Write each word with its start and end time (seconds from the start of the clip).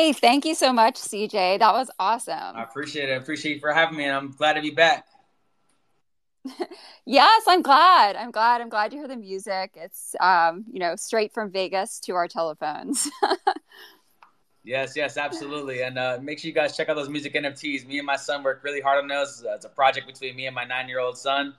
Hey, 0.00 0.14
thank 0.14 0.46
you 0.46 0.54
so 0.54 0.72
much, 0.72 0.94
CJ. 0.94 1.58
That 1.58 1.74
was 1.74 1.90
awesome. 1.98 2.56
I 2.56 2.62
appreciate 2.62 3.10
it. 3.10 3.12
I 3.12 3.16
appreciate 3.16 3.56
you 3.56 3.60
for 3.60 3.70
having 3.70 3.98
me, 3.98 4.04
and 4.04 4.16
I'm 4.16 4.30
glad 4.30 4.54
to 4.54 4.62
be 4.62 4.70
back. 4.70 5.06
yes, 7.04 7.44
I'm 7.46 7.60
glad. 7.60 8.16
I'm 8.16 8.30
glad. 8.30 8.62
I'm 8.62 8.70
glad 8.70 8.92
to 8.92 8.96
hear 8.96 9.06
the 9.06 9.18
music. 9.18 9.72
It's 9.74 10.16
um, 10.18 10.64
you 10.72 10.80
know, 10.80 10.96
straight 10.96 11.34
from 11.34 11.50
Vegas 11.50 12.00
to 12.04 12.14
our 12.14 12.28
telephones. 12.28 13.10
yes, 14.64 14.96
yes, 14.96 15.18
absolutely. 15.18 15.82
And 15.82 15.98
uh, 15.98 16.18
make 16.22 16.38
sure 16.38 16.48
you 16.48 16.54
guys 16.54 16.74
check 16.74 16.88
out 16.88 16.96
those 16.96 17.10
music 17.10 17.34
NFTs. 17.34 17.86
Me 17.86 17.98
and 17.98 18.06
my 18.06 18.16
son 18.16 18.42
work 18.42 18.64
really 18.64 18.80
hard 18.80 19.02
on 19.02 19.06
those. 19.06 19.44
It's 19.46 19.66
a 19.66 19.68
project 19.68 20.06
between 20.06 20.34
me 20.34 20.46
and 20.46 20.54
my 20.54 20.64
nine-year-old 20.64 21.18
son, 21.18 21.52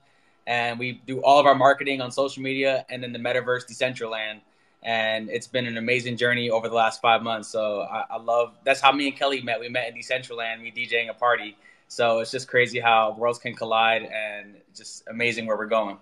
and 0.48 0.80
we 0.80 1.00
do 1.06 1.22
all 1.22 1.38
of 1.38 1.46
our 1.46 1.54
marketing 1.54 2.00
on 2.00 2.10
social 2.10 2.42
media 2.42 2.84
and 2.90 3.04
in 3.04 3.12
the 3.12 3.20
metaverse, 3.20 3.70
Decentraland. 3.70 4.40
And 4.82 5.30
it's 5.30 5.46
been 5.46 5.66
an 5.66 5.76
amazing 5.76 6.16
journey 6.16 6.50
over 6.50 6.68
the 6.68 6.74
last 6.74 7.00
five 7.00 7.22
months. 7.22 7.48
So 7.48 7.82
I, 7.82 8.04
I 8.10 8.16
love. 8.18 8.54
That's 8.64 8.80
how 8.80 8.90
me 8.92 9.08
and 9.08 9.16
Kelly 9.16 9.40
met. 9.40 9.60
We 9.60 9.68
met 9.68 9.88
in 9.88 9.94
Decentraland. 9.94 10.60
Me 10.60 10.72
DJing 10.74 11.08
a 11.08 11.14
party 11.14 11.56
so 11.92 12.20
it's 12.20 12.30
just 12.30 12.48
crazy 12.48 12.80
how 12.80 13.14
worlds 13.18 13.38
can 13.38 13.54
collide 13.54 14.04
and 14.04 14.56
just 14.74 15.06
amazing 15.08 15.44
where 15.44 15.58
we're 15.58 15.66
going. 15.66 15.98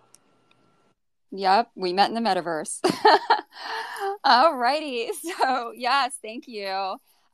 Yep, 1.32 1.72
we 1.74 1.92
met 1.92 2.10
in 2.10 2.14
the 2.14 2.20
metaverse. 2.20 2.78
All 4.24 4.54
righty. 4.54 5.10
So, 5.20 5.72
yes, 5.74 6.16
thank 6.22 6.46
you. 6.46 6.68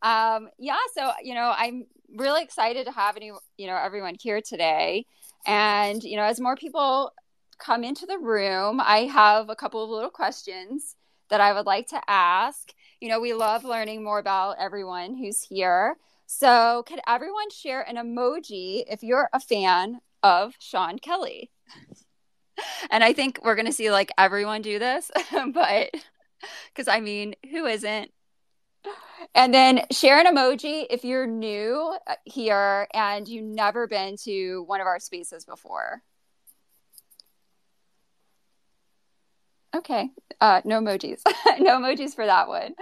Um, 0.01 0.49
yeah, 0.59 0.79
so, 0.95 1.11
you 1.23 1.35
know, 1.35 1.53
I'm 1.55 1.85
really 2.15 2.43
excited 2.43 2.87
to 2.87 2.93
have 2.93 3.19
any, 3.19 3.31
you 3.59 3.67
know, 3.67 3.77
everyone 3.77 4.17
here 4.19 4.41
today. 4.41 5.05
And, 5.45 6.03
you 6.03 6.17
know, 6.17 6.25
as 6.25 6.41
more 6.41 6.57
people 6.57 7.13
come 7.59 7.85
into 7.85 8.07
the 8.07 8.19
room, 8.19 8.81
I 8.83 9.01
have 9.01 9.51
a 9.51 9.57
couple 9.57 9.85
of 9.85 9.91
little 9.91 10.09
questions 10.09 10.97
that 11.29 11.41
I 11.41 11.53
would 11.53 11.67
like 11.67 11.89
to 11.89 12.01
ask. 12.09 12.73
You 13.01 13.09
know, 13.09 13.21
we 13.21 13.35
love 13.35 13.65
learning 13.65 14.03
more 14.03 14.19
about 14.19 14.57
everyone 14.59 15.17
who's 15.17 15.43
here. 15.43 15.97
So, 16.27 16.85
could 16.87 17.01
everyone 17.07 17.51
share 17.51 17.83
an 17.83 17.97
emoji 17.97 18.85
if 18.89 19.03
you're 19.03 19.29
a 19.33 19.41
fan 19.41 20.01
of 20.23 20.55
Sean 20.59 20.99
Kelly? 20.99 21.51
and 22.91 23.05
I 23.05 23.13
think 23.13 23.39
we're 23.43 23.55
going 23.55 23.67
to 23.67 23.73
see 23.73 23.91
like 23.91 24.11
everyone 24.19 24.63
do 24.63 24.79
this, 24.79 25.11
but 25.53 25.91
because 26.69 26.89
I 26.89 27.01
mean, 27.01 27.35
who 27.51 27.67
isn't? 27.67 28.11
And 29.35 29.53
then 29.53 29.83
share 29.91 30.19
an 30.19 30.27
emoji 30.27 30.87
if 30.89 31.05
you're 31.05 31.27
new 31.27 31.97
uh, 32.07 32.15
here 32.25 32.87
and 32.95 33.27
you've 33.27 33.45
never 33.45 33.87
been 33.87 34.17
to 34.25 34.63
one 34.67 34.81
of 34.81 34.87
our 34.87 35.01
spaces 35.01 35.45
before. 35.45 36.03
Okay, 39.77 40.11
uh, 40.41 40.63
no 40.65 40.81
emojis. 40.81 41.21
no 41.61 41.79
emojis 41.79 42.15
for 42.15 42.27
that 42.27 42.49
one. 42.49 42.75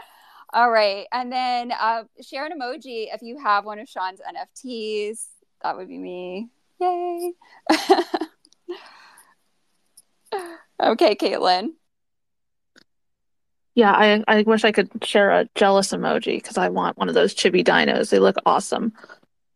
All 0.53 0.71
right. 0.71 1.07
And 1.13 1.33
then 1.33 1.73
uh, 1.73 2.05
share 2.23 2.47
an 2.47 2.53
emoji 2.59 3.13
if 3.13 3.23
you 3.23 3.39
have 3.43 3.65
one 3.65 3.81
of 3.81 3.89
Sean's 3.89 4.21
NFTs. 4.21 5.27
That 5.63 5.77
would 5.77 5.89
be 5.89 5.99
me. 5.99 6.49
Yay. 6.81 7.33
okay, 10.81 11.17
Caitlin. 11.17 11.71
Yeah, 13.75 13.91
I, 13.91 14.23
I 14.29 14.43
wish 14.43 14.65
I 14.65 14.71
could 14.71 14.91
share 15.03 15.33
a 15.33 15.49
jealous 15.57 15.91
emoji 15.93 16.37
because 16.37 16.57
I 16.57 16.69
want 16.69 16.97
one 16.99 17.09
of 17.09 17.17
those 17.17 17.35
chibi 17.35 17.65
dinos. 17.65 18.11
They 18.11 18.21
look 18.21 18.37
awesome. 18.47 18.93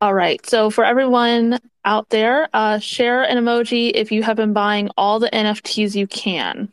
All 0.00 0.14
right. 0.14 0.44
So 0.46 0.70
for 0.70 0.84
everyone 0.84 1.60
out 1.84 2.08
there, 2.10 2.48
uh, 2.52 2.80
share 2.80 3.22
an 3.22 3.36
emoji 3.36 3.92
if 3.94 4.10
you 4.10 4.24
have 4.24 4.36
been 4.36 4.52
buying 4.52 4.90
all 4.96 5.20
the 5.20 5.30
NFTs 5.30 5.94
you 5.94 6.08
can. 6.08 6.72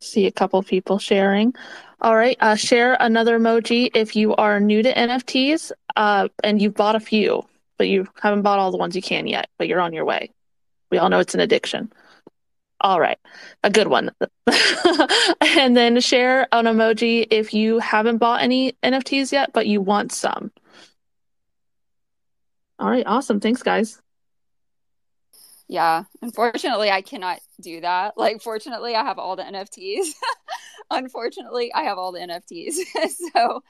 See 0.00 0.26
a 0.26 0.32
couple 0.32 0.62
people 0.62 0.98
sharing. 0.98 1.54
All 2.00 2.16
right. 2.16 2.36
Uh, 2.40 2.54
share 2.54 2.96
another 2.98 3.38
emoji 3.38 3.90
if 3.94 4.16
you 4.16 4.34
are 4.36 4.58
new 4.58 4.82
to 4.82 4.92
NFTs 4.92 5.72
uh, 5.96 6.28
and 6.42 6.60
you've 6.60 6.74
bought 6.74 6.96
a 6.96 7.00
few, 7.00 7.42
but 7.76 7.88
you 7.88 8.08
haven't 8.20 8.42
bought 8.42 8.58
all 8.58 8.70
the 8.70 8.78
ones 8.78 8.96
you 8.96 9.02
can 9.02 9.26
yet, 9.26 9.50
but 9.58 9.68
you're 9.68 9.80
on 9.80 9.92
your 9.92 10.06
way. 10.06 10.30
We 10.90 10.98
all 10.98 11.10
know 11.10 11.18
it's 11.18 11.34
an 11.34 11.40
addiction. 11.40 11.92
All 12.80 12.98
right. 12.98 13.18
A 13.62 13.68
good 13.68 13.88
one. 13.88 14.10
and 15.40 15.76
then 15.76 16.00
share 16.00 16.48
an 16.52 16.64
emoji 16.64 17.26
if 17.30 17.52
you 17.52 17.78
haven't 17.78 18.16
bought 18.16 18.40
any 18.42 18.72
NFTs 18.82 19.32
yet, 19.32 19.52
but 19.52 19.66
you 19.66 19.82
want 19.82 20.12
some. 20.12 20.50
All 22.78 22.88
right. 22.88 23.06
Awesome. 23.06 23.38
Thanks, 23.38 23.62
guys. 23.62 24.00
Yeah. 25.70 26.02
Unfortunately, 26.20 26.90
I 26.90 27.00
cannot 27.00 27.38
do 27.60 27.80
that. 27.82 28.18
Like, 28.18 28.42
fortunately, 28.42 28.96
I 28.96 29.04
have 29.04 29.20
all 29.20 29.36
the 29.36 29.44
NFTs. 29.44 30.14
unfortunately, 30.90 31.72
I 31.72 31.84
have 31.84 31.96
all 31.96 32.10
the 32.10 32.18
NFTs. 32.18 32.72
so, 33.32 33.62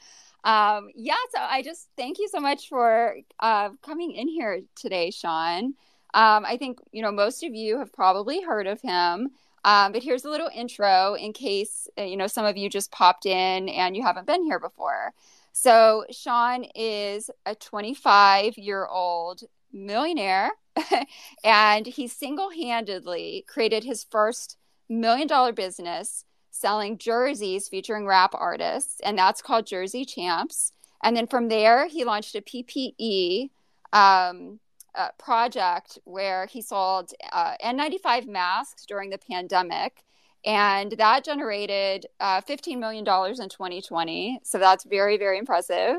um, 0.43 0.89
yeah, 0.95 1.19
so 1.31 1.43
I 1.43 1.61
just 1.61 1.89
thank 1.99 2.19
you 2.19 2.27
so 2.29 2.41
much 2.41 2.71
for 2.71 3.17
uh, 3.39 3.69
coming 3.83 4.13
in 4.13 4.29
here 4.29 4.63
today, 4.77 5.11
Sean. 5.11 5.75
Um, 6.15 6.47
I 6.47 6.57
think, 6.57 6.79
you 6.91 7.03
know, 7.03 7.13
most 7.13 7.43
of 7.45 7.55
you 7.55 7.79
have 7.81 7.93
probably 7.93 8.41
heard 8.41 8.67
of 8.67 8.81
him. 8.81 9.33
Um, 9.67 9.93
but 9.93 10.03
here's 10.03 10.25
a 10.25 10.31
little 10.31 10.49
intro 10.55 11.17
in 11.17 11.35
case, 11.35 11.87
uh, 11.99 12.05
you 12.05 12.17
know, 12.17 12.29
some 12.29 12.47
of 12.47 12.57
you 12.57 12.71
just 12.71 12.91
popped 12.91 13.27
in 13.27 13.69
and 13.69 13.95
you 13.95 14.03
haven't 14.03 14.27
been 14.27 14.43
here 14.43 14.59
before. 14.59 15.13
So, 15.53 16.07
Sean 16.11 16.65
is 16.75 17.29
a 17.45 17.55
25 17.55 18.57
year 18.57 18.87
old 18.87 19.43
millionaire 19.71 20.53
and 21.45 21.87
he 21.87 22.07
single 22.07 22.51
handedly 22.51 23.45
created 23.49 23.85
his 23.85 24.05
first 24.05 24.57
million 24.89 25.27
dollar 25.27 25.53
business 25.53 26.25
selling 26.51 26.99
jerseys 26.99 27.69
featuring 27.69 28.07
rap 28.07 28.35
artists, 28.35 29.01
and 29.01 29.19
that's 29.19 29.43
called 29.43 29.67
Jersey 29.67 30.05
Champs. 30.05 30.73
And 31.03 31.17
then 31.17 31.27
from 31.27 31.49
there, 31.49 31.87
he 31.89 32.05
launched 32.05 32.35
a 32.35 32.43
PPE 32.43 33.51
um, 33.93 34.61
uh, 34.95 35.09
project 35.19 35.99
where 36.05 36.47
he 36.47 36.61
sold 36.61 37.13
uh, 37.33 37.55
N95 37.65 38.27
masks 38.27 38.85
during 38.87 39.11
the 39.11 39.19
pandemic. 39.19 40.05
And 40.45 40.93
that 40.93 41.25
generated 41.25 42.07
uh, 42.19 42.41
$15 42.41 42.79
million 42.79 43.01
in 43.01 43.05
2020. 43.05 44.41
So 44.43 44.59
that's 44.59 44.85
very, 44.85 45.19
very 45.19 45.39
impressive. 45.39 45.97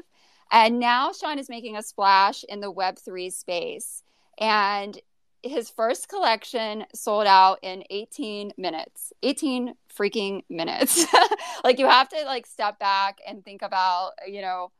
And 0.51 0.79
now 0.79 1.11
Sean 1.13 1.39
is 1.39 1.47
making 1.49 1.77
a 1.77 1.83
splash 1.83 2.43
in 2.49 2.59
the 2.59 2.71
Web3 2.71 3.31
space. 3.31 4.03
And 4.37 4.99
his 5.43 5.69
first 5.69 6.07
collection 6.07 6.85
sold 6.93 7.25
out 7.25 7.59
in 7.63 7.83
18 7.89 8.53
minutes 8.57 9.11
18 9.23 9.73
freaking 9.95 10.43
minutes. 10.49 11.05
Like 11.63 11.77
you 11.77 11.87
have 11.87 12.09
to 12.09 12.23
like 12.25 12.47
step 12.47 12.79
back 12.79 13.19
and 13.27 13.45
think 13.45 13.61
about 13.61 14.13
you 14.25 14.41
know 14.41 14.71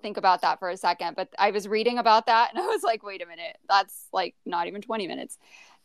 think 0.00 0.16
about 0.16 0.40
that 0.40 0.58
for 0.58 0.70
a 0.70 0.76
second. 0.76 1.14
But 1.14 1.28
i 1.38 1.50
was 1.50 1.68
reading 1.68 1.98
about 1.98 2.24
that 2.26 2.50
and 2.50 2.62
i 2.62 2.66
was 2.66 2.82
like 2.82 3.02
wait 3.02 3.22
a 3.22 3.26
minute 3.26 3.58
that's 3.68 4.06
like 4.14 4.34
not 4.46 4.66
even 4.66 4.80
20 4.80 5.06
minutes. 5.06 5.36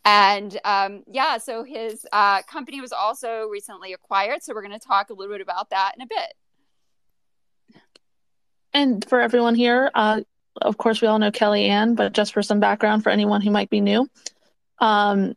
And 0.06 0.58
um, 0.64 1.02
yeah 1.06 1.36
so 1.36 1.64
his 1.64 2.06
uh, 2.12 2.42
company 2.42 2.80
was 2.80 2.92
also 2.92 3.46
recently 3.48 3.92
acquired 3.92 4.42
so 4.42 4.54
we're 4.54 4.62
going 4.66 4.78
to 4.78 4.86
talk 4.86 5.10
a 5.10 5.12
little 5.12 5.34
bit 5.34 5.42
about 5.42 5.68
that 5.68 5.92
in 5.94 6.02
a 6.02 6.06
bit. 6.06 6.34
And 8.72 9.04
for 9.06 9.20
everyone 9.20 9.54
here, 9.54 9.90
uh, 9.94 10.22
of 10.60 10.78
course, 10.78 11.00
we 11.00 11.08
all 11.08 11.18
know 11.18 11.30
Kelly 11.30 11.66
Ann, 11.66 11.94
but 11.94 12.12
just 12.12 12.32
for 12.32 12.42
some 12.42 12.60
background 12.60 13.02
for 13.02 13.10
anyone 13.10 13.40
who 13.40 13.50
might 13.50 13.70
be 13.70 13.80
new. 13.80 14.08
Um, 14.78 15.34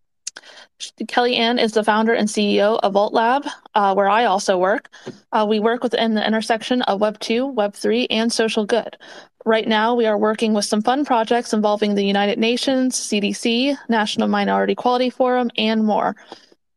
Kelly 1.08 1.36
Ann 1.38 1.58
is 1.60 1.74
the 1.74 1.84
founder 1.84 2.14
and 2.14 2.28
CEO 2.28 2.80
of 2.84 2.94
Vult 2.94 3.14
Lab, 3.14 3.46
uh, 3.76 3.94
where 3.94 4.10
I 4.10 4.26
also 4.26 4.58
work. 4.58 4.90
Uh, 5.32 5.46
we 5.48 5.60
work 5.60 5.84
within 5.84 6.16
the 6.16 6.26
intersection 6.26 6.82
of 6.84 7.00
Web 7.00 7.20
2, 7.20 7.48
Web 7.48 7.74
3, 7.74 8.08
and 8.10 8.32
social 8.32 8.66
good. 8.66 8.98
Right 9.46 9.68
now, 9.68 9.96
we 9.96 10.06
are 10.06 10.18
working 10.18 10.54
with 10.54 10.66
some 10.66 10.82
fun 10.82 11.06
projects 11.06 11.54
involving 11.54 11.96
the 11.96 12.04
United 12.04 12.40
Nations, 12.40 12.96
CDC, 12.96 13.78
National 13.88 14.28
Minority 14.28 14.74
Equality 14.74 15.10
Forum, 15.10 15.50
and 15.58 15.86
more. 15.86 16.16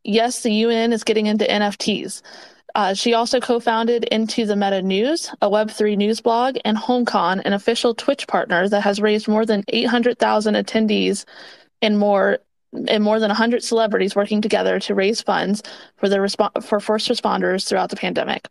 Yes, 0.05 0.43
the 0.43 0.53
UN 0.53 0.93
is 0.93 1.03
getting 1.03 1.27
into 1.27 1.45
NFTs. 1.45 2.23
Uh, 2.79 2.95
she 2.95 3.13
also 3.13 3.41
co-founded 3.41 4.05
Into 4.05 4.47
the 4.47 4.55
Meta 4.55 4.81
News, 4.81 5.33
a 5.43 5.51
Web3 5.51 5.97
news 5.97 6.21
blog, 6.21 6.59
and 6.65 6.79
HomeCon, 6.79 7.43
an 7.45 7.53
official 7.53 7.93
Twitch 7.93 8.29
partner 8.29 8.69
that 8.69 8.83
has 8.83 9.01
raised 9.01 9.27
more 9.27 9.45
than 9.45 9.65
800,000 9.67 10.55
attendees 10.55 11.25
and 11.83 11.99
more 11.99 12.39
and 12.87 13.03
more 13.03 13.19
than 13.19 13.31
100 13.31 13.65
celebrities 13.65 14.15
working 14.15 14.41
together 14.41 14.79
to 14.79 14.95
raise 14.95 15.21
funds 15.21 15.61
for 15.97 16.09
the 16.09 16.19
resp- 16.19 16.63
for 16.63 16.79
first 16.79 17.09
responders 17.09 17.67
throughout 17.67 17.91
the 17.91 17.97
pandemic. 17.97 18.47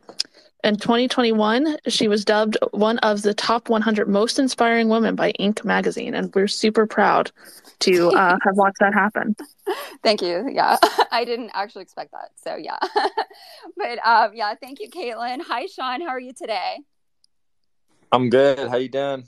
In 0.61 0.75
2021, 0.75 1.77
she 1.87 2.09
was 2.09 2.25
dubbed 2.25 2.57
one 2.71 2.97
of 2.97 3.21
the 3.21 3.33
top 3.33 3.69
100 3.69 4.09
most 4.09 4.39
inspiring 4.39 4.89
women 4.89 5.15
by 5.15 5.31
Inc. 5.39 5.63
magazine, 5.63 6.13
and 6.13 6.35
we're 6.35 6.49
super 6.49 6.85
proud 6.85 7.31
to 7.79 8.09
uh, 8.09 8.37
have 8.43 8.57
watched 8.57 8.79
that 8.81 8.93
happen. 8.93 9.37
Thank 10.03 10.21
you. 10.21 10.49
Yeah, 10.51 10.77
I 11.11 11.25
didn't 11.25 11.51
actually 11.53 11.83
expect 11.83 12.11
that. 12.11 12.29
So 12.35 12.55
yeah, 12.55 12.77
but 13.77 14.05
um, 14.05 14.31
yeah, 14.33 14.53
thank 14.61 14.79
you, 14.79 14.89
Caitlin. 14.89 15.41
Hi, 15.41 15.65
Sean. 15.65 16.01
How 16.01 16.09
are 16.09 16.19
you 16.19 16.33
today? 16.33 16.77
I'm 18.11 18.29
good. 18.29 18.69
How 18.69 18.77
you 18.77 18.89
doing? 18.89 19.25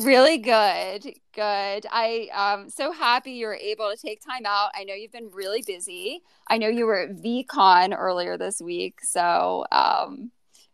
Really 0.00 0.38
good. 0.38 1.04
Good. 1.34 1.86
I 1.90 2.28
am 2.32 2.60
um, 2.60 2.70
so 2.70 2.92
happy 2.92 3.32
you 3.32 3.46
were 3.46 3.54
able 3.54 3.90
to 3.90 3.96
take 3.96 4.20
time 4.24 4.46
out. 4.46 4.70
I 4.74 4.84
know 4.84 4.94
you've 4.94 5.12
been 5.12 5.30
really 5.30 5.62
busy. 5.62 6.22
I 6.48 6.56
know 6.56 6.68
you 6.68 6.86
were 6.86 7.00
at 7.00 7.16
VeeCon 7.16 7.94
earlier 7.96 8.38
this 8.38 8.60
week, 8.62 9.00
so 9.02 9.66
um, 9.70 10.30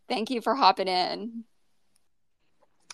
Thank 0.08 0.30
you 0.30 0.40
for 0.40 0.54
hopping 0.54 0.88
in. 0.88 1.44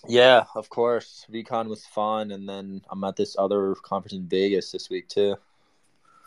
Yeah, 0.09 0.45
of 0.55 0.69
course. 0.69 1.27
VeeCon 1.33 1.69
was 1.69 1.87
fun, 1.87 2.31
and 2.31 2.49
then 2.49 2.83
I'm 2.91 3.03
at 3.05 3.17
this 3.17 3.37
other 3.39 3.75
conference 3.77 4.15
in 4.15 4.27
Vegas 4.27 4.73
this 4.73 4.91
week 4.91 5.09
too. 5.09 5.37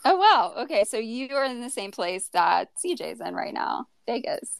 Oh 0.05 0.15
wow. 0.15 0.53
Okay, 0.63 0.83
so 0.83 0.97
you 0.97 1.35
are 1.35 1.45
in 1.45 1.61
the 1.61 1.69
same 1.69 1.91
place 1.91 2.29
that 2.29 2.69
CJ's 2.83 3.21
in 3.21 3.35
right 3.35 3.53
now, 3.53 3.87
Vegas. 4.05 4.59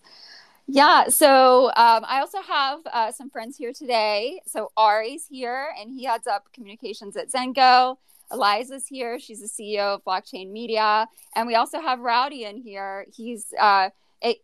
Yeah. 0.67 1.07
So 1.07 1.67
um, 1.67 2.03
I 2.05 2.19
also 2.19 2.41
have 2.41 2.79
uh, 2.91 3.11
some 3.11 3.29
friends 3.29 3.57
here 3.57 3.71
today. 3.71 4.41
So 4.45 4.71
Ari's 4.75 5.25
here, 5.29 5.69
and 5.79 5.89
he 5.89 6.03
heads 6.03 6.27
up 6.27 6.51
communications 6.53 7.15
at 7.15 7.31
Zengo. 7.31 7.97
Eliza's 8.31 8.87
here. 8.87 9.19
She's 9.19 9.39
the 9.39 9.47
CEO 9.47 9.95
of 9.95 10.03
Blockchain 10.03 10.51
Media, 10.51 11.07
and 11.35 11.47
we 11.47 11.55
also 11.55 11.79
have 11.79 11.99
Rowdy 11.99 12.43
in 12.43 12.57
here. 12.57 13.05
He's 13.15 13.53
uh, 13.57 13.89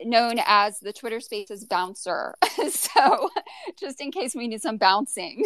known 0.04 0.40
as 0.46 0.80
the 0.80 0.94
Twitter 0.94 1.20
Spaces 1.20 1.66
bouncer. 1.66 2.36
so 2.70 3.30
just 3.80 4.02
in 4.02 4.12
case 4.12 4.36
we 4.36 4.48
need 4.48 4.62
some 4.62 4.78
bouncing. 4.78 5.46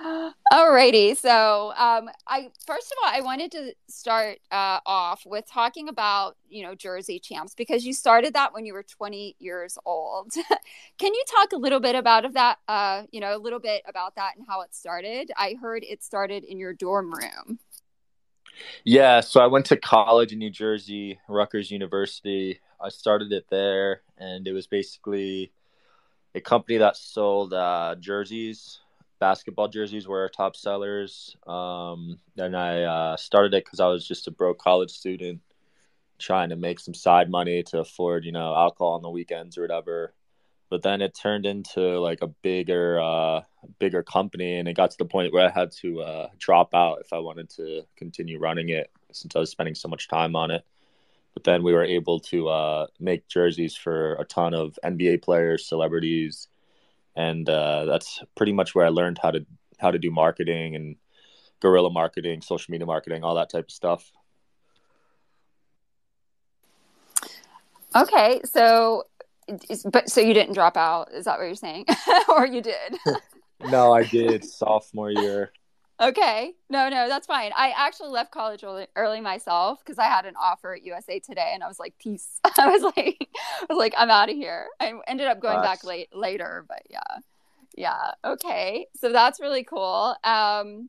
Alrighty, 0.52 1.16
so 1.16 1.72
um, 1.76 2.08
I 2.26 2.48
first 2.66 2.90
of 2.90 2.98
all 3.02 3.10
I 3.12 3.20
wanted 3.20 3.52
to 3.52 3.74
start 3.88 4.38
uh, 4.50 4.80
off 4.86 5.24
with 5.26 5.44
talking 5.46 5.88
about 5.88 6.36
you 6.48 6.62
know 6.62 6.74
Jersey 6.74 7.18
Champs 7.18 7.54
because 7.54 7.84
you 7.84 7.92
started 7.92 8.34
that 8.34 8.54
when 8.54 8.64
you 8.64 8.72
were 8.72 8.82
20 8.82 9.36
years 9.38 9.76
old. 9.84 10.32
Can 10.98 11.14
you 11.14 11.24
talk 11.28 11.52
a 11.52 11.58
little 11.58 11.80
bit 11.80 11.94
about 11.96 12.24
of 12.24 12.32
that? 12.34 12.58
Uh, 12.66 13.02
you 13.12 13.20
know, 13.20 13.36
a 13.36 13.38
little 13.38 13.60
bit 13.60 13.82
about 13.86 14.14
that 14.16 14.36
and 14.36 14.46
how 14.48 14.62
it 14.62 14.74
started. 14.74 15.30
I 15.36 15.56
heard 15.60 15.84
it 15.84 16.02
started 16.02 16.44
in 16.44 16.58
your 16.58 16.72
dorm 16.72 17.12
room. 17.12 17.58
Yeah, 18.84 19.20
so 19.20 19.40
I 19.40 19.46
went 19.46 19.66
to 19.66 19.76
college 19.76 20.32
in 20.32 20.38
New 20.38 20.50
Jersey, 20.50 21.18
Rutgers 21.28 21.70
University. 21.70 22.60
I 22.80 22.88
started 22.88 23.32
it 23.32 23.46
there, 23.50 24.02
and 24.18 24.46
it 24.46 24.52
was 24.52 24.66
basically 24.66 25.52
a 26.34 26.40
company 26.40 26.78
that 26.78 26.96
sold 26.96 27.52
uh, 27.52 27.96
jerseys 27.98 28.80
basketball 29.20 29.68
jerseys 29.68 30.08
were 30.08 30.22
our 30.22 30.28
top 30.28 30.56
sellers. 30.56 31.36
Um, 31.46 32.18
and 32.36 32.56
I 32.56 32.82
uh, 32.82 33.16
started 33.16 33.54
it 33.54 33.64
because 33.64 33.78
I 33.78 33.86
was 33.86 34.08
just 34.08 34.26
a 34.26 34.32
broke 34.32 34.58
college 34.58 34.90
student 34.90 35.40
trying 36.18 36.48
to 36.48 36.56
make 36.56 36.80
some 36.80 36.94
side 36.94 37.30
money 37.30 37.62
to 37.64 37.80
afford, 37.80 38.24
you 38.24 38.32
know, 38.32 38.54
alcohol 38.54 38.94
on 38.94 39.02
the 39.02 39.10
weekends 39.10 39.56
or 39.56 39.62
whatever. 39.62 40.12
But 40.70 40.82
then 40.82 41.02
it 41.02 41.18
turned 41.20 41.46
into 41.46 41.98
like 41.98 42.22
a 42.22 42.28
bigger, 42.28 43.00
uh, 43.00 43.42
bigger 43.80 44.04
company, 44.04 44.56
and 44.56 44.68
it 44.68 44.74
got 44.74 44.92
to 44.92 44.98
the 44.98 45.04
point 45.04 45.32
where 45.32 45.46
I 45.46 45.50
had 45.50 45.72
to 45.82 46.00
uh, 46.00 46.28
drop 46.38 46.74
out 46.74 47.00
if 47.00 47.12
I 47.12 47.18
wanted 47.18 47.50
to 47.50 47.82
continue 47.96 48.38
running 48.38 48.68
it, 48.68 48.90
since 49.10 49.34
I 49.34 49.40
was 49.40 49.50
spending 49.50 49.74
so 49.74 49.88
much 49.88 50.08
time 50.08 50.36
on 50.36 50.52
it. 50.52 50.64
But 51.34 51.44
then 51.44 51.64
we 51.64 51.72
were 51.72 51.84
able 51.84 52.20
to 52.20 52.48
uh, 52.48 52.86
make 53.00 53.26
jerseys 53.28 53.76
for 53.76 54.14
a 54.14 54.24
ton 54.24 54.54
of 54.54 54.78
NBA 54.84 55.22
players, 55.22 55.66
celebrities, 55.66 56.48
and 57.16 57.48
uh, 57.48 57.84
that's 57.84 58.22
pretty 58.36 58.52
much 58.52 58.74
where 58.74 58.86
I 58.86 58.90
learned 58.90 59.18
how 59.20 59.32
to 59.32 59.44
how 59.78 59.90
to 59.90 59.98
do 59.98 60.10
marketing 60.10 60.76
and 60.76 60.96
guerrilla 61.60 61.90
marketing, 61.90 62.42
social 62.42 62.70
media 62.70 62.86
marketing, 62.86 63.24
all 63.24 63.34
that 63.34 63.50
type 63.50 63.66
of 63.66 63.70
stuff. 63.70 64.12
Okay, 67.94 68.40
so 68.44 69.04
but 69.86 70.08
so 70.10 70.20
you 70.20 70.34
didn't 70.34 70.54
drop 70.54 70.76
out, 70.76 71.12
is 71.12 71.24
that 71.24 71.38
what 71.38 71.44
you're 71.44 71.54
saying, 71.54 71.86
or 72.28 72.46
you 72.46 72.60
did? 72.60 72.98
no, 73.70 73.92
I 73.92 74.04
did 74.04 74.44
sophomore 74.44 75.10
year. 75.10 75.52
Okay. 76.00 76.54
No, 76.70 76.88
no, 76.88 77.08
that's 77.08 77.26
fine. 77.26 77.52
I 77.54 77.74
actually 77.76 78.08
left 78.08 78.30
college 78.32 78.64
early, 78.64 78.86
early 78.96 79.20
myself 79.20 79.80
because 79.84 79.98
I 79.98 80.04
had 80.04 80.24
an 80.24 80.34
offer 80.40 80.74
at 80.74 80.82
USA 80.82 81.18
Today, 81.18 81.50
and 81.52 81.62
I 81.62 81.68
was 81.68 81.78
like, 81.78 81.94
"Peace." 81.98 82.40
I 82.58 82.68
was 82.68 82.82
like, 82.82 83.28
"I 83.36 83.66
was 83.68 83.78
like, 83.78 83.94
I'm 83.98 84.10
out 84.10 84.30
of 84.30 84.36
here." 84.36 84.68
I 84.80 84.94
ended 85.06 85.26
up 85.26 85.40
going 85.40 85.60
back 85.60 85.84
late 85.84 86.08
later, 86.14 86.64
but 86.66 86.82
yeah, 86.88 87.18
yeah. 87.76 88.12
Okay, 88.24 88.86
so 88.96 89.12
that's 89.12 89.40
really 89.40 89.62
cool. 89.62 90.16
Um, 90.24 90.88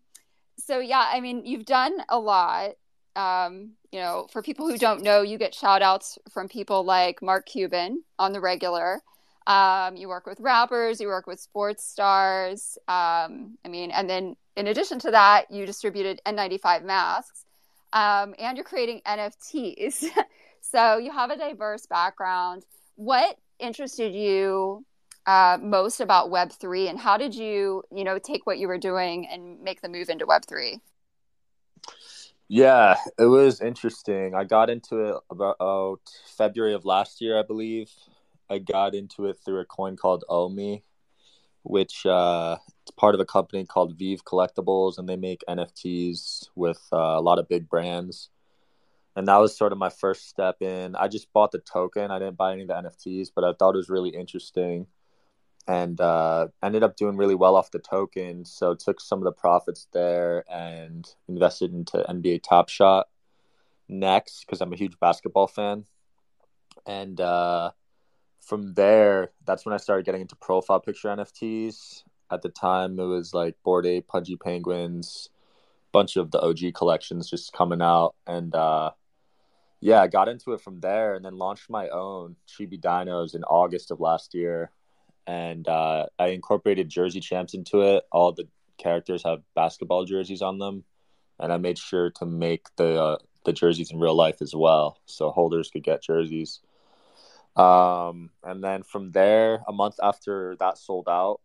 so 0.57 0.79
yeah, 0.79 1.09
I 1.11 1.19
mean, 1.19 1.45
you've 1.45 1.65
done 1.65 1.97
a 2.07 2.17
lot. 2.17 2.71
Um, 3.15 3.71
you 3.91 3.99
know, 3.99 4.27
for 4.31 4.41
people 4.41 4.67
who 4.67 4.77
don't 4.77 5.03
know, 5.03 5.21
you 5.21 5.37
get 5.37 5.53
shout 5.53 5.81
outs 5.81 6.17
from 6.31 6.47
people 6.47 6.83
like 6.83 7.21
Mark 7.21 7.45
Cuban 7.45 8.03
on 8.17 8.31
the 8.31 8.39
regular. 8.39 9.01
Um, 9.47 9.95
you 9.95 10.07
work 10.07 10.25
with 10.25 10.39
rappers, 10.39 11.01
you 11.01 11.07
work 11.07 11.27
with 11.27 11.39
sports 11.39 11.83
stars. 11.83 12.77
Um, 12.87 13.57
I 13.65 13.69
mean, 13.69 13.91
and 13.91 14.09
then 14.09 14.35
in 14.55 14.67
addition 14.67 14.99
to 14.99 15.11
that, 15.11 15.49
you 15.49 15.65
distributed 15.65 16.21
N95 16.25 16.83
masks 16.83 17.45
um, 17.93 18.35
and 18.39 18.57
you're 18.57 18.63
creating 18.63 19.01
NFTs. 19.05 20.05
so 20.61 20.97
you 20.97 21.11
have 21.11 21.31
a 21.31 21.37
diverse 21.37 21.85
background. 21.85 22.65
What 22.95 23.37
interested 23.59 24.13
you 24.13 24.85
uh, 25.25 25.57
most 25.61 25.99
about 25.99 26.29
Web3 26.29 26.89
and 26.89 26.99
how 26.99 27.17
did 27.17 27.35
you, 27.35 27.83
you 27.91 28.03
know, 28.03 28.19
take 28.19 28.45
what 28.45 28.57
you 28.57 28.67
were 28.67 28.77
doing 28.77 29.27
and 29.27 29.61
make 29.61 29.81
the 29.81 29.89
move 29.89 30.09
into 30.09 30.25
Web3? 30.25 30.79
Yeah, 32.53 32.97
it 33.17 33.27
was 33.27 33.61
interesting. 33.61 34.35
I 34.35 34.43
got 34.43 34.69
into 34.69 34.99
it 35.05 35.15
about 35.29 36.01
February 36.35 36.73
of 36.73 36.83
last 36.83 37.21
year, 37.21 37.39
I 37.39 37.43
believe. 37.43 37.89
I 38.49 38.57
got 38.57 38.93
into 38.93 39.27
it 39.27 39.37
through 39.39 39.61
a 39.61 39.65
coin 39.65 39.95
called 39.95 40.25
Omi, 40.27 40.83
which 41.63 42.05
uh, 42.05 42.57
it's 42.81 42.91
part 42.91 43.15
of 43.15 43.21
a 43.21 43.25
company 43.25 43.63
called 43.65 43.97
VeVe 43.97 44.25
Collectibles, 44.25 44.97
and 44.97 45.07
they 45.07 45.15
make 45.15 45.45
NFTs 45.47 46.49
with 46.53 46.85
uh, 46.91 46.97
a 46.97 47.21
lot 47.21 47.39
of 47.39 47.47
big 47.47 47.69
brands. 47.69 48.29
And 49.15 49.29
that 49.29 49.37
was 49.37 49.55
sort 49.55 49.71
of 49.71 49.77
my 49.77 49.89
first 49.89 50.27
step 50.27 50.61
in. 50.61 50.97
I 50.97 51.07
just 51.07 51.31
bought 51.31 51.53
the 51.53 51.59
token. 51.59 52.11
I 52.11 52.19
didn't 52.19 52.35
buy 52.35 52.51
any 52.51 52.63
of 52.63 52.67
the 52.67 52.73
NFTs, 52.73 53.29
but 53.33 53.45
I 53.45 53.53
thought 53.53 53.75
it 53.75 53.77
was 53.77 53.89
really 53.89 54.09
interesting, 54.09 54.87
and 55.67 55.99
uh, 56.01 56.47
ended 56.63 56.83
up 56.83 56.95
doing 56.95 57.17
really 57.17 57.35
well 57.35 57.55
off 57.55 57.71
the 57.71 57.79
token. 57.79 58.45
So 58.45 58.75
took 58.75 58.99
some 58.99 59.19
of 59.19 59.25
the 59.25 59.31
profits 59.31 59.87
there 59.93 60.43
and 60.49 61.07
invested 61.27 61.73
into 61.73 62.05
NBA 62.07 62.43
Top 62.43 62.69
Shot 62.69 63.07
next 63.87 64.41
because 64.41 64.61
I'm 64.61 64.73
a 64.73 64.77
huge 64.77 64.99
basketball 64.99 65.47
fan, 65.47 65.85
and 66.85 67.19
uh, 67.19 67.71
from 68.41 68.73
there, 68.73 69.31
that's 69.45 69.65
when 69.65 69.73
I 69.73 69.77
started 69.77 70.05
getting 70.05 70.21
into 70.21 70.35
profile 70.35 70.79
picture 70.79 71.09
NFTs. 71.09 72.03
At 72.31 72.41
the 72.41 72.49
time, 72.49 72.97
it 72.97 73.03
was 73.03 73.33
like 73.33 73.55
Bored 73.63 73.85
Ape, 73.85 74.07
Pudgy 74.07 74.37
Penguins, 74.37 75.29
bunch 75.91 76.15
of 76.15 76.31
the 76.31 76.39
OG 76.39 76.73
collections 76.73 77.29
just 77.29 77.53
coming 77.53 77.81
out, 77.81 78.15
and 78.25 78.55
uh, 78.55 78.91
yeah, 79.81 80.01
I 80.01 80.07
got 80.07 80.29
into 80.29 80.53
it 80.53 80.61
from 80.61 80.79
there, 80.79 81.15
and 81.15 81.25
then 81.25 81.37
launched 81.37 81.69
my 81.69 81.89
own 81.89 82.35
Chibi 82.47 82.79
Dinos 82.79 83.35
in 83.35 83.43
August 83.43 83.91
of 83.91 83.99
last 83.99 84.33
year, 84.33 84.71
and 85.27 85.67
uh, 85.67 86.07
I 86.17 86.27
incorporated 86.27 86.89
Jersey 86.89 87.19
Champs 87.19 87.53
into 87.53 87.81
it. 87.81 88.03
All 88.11 88.31
the 88.31 88.47
characters 88.77 89.23
have 89.23 89.41
basketball 89.55 90.05
jerseys 90.05 90.41
on 90.41 90.57
them, 90.57 90.83
and 91.39 91.51
I 91.53 91.57
made 91.57 91.77
sure 91.77 92.09
to 92.11 92.25
make 92.25 92.65
the 92.77 93.01
uh, 93.01 93.17
the 93.45 93.53
jerseys 93.53 93.91
in 93.91 93.99
real 93.99 94.15
life 94.15 94.41
as 94.41 94.55
well, 94.55 94.99
so 95.05 95.31
holders 95.31 95.69
could 95.71 95.83
get 95.83 96.03
jerseys. 96.03 96.59
Um, 97.55 98.29
and 98.43 98.63
then 98.63 98.83
from 98.83 99.11
there, 99.11 99.63
a 99.67 99.73
month 99.73 99.95
after 100.01 100.55
that 100.59 100.77
sold 100.77 101.07
out, 101.09 101.41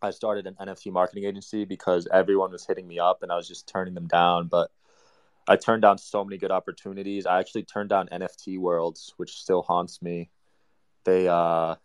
I 0.00 0.10
started 0.10 0.46
an 0.46 0.56
NFT 0.60 0.92
marketing 0.92 1.24
agency 1.24 1.64
because 1.64 2.06
everyone 2.12 2.52
was 2.52 2.66
hitting 2.66 2.86
me 2.86 2.98
up 2.98 3.22
and 3.22 3.32
I 3.32 3.36
was 3.36 3.48
just 3.48 3.68
turning 3.68 3.94
them 3.94 4.06
down. 4.06 4.48
But 4.48 4.70
I 5.48 5.56
turned 5.56 5.82
down 5.82 5.98
so 5.98 6.24
many 6.24 6.38
good 6.38 6.50
opportunities. 6.50 7.26
I 7.26 7.40
actually 7.40 7.64
turned 7.64 7.88
down 7.88 8.08
NFT 8.08 8.58
Worlds, 8.58 9.14
which 9.16 9.32
still 9.32 9.62
haunts 9.62 10.00
me. 10.02 10.30
They 11.04 11.26
uh, 11.28 11.76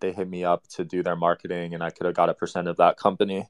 they 0.00 0.12
hit 0.12 0.28
me 0.28 0.44
up 0.44 0.66
to 0.68 0.84
do 0.84 1.02
their 1.02 1.16
marketing, 1.16 1.74
and 1.74 1.82
I 1.82 1.90
could 1.90 2.06
have 2.06 2.14
got 2.14 2.28
a 2.28 2.34
percent 2.34 2.68
of 2.68 2.76
that 2.78 2.96
company. 2.96 3.48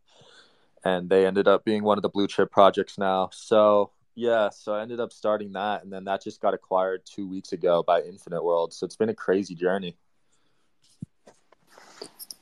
And 0.85 1.09
they 1.09 1.27
ended 1.27 1.49
up 1.49 1.65
being 1.65 1.83
one 1.83 1.99
of 1.99 2.03
the 2.03 2.11
blue 2.11 2.27
chip 2.27 2.51
projects 2.51 2.99
now. 2.99 3.31
So 3.33 3.91
yeah, 4.15 4.51
so 4.51 4.75
I 4.75 4.83
ended 4.83 5.01
up 5.01 5.13
starting 5.13 5.53
that, 5.53 5.83
and 5.83 5.93
then 5.93 6.05
that 6.05 6.23
just 6.23 6.41
got 6.41 6.55
acquired 6.55 7.03
two 7.05 7.29
weeks 7.29 7.53
ago 7.53 7.83
by 7.83 8.03
Infinite 8.03 8.45
World. 8.45 8.73
So 8.73 8.85
it's 8.85 8.97
been 8.97 9.09
a 9.09 9.15
crazy 9.15 9.55
journey. 9.55 9.97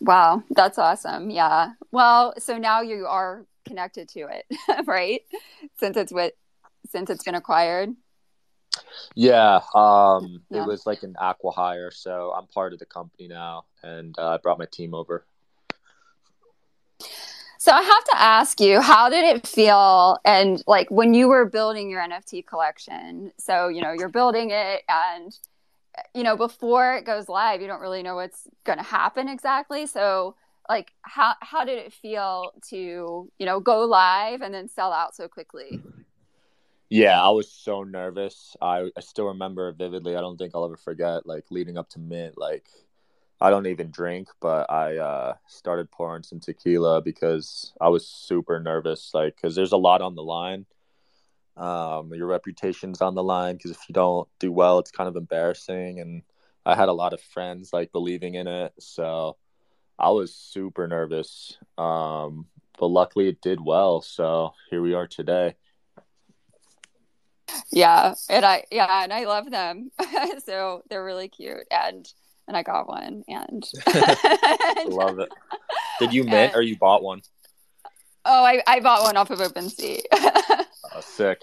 Wow, 0.01 0.43
that's 0.51 0.79
awesome. 0.79 1.31
Yeah. 1.31 1.73
Well, 1.93 2.35
so 2.39 2.59
now 2.59 2.83
you 2.83 3.07
are 3.07 3.47
connected 3.65 4.09
to 4.11 4.27
it, 4.29 4.47
right? 4.87 5.23
Since 5.79 5.97
it's 5.97 6.13
with 6.13 6.33
since 6.91 7.09
it's 7.09 7.25
been 7.25 7.37
acquired. 7.37 7.91
Yeah, 9.15 9.61
um, 9.75 10.43
yeah. 10.51 10.63
it 10.63 10.67
was 10.67 10.87
like 10.87 11.03
an 11.03 11.15
aqua 11.19 11.51
hire. 11.51 11.91
so 11.91 12.33
I'm 12.37 12.47
part 12.47 12.73
of 12.73 12.79
the 12.79 12.87
company 12.87 13.29
now, 13.29 13.65
and 13.83 14.19
uh, 14.19 14.31
I 14.31 14.37
brought 14.39 14.59
my 14.59 14.67
team 14.67 14.95
over. 14.95 15.25
So 17.63 17.71
I 17.71 17.83
have 17.83 18.05
to 18.07 18.21
ask 18.21 18.61
you, 18.61 18.81
how 18.81 19.09
did 19.09 19.25
it 19.25 19.47
feel? 19.47 20.19
And 20.25 20.61
like 20.67 20.91
when 20.91 21.15
you 21.15 21.29
were 21.29 21.45
building 21.45 21.91
your 21.91 22.03
NFT 22.03 22.45
collection, 22.45 23.31
so, 23.39 23.69
you 23.69 23.81
know, 23.81 23.93
you're 23.93 24.09
building 24.09 24.51
it 24.51 24.83
and, 24.89 25.33
you 26.13 26.25
know, 26.25 26.37
before 26.37 26.97
it 26.97 27.07
goes 27.07 27.29
live, 27.29 27.61
you 27.61 27.69
don't 27.69 27.81
really 27.81 28.03
know 28.03 28.17
what's 28.17 28.49
going 28.65 28.79
to 28.79 28.85
happen 28.85 29.29
exactly. 29.29 29.87
So, 29.87 30.35
like, 30.69 30.93
how, 31.03 31.35
how 31.41 31.65
did 31.65 31.79
it 31.79 31.93
feel 31.93 32.53
to, 32.71 33.31
you 33.39 33.47
know, 33.47 33.61
go 33.61 33.85
live 33.85 34.41
and 34.41 34.53
then 34.53 34.67
sell 34.67 34.93
out 34.93 35.15
so 35.15 35.29
quickly? 35.29 35.81
Yeah, 36.93 37.23
I 37.23 37.31
was 37.31 37.51
so 37.51 37.85
nervous. 37.85 38.55
I, 38.61 38.91
I 38.95 39.01
still 39.01 39.29
remember 39.29 39.73
vividly. 39.73 40.15
I 40.15 40.21
don't 40.21 40.37
think 40.37 40.53
I'll 40.55 40.67
ever 40.67 40.77
forget. 40.77 41.25
Like 41.25 41.47
leading 41.51 41.79
up 41.79 41.89
to 41.91 41.99
mint, 41.99 42.37
like 42.37 42.67
I 43.41 43.49
don't 43.49 43.67
even 43.67 43.91
drink, 43.91 44.29
but 44.43 44.71
I 44.71 44.99
uh, 44.99 45.35
started 45.49 45.91
pouring 45.91 46.23
some 46.23 46.39
tequila 46.39 47.01
because 47.01 47.73
I 47.81 47.89
was 47.89 48.07
super 48.07 48.61
nervous. 48.61 49.13
Like, 49.15 49.37
because 49.37 49.55
there's 49.55 49.73
a 49.73 49.79
lot 49.79 50.03
on 50.03 50.17
the 50.17 50.23
line. 50.23 50.67
Um, 51.57 52.13
your 52.13 52.27
reputation's 52.27 53.01
on 53.01 53.15
the 53.15 53.23
line 53.23 53.57
because 53.57 53.71
if 53.71 53.89
you 53.89 53.95
don't 53.95 54.29
do 54.39 54.53
well, 54.53 54.79
it's 54.79 54.91
kind 54.91 55.09
of 55.09 55.17
embarrassing. 55.17 55.99
And 55.99 56.23
I 56.67 56.75
had 56.75 56.91
a 56.91 56.93
lot 56.93 57.15
of 57.15 57.23
friends 57.23 57.73
like 57.73 57.91
believing 57.93 58.35
in 58.35 58.47
it, 58.47 58.75
so 58.79 59.39
I 59.99 60.11
was 60.11 60.35
super 60.35 60.87
nervous. 60.87 61.57
Um, 61.79 62.49
but 62.79 62.89
luckily, 62.89 63.29
it 63.29 63.41
did 63.41 63.61
well. 63.65 64.03
So 64.03 64.53
here 64.69 64.83
we 64.83 64.93
are 64.93 65.07
today 65.07 65.55
yeah 67.73 68.15
and 68.29 68.45
i 68.45 68.65
yeah 68.71 69.03
and 69.03 69.13
i 69.13 69.25
love 69.25 69.51
them. 69.51 69.91
So 70.45 70.83
they're 70.89 71.05
really 71.05 71.29
cute 71.29 71.67
and 71.71 72.07
and 72.47 72.57
i 72.57 72.63
got 72.63 72.89
one 72.89 73.25
and 73.29 73.65
love 74.87 75.19
it. 75.19 75.29
Did 75.99 76.13
you 76.13 76.25
mint 76.25 76.53
and, 76.53 76.55
or 76.55 76.63
you 76.63 76.77
bought 76.77 77.03
one? 77.03 77.23
Oh 78.25 78.45
i 78.45 78.63
i 78.67 78.81
bought 78.81 79.03
one 79.03 79.17
off 79.17 79.31
of 79.31 79.39
OpenSea 79.39 80.01
oh, 80.13 80.67
sick. 81.01 81.41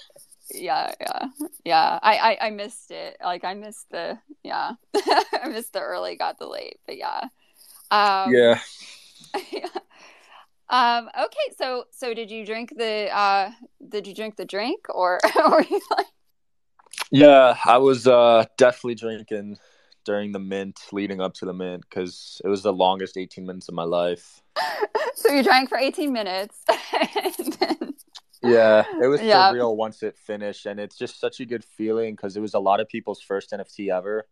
Yeah 0.51 0.91
yeah 0.99 1.25
yeah. 1.63 1.99
I, 2.01 2.17
I 2.17 2.47
i 2.47 2.49
missed 2.49 2.91
it. 2.91 3.17
Like 3.23 3.43
i 3.43 3.53
missed 3.53 3.89
the 3.89 4.19
yeah. 4.43 4.73
I 4.95 5.47
missed 5.49 5.73
the 5.73 5.81
early 5.81 6.15
got 6.15 6.39
the 6.39 6.47
late 6.47 6.79
but 6.85 6.97
yeah. 6.97 7.21
Um 7.91 8.33
yeah 8.33 8.59
yeah. 9.51 9.67
Um, 10.69 11.09
okay, 11.19 11.55
so 11.57 11.85
so 11.91 12.13
did 12.13 12.29
you 12.29 12.45
drink 12.45 12.73
the 12.77 13.09
uh, 13.11 13.51
did 13.87 14.05
you 14.05 14.13
drink 14.13 14.35
the 14.35 14.45
drink 14.45 14.85
or 14.89 15.19
or 15.35 15.63
you 15.63 15.81
like? 15.97 16.05
Yeah, 17.11 17.57
I 17.65 17.77
was 17.77 18.07
uh, 18.07 18.45
definitely 18.57 18.95
drinking 18.95 19.57
during 20.05 20.31
the 20.31 20.39
mint, 20.39 20.79
leading 20.91 21.21
up 21.21 21.33
to 21.35 21.45
the 21.45 21.53
mint, 21.53 21.83
because 21.89 22.41
it 22.43 22.47
was 22.47 22.63
the 22.63 22.73
longest 22.73 23.17
eighteen 23.17 23.45
minutes 23.45 23.67
of 23.67 23.75
my 23.75 23.83
life. 23.83 24.41
so 25.15 25.31
you 25.31 25.43
drank 25.43 25.69
for 25.69 25.77
eighteen 25.77 26.13
minutes. 26.13 26.63
then... 27.59 27.93
Yeah, 28.41 28.85
it 29.03 29.07
was 29.07 29.21
yeah. 29.21 29.51
surreal 29.51 29.75
once 29.75 30.01
it 30.01 30.17
finished, 30.17 30.65
and 30.65 30.79
it's 30.79 30.97
just 30.97 31.19
such 31.19 31.41
a 31.41 31.45
good 31.45 31.61
feeling 31.61 32.15
because 32.15 32.37
it 32.37 32.39
was 32.39 32.53
a 32.53 32.59
lot 32.59 32.79
of 32.79 32.87
people's 32.87 33.21
first 33.21 33.51
NFT 33.51 33.93
ever. 33.93 34.27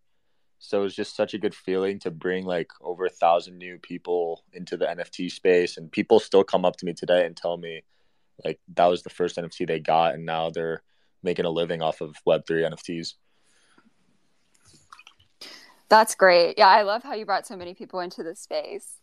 So 0.59 0.79
it 0.79 0.83
was 0.83 0.95
just 0.95 1.15
such 1.15 1.33
a 1.33 1.37
good 1.37 1.53
feeling 1.53 1.99
to 1.99 2.11
bring 2.11 2.45
like 2.45 2.71
over 2.81 3.05
a 3.05 3.09
thousand 3.09 3.57
new 3.57 3.77
people 3.79 4.43
into 4.53 4.77
the 4.77 4.85
NFT 4.85 5.31
space. 5.31 5.77
And 5.77 5.91
people 5.91 6.19
still 6.19 6.43
come 6.43 6.65
up 6.65 6.77
to 6.77 6.85
me 6.85 6.93
today 6.93 7.25
and 7.25 7.35
tell 7.35 7.57
me 7.57 7.83
like 8.43 8.59
that 8.75 8.85
was 8.85 9.03
the 9.03 9.09
first 9.09 9.37
NFT 9.37 9.67
they 9.67 9.79
got 9.79 10.13
and 10.13 10.25
now 10.25 10.49
they're 10.49 10.83
making 11.27 11.45
a 11.45 11.49
living 11.49 11.81
off 11.81 11.99
of 11.99 12.15
Web3 12.25 12.71
NFTs. 12.71 13.15
That's 15.89 16.15
great. 16.15 16.57
Yeah, 16.57 16.69
I 16.69 16.83
love 16.83 17.03
how 17.03 17.13
you 17.13 17.25
brought 17.25 17.45
so 17.45 17.57
many 17.57 17.73
people 17.73 17.99
into 17.99 18.23
the 18.23 18.35
space. 18.35 18.95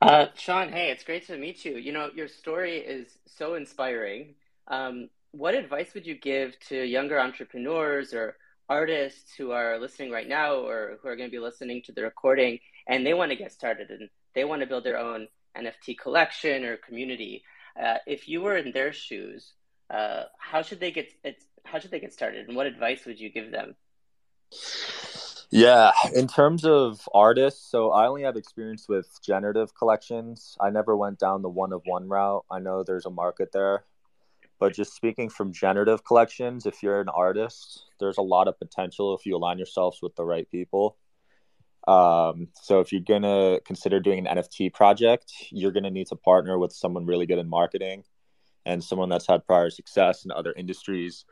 Uh, 0.00 0.26
Sean, 0.36 0.70
hey, 0.70 0.90
it's 0.90 1.02
great 1.02 1.26
to 1.26 1.36
meet 1.36 1.64
you. 1.64 1.76
You 1.76 1.92
know, 1.92 2.10
your 2.14 2.28
story 2.28 2.76
is 2.76 3.18
so 3.26 3.54
inspiring. 3.54 4.34
Um, 4.68 5.08
what 5.32 5.54
advice 5.54 5.94
would 5.94 6.06
you 6.06 6.14
give 6.14 6.58
to 6.68 6.76
younger 6.84 7.18
entrepreneurs 7.18 8.12
or 8.12 8.36
artists 8.68 9.34
who 9.34 9.50
are 9.50 9.78
listening 9.78 10.10
right 10.10 10.28
now 10.28 10.56
or 10.56 10.98
who 11.00 11.08
are 11.08 11.16
going 11.16 11.28
to 11.28 11.34
be 11.34 11.40
listening 11.40 11.82
to 11.82 11.92
the 11.92 12.02
recording 12.02 12.58
and 12.86 13.04
they 13.04 13.14
want 13.14 13.30
to 13.30 13.36
get 13.36 13.50
started 13.50 13.90
and 13.90 14.08
they 14.34 14.44
want 14.44 14.60
to 14.60 14.66
build 14.66 14.84
their 14.84 14.98
own 14.98 15.26
NFT 15.56 15.98
collection 15.98 16.64
or 16.64 16.76
community? 16.76 17.42
Uh, 17.80 17.98
if 18.06 18.28
you 18.28 18.40
were 18.40 18.56
in 18.56 18.72
their 18.72 18.92
shoes, 18.92 19.52
uh, 19.90 20.24
how 20.38 20.62
should 20.62 20.80
they 20.80 20.90
get 20.90 21.12
how 21.64 21.78
should 21.78 21.90
they 21.90 22.00
get 22.00 22.12
started 22.12 22.48
and 22.48 22.56
what 22.56 22.66
advice 22.66 23.04
would 23.04 23.20
you 23.20 23.30
give 23.30 23.52
them? 23.52 23.76
Yeah, 25.50 25.92
in 26.14 26.28
terms 26.28 26.64
of 26.66 27.08
artists, 27.14 27.70
so 27.70 27.90
I 27.90 28.06
only 28.06 28.22
have 28.22 28.36
experience 28.36 28.86
with 28.86 29.18
generative 29.24 29.74
collections. 29.74 30.56
I 30.60 30.68
never 30.68 30.94
went 30.94 31.18
down 31.18 31.40
the 31.40 31.48
one 31.48 31.72
of 31.72 31.82
one 31.86 32.06
route. 32.06 32.44
I 32.50 32.58
know 32.58 32.82
there's 32.82 33.06
a 33.06 33.10
market 33.10 33.52
there, 33.52 33.84
but 34.58 34.74
just 34.74 34.94
speaking 34.94 35.30
from 35.30 35.52
generative 35.52 36.04
collections, 36.04 36.66
if 36.66 36.82
you're 36.82 37.00
an 37.00 37.08
artist, 37.08 37.86
there's 37.98 38.18
a 38.18 38.22
lot 38.22 38.46
of 38.46 38.58
potential 38.58 39.14
if 39.14 39.24
you 39.24 39.36
align 39.36 39.56
yourselves 39.56 40.00
with 40.02 40.16
the 40.16 40.24
right 40.24 40.50
people. 40.50 40.96
Um, 41.88 42.48
so 42.60 42.80
if 42.80 42.92
you're 42.92 43.00
gonna 43.00 43.60
consider 43.64 43.98
doing 43.98 44.26
an 44.26 44.36
NFT 44.36 44.74
project, 44.74 45.32
you're 45.50 45.72
gonna 45.72 45.90
need 45.90 46.08
to 46.08 46.16
partner 46.16 46.58
with 46.58 46.72
someone 46.72 47.06
really 47.06 47.24
good 47.24 47.38
in 47.38 47.48
marketing 47.48 48.04
and 48.66 48.84
someone 48.84 49.08
that's 49.08 49.26
had 49.26 49.46
prior 49.46 49.70
success 49.70 50.26
in 50.26 50.30
other 50.30 50.52
industries. 50.52 51.24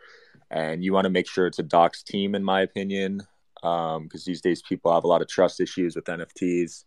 And 0.51 0.83
you 0.83 0.95
want 0.95 1.05
to 1.05 1.11
make 1.11 1.29
sure 1.29 1.47
it's 1.47 1.59
a 1.59 1.63
doxxed 1.63 2.05
team, 2.05 2.35
in 2.35 2.43
my 2.43 2.63
opinion, 2.63 3.19
because 3.57 3.97
um, 3.97 4.09
these 4.25 4.41
days 4.41 4.63
people 4.67 4.95
have 4.95 5.05
a 5.05 5.09
lot 5.09 5.21
of 5.21 5.29
trust 5.29 5.61
issues 5.61 5.95
with 5.95 6.07
NFTs. 6.07 6.85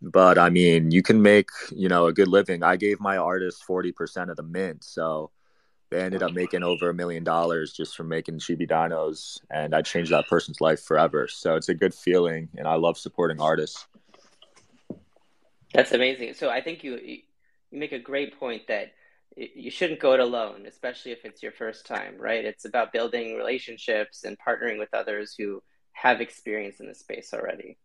But 0.00 0.38
I 0.38 0.48
mean, 0.48 0.90
you 0.90 1.02
can 1.02 1.20
make 1.20 1.50
you 1.70 1.90
know 1.90 2.06
a 2.06 2.14
good 2.14 2.28
living. 2.28 2.62
I 2.62 2.76
gave 2.76 2.98
my 2.98 3.18
artist 3.18 3.62
forty 3.64 3.92
percent 3.92 4.30
of 4.30 4.36
the 4.36 4.42
mint, 4.42 4.82
so 4.84 5.30
they 5.90 6.00
ended 6.00 6.22
up 6.22 6.32
making 6.32 6.62
over 6.62 6.88
a 6.88 6.94
million 6.94 7.24
dollars 7.24 7.72
just 7.72 7.96
from 7.96 8.08
making 8.08 8.38
chibi 8.38 8.68
dinos 8.68 9.40
and 9.50 9.74
i 9.74 9.82
changed 9.82 10.12
that 10.12 10.28
person's 10.28 10.60
life 10.60 10.80
forever. 10.80 11.26
So 11.28 11.56
it's 11.56 11.68
a 11.68 11.74
good 11.74 11.94
feeling 11.94 12.48
and 12.56 12.66
i 12.66 12.74
love 12.74 12.96
supporting 12.96 13.40
artists. 13.40 13.86
That's 15.74 15.92
amazing. 15.92 16.34
So 16.34 16.48
i 16.48 16.60
think 16.60 16.84
you 16.84 16.98
you 17.02 17.78
make 17.78 17.92
a 17.92 17.98
great 17.98 18.38
point 18.38 18.66
that 18.68 18.92
you 19.36 19.70
shouldn't 19.70 20.00
go 20.00 20.12
it 20.12 20.20
alone 20.20 20.66
especially 20.66 21.12
if 21.12 21.24
it's 21.24 21.42
your 21.42 21.52
first 21.52 21.86
time 21.86 22.16
right? 22.18 22.44
It's 22.44 22.64
about 22.64 22.92
building 22.92 23.36
relationships 23.36 24.24
and 24.24 24.36
partnering 24.38 24.78
with 24.78 24.92
others 24.94 25.34
who 25.36 25.62
have 25.92 26.20
experience 26.20 26.80
in 26.80 26.86
the 26.86 26.94
space 26.94 27.34
already 27.34 27.76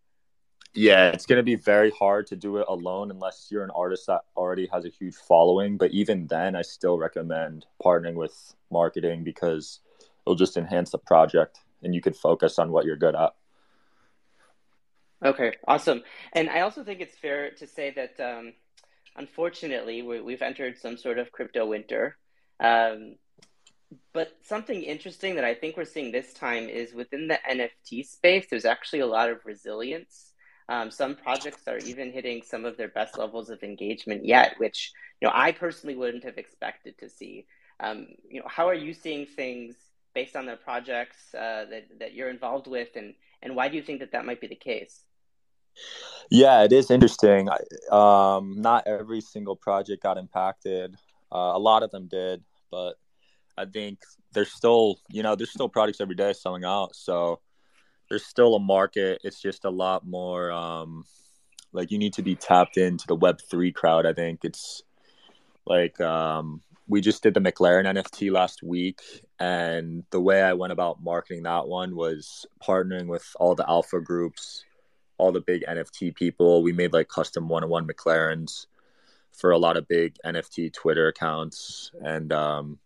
yeah, 0.76 1.10
it's 1.10 1.26
going 1.26 1.38
to 1.38 1.44
be 1.44 1.56
very 1.56 1.90
hard 1.92 2.28
to 2.28 2.36
do 2.36 2.58
it 2.58 2.66
alone 2.68 3.10
unless 3.10 3.48
you're 3.50 3.64
an 3.64 3.72
artist 3.72 4.08
that 4.08 4.22
already 4.36 4.68
has 4.72 4.86
a 4.86 4.90
huge 4.90 5.16
following. 5.16 5.78
But 5.78 5.92
even 5.92 6.28
then, 6.28 6.56
I 6.56 6.62
still 6.62 6.98
recommend 6.98 7.66
partnering 7.84 8.16
with 8.16 8.54
marketing 8.70 9.24
because 9.24 9.80
it'll 10.26 10.36
just 10.36 10.58
enhance 10.58 10.92
the 10.92 10.98
project 10.98 11.60
and 11.82 11.96
you 11.96 12.02
could 12.02 12.16
focus 12.16 12.60
on 12.60 12.72
what 12.72 12.86
you're 12.86 12.98
good 12.98 13.16
at. 13.16 13.34
Okay, 15.24 15.54
awesome. 15.68 16.04
And 16.34 16.50
I 16.50 16.62
also 16.62 16.84
think 16.84 17.00
it's 17.00 17.18
fair 17.18 17.52
to 17.52 17.66
say 17.66 17.92
that 17.92 18.20
um, 18.20 18.54
unfortunately, 19.16 20.02
we, 20.02 20.34
have 20.34 20.42
entered 20.42 20.78
some 20.78 20.98
sort 20.98 21.20
of 21.20 21.32
crypto 21.32 21.66
winter. 21.66 22.18
Um, 22.60 23.16
but 24.14 24.36
something 24.42 24.82
interesting 24.82 25.36
that 25.36 25.46
I 25.46 25.54
think 25.54 25.78
we're 25.78 25.86
seeing 25.86 26.12
this 26.12 26.34
time 26.34 26.68
is 26.68 26.94
within 26.94 27.28
the 27.30 27.40
NFT 27.50 28.06
space, 28.06 28.48
there's 28.50 28.66
actually 28.66 29.00
a 29.00 29.08
lot 29.08 29.30
of 29.30 29.46
resilience 29.46 30.34
um, 30.68 30.90
some 30.90 31.16
projects 31.16 31.68
are 31.68 31.78
even 31.80 32.12
hitting 32.12 32.42
some 32.42 32.66
of 32.66 32.78
their 32.78 32.88
best 32.88 33.18
levels 33.18 33.50
of 33.50 33.64
engagement 33.64 34.26
yet, 34.26 34.56
which 34.58 34.92
you 35.22 35.28
know 35.28 35.32
I 35.36 35.52
personally 35.52 35.96
wouldn't 35.96 36.24
have 36.24 36.38
expected 36.38 36.98
to 37.00 37.10
see. 37.10 37.46
Um, 37.80 38.08
you 38.30 38.40
know, 38.40 38.48
how 38.48 38.68
are 38.68 38.74
you 38.76 38.94
seeing 38.94 39.26
things 39.26 39.76
based 40.14 40.36
on 40.36 40.46
the 40.46 40.56
projects 40.56 41.36
uh, 41.36 41.66
that 41.70 42.00
that 42.00 42.14
you're 42.14 42.30
involved 42.30 42.68
with, 42.68 42.90
and 42.96 43.14
and 43.42 43.56
why 43.56 43.70
do 43.70 43.76
you 43.76 43.84
think 43.84 44.00
that 44.00 44.12
that 44.14 44.26
might 44.26 44.42
be 44.42 44.48
the 44.48 44.56
case? 44.56 45.04
Yeah, 46.32 46.64
it 46.64 46.72
is 46.72 46.90
interesting. 46.90 47.50
Um, 47.92 48.56
not 48.62 48.88
every 48.88 49.22
single 49.22 49.56
project 49.56 50.02
got 50.02 50.18
impacted. 50.18 50.96
Uh, 51.32 51.52
a 51.54 51.60
lot 51.60 51.84
of 51.84 51.92
them 51.92 52.08
did, 52.08 52.44
but 52.72 52.94
I 53.58 53.66
think 53.66 54.00
there's 54.34 54.52
still, 54.52 55.00
you 55.10 55.22
know, 55.22 55.36
there's 55.36 55.52
still 55.52 55.70
products 55.70 56.02
every 56.02 56.16
day 56.16 56.34
selling 56.34 56.64
out. 56.64 56.96
So 56.96 57.42
there's 58.10 58.26
still 58.26 58.56
a 58.56 58.60
market. 58.60 59.22
It's 59.24 59.42
just 59.42 59.66
a 59.66 59.70
lot 59.70 60.06
more 60.06 60.52
um, 60.52 61.06
like 61.74 61.92
you 61.92 61.98
need 61.98 62.14
to 62.14 62.22
be 62.22 62.36
tapped 62.36 62.78
into 62.78 63.08
the 63.08 63.16
Web 63.16 63.40
three 63.50 63.72
crowd. 63.72 64.06
I 64.06 64.14
think 64.14 64.44
it's 64.44 64.84
like 65.66 66.00
um, 66.00 66.62
we 66.88 67.02
just 67.02 67.24
did 67.24 67.34
the 67.34 67.40
McLaren 67.40 67.86
NFT 67.86 68.32
last 68.32 68.64
week, 68.64 69.02
and 69.40 70.04
the 70.12 70.22
way 70.22 70.42
I 70.42 70.54
went 70.54 70.74
about 70.74 71.04
marketing 71.04 71.44
that 71.44 71.68
one 71.68 71.96
was 71.96 72.46
partnering 72.64 73.08
with 73.08 73.26
all 73.40 73.56
the 73.56 73.68
alpha 73.70 74.00
groups, 74.00 74.64
all 75.18 75.32
the 75.32 75.42
big 75.42 75.64
NFT 75.68 76.16
people. 76.16 76.64
We 76.64 76.74
made 76.74 76.94
like 76.94 77.08
custom 77.08 77.50
one 77.50 77.64
on 77.64 77.70
one 77.70 77.88
McLarens 77.88 78.68
for 79.34 79.52
a 79.52 79.58
lot 79.58 79.78
of 79.78 79.88
big 79.88 80.16
NFT 80.26 80.74
Twitter 80.74 81.08
accounts, 81.08 81.92
and 82.02 82.32
um, 82.32 82.80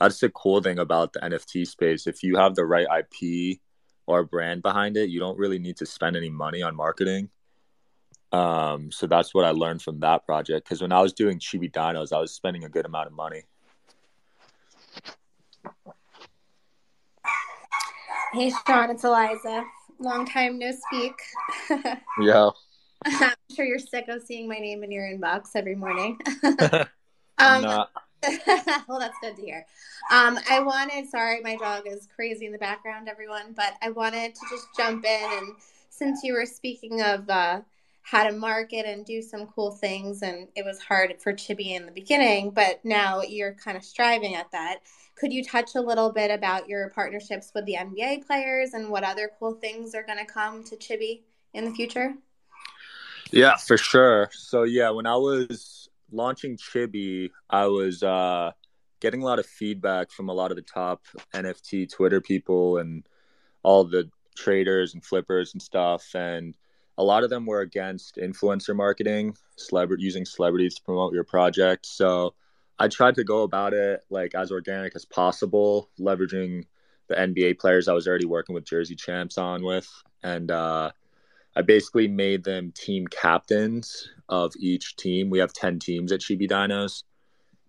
that's 0.00 0.18
the 0.18 0.30
cool 0.30 0.60
thing 0.60 0.78
about 0.78 1.12
the 1.12 1.20
NFT 1.20 1.66
space. 1.66 2.06
If 2.06 2.22
you 2.22 2.36
have 2.36 2.56
the 2.56 2.66
right 2.66 2.86
IP 2.98 3.60
or 4.06 4.20
a 4.20 4.24
brand 4.24 4.62
behind 4.62 4.96
it, 4.96 5.10
you 5.10 5.20
don't 5.20 5.38
really 5.38 5.58
need 5.58 5.76
to 5.78 5.86
spend 5.86 6.16
any 6.16 6.30
money 6.30 6.62
on 6.62 6.76
marketing. 6.76 7.30
Um, 8.32 8.90
so 8.90 9.06
that's 9.06 9.32
what 9.34 9.44
I 9.44 9.50
learned 9.50 9.82
from 9.82 10.00
that 10.00 10.26
project. 10.26 10.66
Because 10.66 10.82
when 10.82 10.92
I 10.92 11.00
was 11.00 11.12
doing 11.12 11.38
Chibi 11.38 11.70
Dinos, 11.70 12.12
I 12.12 12.18
was 12.18 12.32
spending 12.32 12.64
a 12.64 12.68
good 12.68 12.84
amount 12.84 13.06
of 13.06 13.12
money. 13.12 13.42
Hey, 18.32 18.52
Sean, 18.66 18.90
it's 18.90 19.04
Eliza. 19.04 19.64
Long 20.00 20.26
time 20.26 20.58
no 20.58 20.72
speak. 20.72 21.14
yeah. 22.20 22.50
I'm 23.06 23.34
sure 23.54 23.64
you're 23.64 23.78
sick 23.78 24.08
of 24.08 24.22
seeing 24.22 24.48
my 24.48 24.58
name 24.58 24.82
in 24.82 24.90
your 24.90 25.04
inbox 25.04 25.50
every 25.54 25.76
morning. 25.76 26.18
Um. 27.36 27.86
well, 28.88 28.98
that's 28.98 29.18
good 29.20 29.36
to 29.36 29.42
hear. 29.42 29.66
Um, 30.10 30.38
I 30.50 30.60
wanted, 30.60 31.08
sorry, 31.08 31.40
my 31.42 31.56
dog 31.56 31.86
is 31.86 32.08
crazy 32.14 32.46
in 32.46 32.52
the 32.52 32.58
background, 32.58 33.08
everyone, 33.08 33.52
but 33.54 33.74
I 33.82 33.90
wanted 33.90 34.34
to 34.34 34.40
just 34.50 34.66
jump 34.76 35.04
in. 35.04 35.30
And 35.32 35.54
since 35.90 36.22
you 36.22 36.34
were 36.34 36.46
speaking 36.46 37.02
of 37.02 37.28
uh, 37.28 37.60
how 38.02 38.24
to 38.24 38.32
market 38.32 38.86
and 38.86 39.04
do 39.04 39.22
some 39.22 39.46
cool 39.46 39.70
things, 39.70 40.22
and 40.22 40.48
it 40.54 40.64
was 40.64 40.80
hard 40.80 41.14
for 41.20 41.32
Chibi 41.32 41.74
in 41.74 41.86
the 41.86 41.92
beginning, 41.92 42.50
but 42.50 42.84
now 42.84 43.22
you're 43.22 43.54
kind 43.54 43.76
of 43.76 43.84
striving 43.84 44.34
at 44.34 44.50
that. 44.52 44.80
Could 45.16 45.32
you 45.32 45.44
touch 45.44 45.74
a 45.76 45.80
little 45.80 46.10
bit 46.10 46.30
about 46.30 46.68
your 46.68 46.90
partnerships 46.90 47.52
with 47.54 47.64
the 47.66 47.76
NBA 47.76 48.26
players 48.26 48.74
and 48.74 48.90
what 48.90 49.04
other 49.04 49.30
cool 49.38 49.54
things 49.54 49.94
are 49.94 50.02
going 50.02 50.18
to 50.18 50.24
come 50.24 50.64
to 50.64 50.76
Chibi 50.76 51.20
in 51.54 51.64
the 51.64 51.70
future? 51.70 52.14
Yeah, 53.30 53.56
for 53.56 53.76
sure. 53.76 54.30
So 54.32 54.64
yeah, 54.64 54.90
when 54.90 55.06
I 55.06 55.16
was 55.16 55.83
launching 56.10 56.56
Chibi, 56.56 57.30
I 57.50 57.66
was 57.66 58.02
uh, 58.02 58.52
getting 59.00 59.22
a 59.22 59.24
lot 59.24 59.38
of 59.38 59.46
feedback 59.46 60.10
from 60.10 60.28
a 60.28 60.32
lot 60.32 60.50
of 60.50 60.56
the 60.56 60.62
top 60.62 61.02
NFT 61.34 61.92
Twitter 61.92 62.20
people 62.20 62.78
and 62.78 63.06
all 63.62 63.84
the 63.84 64.10
traders 64.36 64.94
and 64.94 65.04
flippers 65.04 65.52
and 65.52 65.62
stuff, 65.62 66.14
and 66.14 66.54
a 66.96 67.04
lot 67.04 67.24
of 67.24 67.30
them 67.30 67.46
were 67.46 67.60
against 67.60 68.16
influencer 68.16 68.74
marketing, 68.74 69.36
celebrity 69.56 70.04
using 70.04 70.24
celebrities 70.24 70.74
to 70.76 70.82
promote 70.82 71.12
your 71.12 71.24
project. 71.24 71.86
So 71.86 72.34
I 72.78 72.88
tried 72.88 73.16
to 73.16 73.24
go 73.24 73.42
about 73.42 73.74
it 73.74 74.04
like 74.10 74.34
as 74.34 74.50
organic 74.50 74.94
as 74.94 75.04
possible, 75.04 75.90
leveraging 75.98 76.64
the 77.08 77.14
NBA 77.14 77.58
players 77.58 77.88
I 77.88 77.92
was 77.92 78.08
already 78.08 78.26
working 78.26 78.54
with 78.54 78.64
Jersey 78.64 78.96
Champs 78.96 79.38
on 79.38 79.62
with, 79.62 79.88
and 80.22 80.50
uh, 80.50 80.92
I 81.56 81.62
basically 81.62 82.08
made 82.08 82.44
them 82.44 82.72
team 82.72 83.06
captains 83.06 84.10
of 84.28 84.52
each 84.58 84.96
team. 84.96 85.30
We 85.30 85.38
have 85.38 85.52
10 85.52 85.78
teams 85.78 86.12
at 86.12 86.20
Chibi 86.20 86.48
Dinos. 86.48 87.04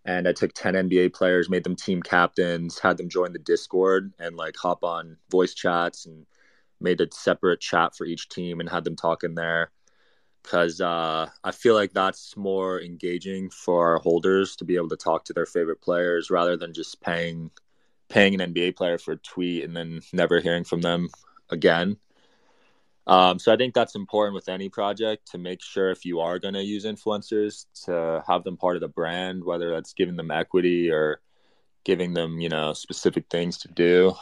And 0.05 0.27
I 0.27 0.33
took 0.33 0.53
10 0.53 0.75
NBA 0.75 1.13
players, 1.13 1.49
made 1.49 1.63
them 1.63 1.75
team 1.75 2.01
captains, 2.01 2.77
had 2.77 2.97
them 2.97 3.09
join 3.09 3.33
the 3.33 3.39
Discord 3.39 4.13
and 4.19 4.35
like 4.35 4.55
hop 4.55 4.83
on 4.83 5.17
voice 5.31 5.55
chats 5.55 6.05
and 6.05 6.25
made 6.79 7.01
a 7.01 7.07
separate 7.11 7.59
chat 7.59 7.95
for 7.95 8.05
each 8.05 8.29
team 8.29 8.59
and 8.59 8.69
had 8.69 8.83
them 8.83 8.95
talk 8.95 9.23
in 9.23 9.33
there. 9.33 9.71
Cause 10.43 10.79
uh, 10.79 11.27
I 11.43 11.51
feel 11.51 11.73
like 11.73 11.93
that's 11.93 12.37
more 12.37 12.79
engaging 12.79 13.49
for 13.49 13.93
our 13.93 13.97
holders 13.97 14.55
to 14.57 14.65
be 14.65 14.75
able 14.75 14.89
to 14.89 14.95
talk 14.95 15.25
to 15.25 15.33
their 15.33 15.47
favorite 15.47 15.81
players 15.81 16.29
rather 16.29 16.55
than 16.55 16.71
just 16.71 17.01
paying 17.01 17.49
paying 18.09 18.39
an 18.39 18.53
NBA 18.53 18.75
player 18.75 18.99
for 18.99 19.13
a 19.13 19.17
tweet 19.17 19.63
and 19.63 19.75
then 19.75 20.01
never 20.13 20.39
hearing 20.39 20.63
from 20.63 20.81
them 20.81 21.09
again. 21.49 21.97
Um, 23.07 23.37
so 23.37 23.53
I 23.53 23.57
think 23.57 23.73
that's 23.73 23.95
important 23.95 24.33
with 24.33 24.49
any 24.49 24.67
project 24.67 25.31
to 25.31 25.37
make 25.37 25.61
sure 25.61 25.91
if 25.91 26.05
you 26.05 26.21
are 26.21 26.39
going 26.39 26.55
to 26.55 26.63
use 26.63 26.85
influencers 26.85 27.65
to 27.85 28.23
have 28.27 28.43
them 28.43 28.57
part 28.57 28.75
of 28.75 28.81
the 28.81 28.87
brand, 28.87 29.43
whether 29.43 29.69
that's 29.69 29.93
giving 29.93 30.15
them 30.15 30.31
equity 30.31 30.89
or 30.89 31.21
giving 31.83 32.13
them, 32.13 32.39
you 32.39 32.49
know, 32.49 32.73
specific 32.73 33.25
things 33.29 33.59
to 33.59 33.67
do. 33.67 34.13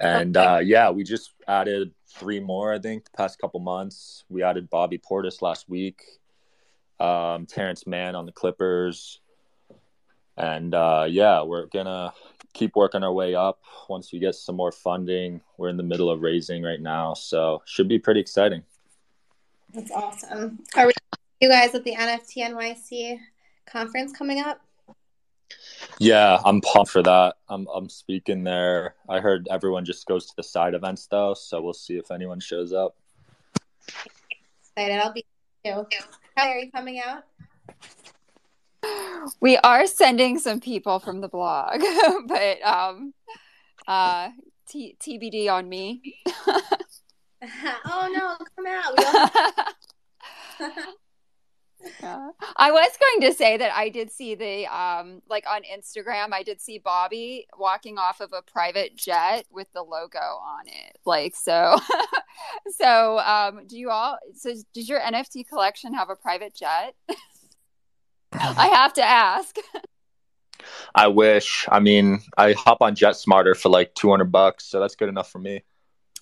And 0.00 0.36
uh, 0.36 0.60
yeah, 0.62 0.90
we 0.90 1.04
just 1.04 1.30
added 1.46 1.92
three 2.08 2.40
more, 2.40 2.72
I 2.72 2.78
think, 2.78 3.04
the 3.04 3.16
past 3.16 3.38
couple 3.38 3.60
months. 3.60 4.24
We 4.28 4.42
added 4.42 4.68
Bobby 4.68 4.98
Portis 4.98 5.40
last 5.40 5.68
week, 5.68 6.02
um, 6.98 7.46
Terance 7.46 7.86
Mann 7.86 8.16
on 8.16 8.26
the 8.26 8.32
Clippers. 8.32 9.20
And 10.36 10.74
uh, 10.74 11.06
yeah, 11.08 11.42
we're 11.42 11.66
going 11.66 11.86
to 11.86 12.12
keep 12.52 12.76
working 12.76 13.02
our 13.02 13.12
way 13.12 13.34
up 13.34 13.60
once 13.88 14.12
we 14.12 14.18
get 14.18 14.34
some 14.34 14.56
more 14.56 14.72
funding. 14.72 15.40
We're 15.56 15.68
in 15.68 15.76
the 15.76 15.82
middle 15.82 16.10
of 16.10 16.22
raising 16.22 16.62
right 16.62 16.80
now, 16.80 17.14
so 17.14 17.62
should 17.64 17.88
be 17.88 17.98
pretty 17.98 18.20
exciting. 18.20 18.62
That's 19.72 19.90
awesome. 19.92 20.58
Are 20.76 20.86
we, 20.86 20.92
you 21.40 21.48
guys 21.48 21.74
at 21.74 21.84
the 21.84 21.94
NFT 21.94 22.38
NYC 22.38 23.18
conference 23.66 24.12
coming 24.12 24.40
up? 24.40 24.60
Yeah, 25.98 26.38
I'm 26.44 26.60
pumped 26.60 26.90
for 26.90 27.02
that. 27.02 27.36
I'm 27.48 27.66
I'm 27.74 27.88
speaking 27.88 28.44
there. 28.44 28.94
I 29.08 29.20
heard 29.20 29.48
everyone 29.50 29.84
just 29.84 30.06
goes 30.06 30.26
to 30.26 30.36
the 30.36 30.42
side 30.42 30.74
events 30.74 31.06
though, 31.06 31.34
so 31.34 31.60
we'll 31.60 31.72
see 31.72 31.96
if 31.96 32.10
anyone 32.10 32.40
shows 32.40 32.72
up. 32.72 32.96
Excited. 34.62 34.98
I'll 34.98 35.12
be 35.12 35.24
too. 35.64 35.86
How 36.36 36.48
are 36.48 36.58
you 36.58 36.70
coming 36.70 37.00
out? 37.04 37.24
We 39.40 39.56
are 39.58 39.86
sending 39.86 40.38
some 40.38 40.60
people 40.60 40.98
from 40.98 41.20
the 41.20 41.28
blog, 41.28 41.82
but 42.26 42.62
um, 42.62 43.14
uh, 43.86 44.30
t- 44.68 44.96
TBD 45.00 45.50
on 45.50 45.68
me. 45.68 46.16
oh 47.86 48.08
no, 48.12 48.36
come 48.56 48.66
out. 48.66 49.74
Yeah. 52.02 52.30
I 52.56 52.70
was 52.70 52.90
going 53.00 53.30
to 53.30 53.36
say 53.36 53.56
that 53.56 53.74
I 53.74 53.88
did 53.88 54.10
see 54.10 54.34
the 54.34 54.66
um 54.66 55.22
like 55.28 55.44
on 55.50 55.62
Instagram 55.62 56.32
I 56.32 56.42
did 56.42 56.60
see 56.60 56.78
Bobby 56.78 57.46
walking 57.58 57.98
off 57.98 58.20
of 58.20 58.32
a 58.32 58.42
private 58.42 58.96
jet 58.96 59.46
with 59.50 59.72
the 59.72 59.82
logo 59.82 60.18
on 60.18 60.66
it. 60.66 60.98
Like 61.06 61.34
so 61.34 61.78
so 62.76 63.18
um 63.20 63.66
do 63.66 63.78
you 63.78 63.90
all 63.90 64.18
so 64.34 64.54
does 64.74 64.88
your 64.88 65.00
NFT 65.00 65.48
collection 65.48 65.94
have 65.94 66.10
a 66.10 66.16
private 66.16 66.54
jet? 66.54 66.94
I 68.32 68.68
have 68.68 68.92
to 68.94 69.02
ask. 69.02 69.56
I 70.94 71.08
wish. 71.08 71.66
I 71.70 71.80
mean, 71.80 72.20
I 72.36 72.52
hop 72.52 72.78
on 72.80 72.94
JetSmarter 72.94 73.56
for 73.56 73.68
like 73.68 73.94
200 73.94 74.26
bucks, 74.26 74.66
so 74.66 74.80
that's 74.80 74.96
good 74.96 75.08
enough 75.08 75.30
for 75.30 75.38
me. 75.38 75.62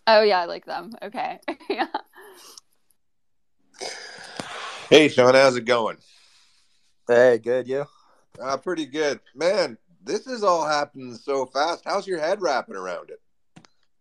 Oh 0.07 0.23
yeah, 0.23 0.41
I 0.41 0.45
like 0.47 0.65
them. 0.65 0.93
Okay. 1.03 1.39
yeah. 1.71 1.87
Hey, 4.89 5.09
Sean, 5.09 5.35
how's 5.35 5.57
it 5.57 5.67
going? 5.67 5.99
Hey, 7.07 7.39
good 7.39 7.69
you? 7.69 7.87
Uh, 8.41 8.57
pretty 8.57 8.87
good. 8.87 9.21
Man, 9.35 9.77
this 10.03 10.27
is 10.27 10.43
all 10.43 10.67
happening 10.67 11.15
so 11.15 11.47
fast. 11.47 11.83
How's 11.85 12.07
your 12.07 12.21
head 12.21 12.41
wrapping 12.41 12.77
around 12.77 13.11
it? 13.11 13.21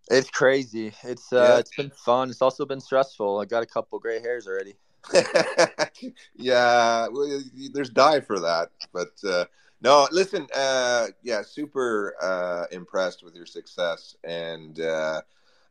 It's 0.10 0.30
crazy. 0.30 0.93
It's 1.04 1.34
uh 1.34 1.36
Yeah. 1.36 1.58
it's 1.58 1.76
been 1.76 1.91
fun. 1.91 2.30
It's 2.30 2.41
also 2.41 2.65
been 2.65 2.80
stressful. 2.80 3.39
I 3.39 3.46
got 3.46 3.63
a 3.63 3.65
couple 3.65 4.00
gray 4.00 4.22
hairs 4.22 4.48
already. 4.48 4.76
yeah, 6.36 7.08
well, 7.08 7.41
there's 7.74 7.89
dye 7.89 8.20
for 8.20 8.39
that. 8.39 8.70
But 8.93 9.13
uh, 9.28 9.46
no, 9.82 10.08
listen, 10.12 10.48
uh, 10.56 11.08
yeah, 11.24 11.41
super 11.41 12.15
uh, 12.22 12.65
impressed 12.72 13.24
with 13.24 13.36
your 13.36 13.46
success. 13.46 14.15
And 14.24 14.80
uh, 14.80 15.22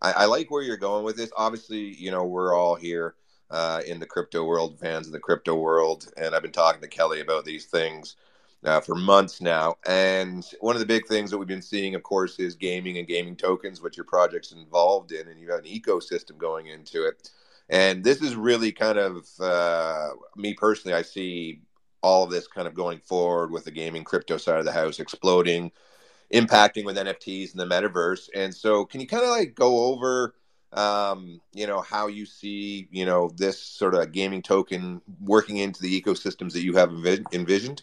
I, 0.01 0.13
I 0.13 0.25
like 0.27 0.51
where 0.51 0.63
you're 0.63 0.77
going 0.77 1.05
with 1.05 1.17
this. 1.17 1.31
Obviously, 1.37 1.95
you 1.95 2.11
know, 2.11 2.25
we're 2.25 2.55
all 2.55 2.75
here 2.75 3.15
uh, 3.51 3.83
in 3.87 3.99
the 4.01 4.07
crypto 4.07 4.45
world, 4.45 4.79
fans 4.79 5.07
of 5.07 5.13
the 5.13 5.21
crypto 5.21 5.55
world. 5.55 6.13
And 6.17 6.35
I've 6.35 6.43
been 6.43 6.53
talking 6.53 6.81
to 6.81 6.89
Kelly 6.89 7.21
about 7.21 7.45
these 7.45 7.67
things. 7.67 8.17
Uh, 8.65 8.81
for 8.81 8.97
months 8.97 9.41
now, 9.41 9.77
and 9.87 10.51
one 10.61 10.75
of 10.75 10.81
the 10.81 10.87
big 10.87 11.07
things 11.07 11.31
that 11.31 11.39
we've 11.39 11.47
been 11.47 11.63
seeing, 11.63 11.95
of 11.95 12.03
course, 12.03 12.41
is 12.41 12.57
gaming 12.57 12.99
and 12.99 13.07
gaming 13.07 13.37
tokens, 13.37 13.81
which 13.81 13.97
your 13.97 14.07
project's 14.07 14.51
involved 14.51 15.13
in, 15.13 15.29
and 15.29 15.39
you 15.39 15.49
have 15.49 15.63
got 15.63 15.69
an 15.69 15.81
ecosystem 15.81 16.37
going 16.37 16.67
into 16.67 17.07
it. 17.07 17.31
And 17.69 18.05
this 18.05 18.23
is 18.23 18.37
really 18.37 18.73
kind 18.73 18.99
of 18.99 19.27
uh, 19.41 20.11
me 20.37 20.55
personally. 20.55 20.95
I 20.95 21.03
see 21.03 21.61
all 22.03 22.25
of 22.25 22.31
this 22.31 22.47
kind 22.47 22.69
of 22.69 22.75
going 22.75 23.01
forward 23.01 23.51
with 23.51 23.65
the 23.65 23.71
gaming 23.71 24.05
crypto 24.05 24.37
side 24.37 24.59
of 24.59 24.65
the 24.65 24.73
house 24.73 25.01
exploding, 25.01 25.73
impacting 26.33 26.85
with 26.85 26.97
NFTs 26.97 27.53
and 27.53 27.61
the 27.61 27.67
metaverse. 27.67 28.29
And 28.35 28.55
so, 28.55 28.85
can 28.85 29.01
you 29.01 29.07
kind 29.09 29.25
of 29.25 29.31
like 29.31 29.55
go 29.55 29.87
over, 29.87 30.35
um, 30.73 31.41
you 31.53 31.67
know, 31.67 31.81
how 31.81 32.07
you 32.07 32.27
see, 32.27 32.89
you 32.93 33.05
know, 33.05 33.31
this 33.37 33.61
sort 33.61 33.95
of 33.95 34.13
gaming 34.13 34.43
token 34.43 35.03
working 35.21 35.57
into 35.57 35.83
the 35.83 36.01
ecosystems 36.01 36.53
that 36.53 36.63
you 36.63 36.77
have 36.77 36.91
envi- 36.91 37.25
envisioned? 37.33 37.83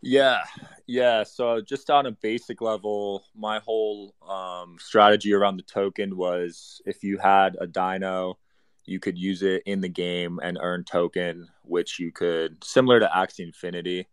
Yeah, 0.00 0.44
yeah. 0.86 1.24
So 1.24 1.60
just 1.60 1.90
on 1.90 2.06
a 2.06 2.12
basic 2.12 2.60
level, 2.60 3.24
my 3.34 3.58
whole 3.58 4.14
um, 4.28 4.76
strategy 4.78 5.32
around 5.32 5.56
the 5.56 5.64
token 5.64 6.16
was 6.16 6.80
if 6.86 7.02
you 7.02 7.18
had 7.18 7.56
a 7.60 7.66
dino, 7.66 8.38
you 8.84 9.00
could 9.00 9.18
use 9.18 9.42
it 9.42 9.62
in 9.66 9.80
the 9.80 9.88
game 9.88 10.38
and 10.42 10.58
earn 10.60 10.84
token, 10.84 11.48
which 11.62 11.98
you 11.98 12.12
could 12.12 12.62
similar 12.62 13.00
to 13.00 13.10
Axie 13.14 13.40
Infinity, 13.40 14.06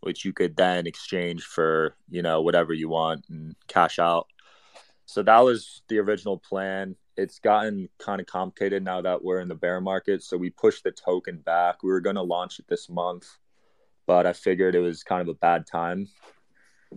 which 0.00 0.24
you 0.24 0.32
could 0.32 0.56
then 0.56 0.86
exchange 0.86 1.44
for 1.44 1.94
you 2.10 2.22
know 2.22 2.42
whatever 2.42 2.72
you 2.72 2.88
want 2.88 3.24
and 3.30 3.54
cash 3.68 3.98
out. 3.98 4.26
So 5.06 5.22
that 5.22 5.38
was 5.40 5.82
the 5.88 5.98
original 5.98 6.36
plan. 6.38 6.96
It's 7.16 7.38
gotten 7.38 7.88
kind 7.98 8.20
of 8.20 8.26
complicated 8.26 8.84
now 8.84 9.00
that 9.02 9.24
we're 9.24 9.40
in 9.40 9.48
the 9.48 9.54
bear 9.54 9.80
market, 9.80 10.22
so 10.22 10.36
we 10.36 10.50
pushed 10.50 10.84
the 10.84 10.90
token 10.92 11.38
back. 11.38 11.82
We 11.82 11.90
were 11.90 12.00
going 12.00 12.16
to 12.16 12.22
launch 12.22 12.58
it 12.58 12.66
this 12.68 12.88
month 12.88 13.38
but 14.08 14.26
I 14.26 14.32
figured 14.32 14.74
it 14.74 14.80
was 14.80 15.04
kind 15.04 15.20
of 15.20 15.28
a 15.28 15.34
bad 15.34 15.66
time. 15.66 16.08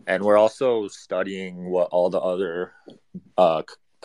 And 0.08 0.24
we're 0.24 0.38
also 0.38 0.88
studying 0.88 1.70
what 1.70 1.90
all 1.92 2.10
the 2.10 2.22
other 2.22 2.72
uh, 3.38 3.64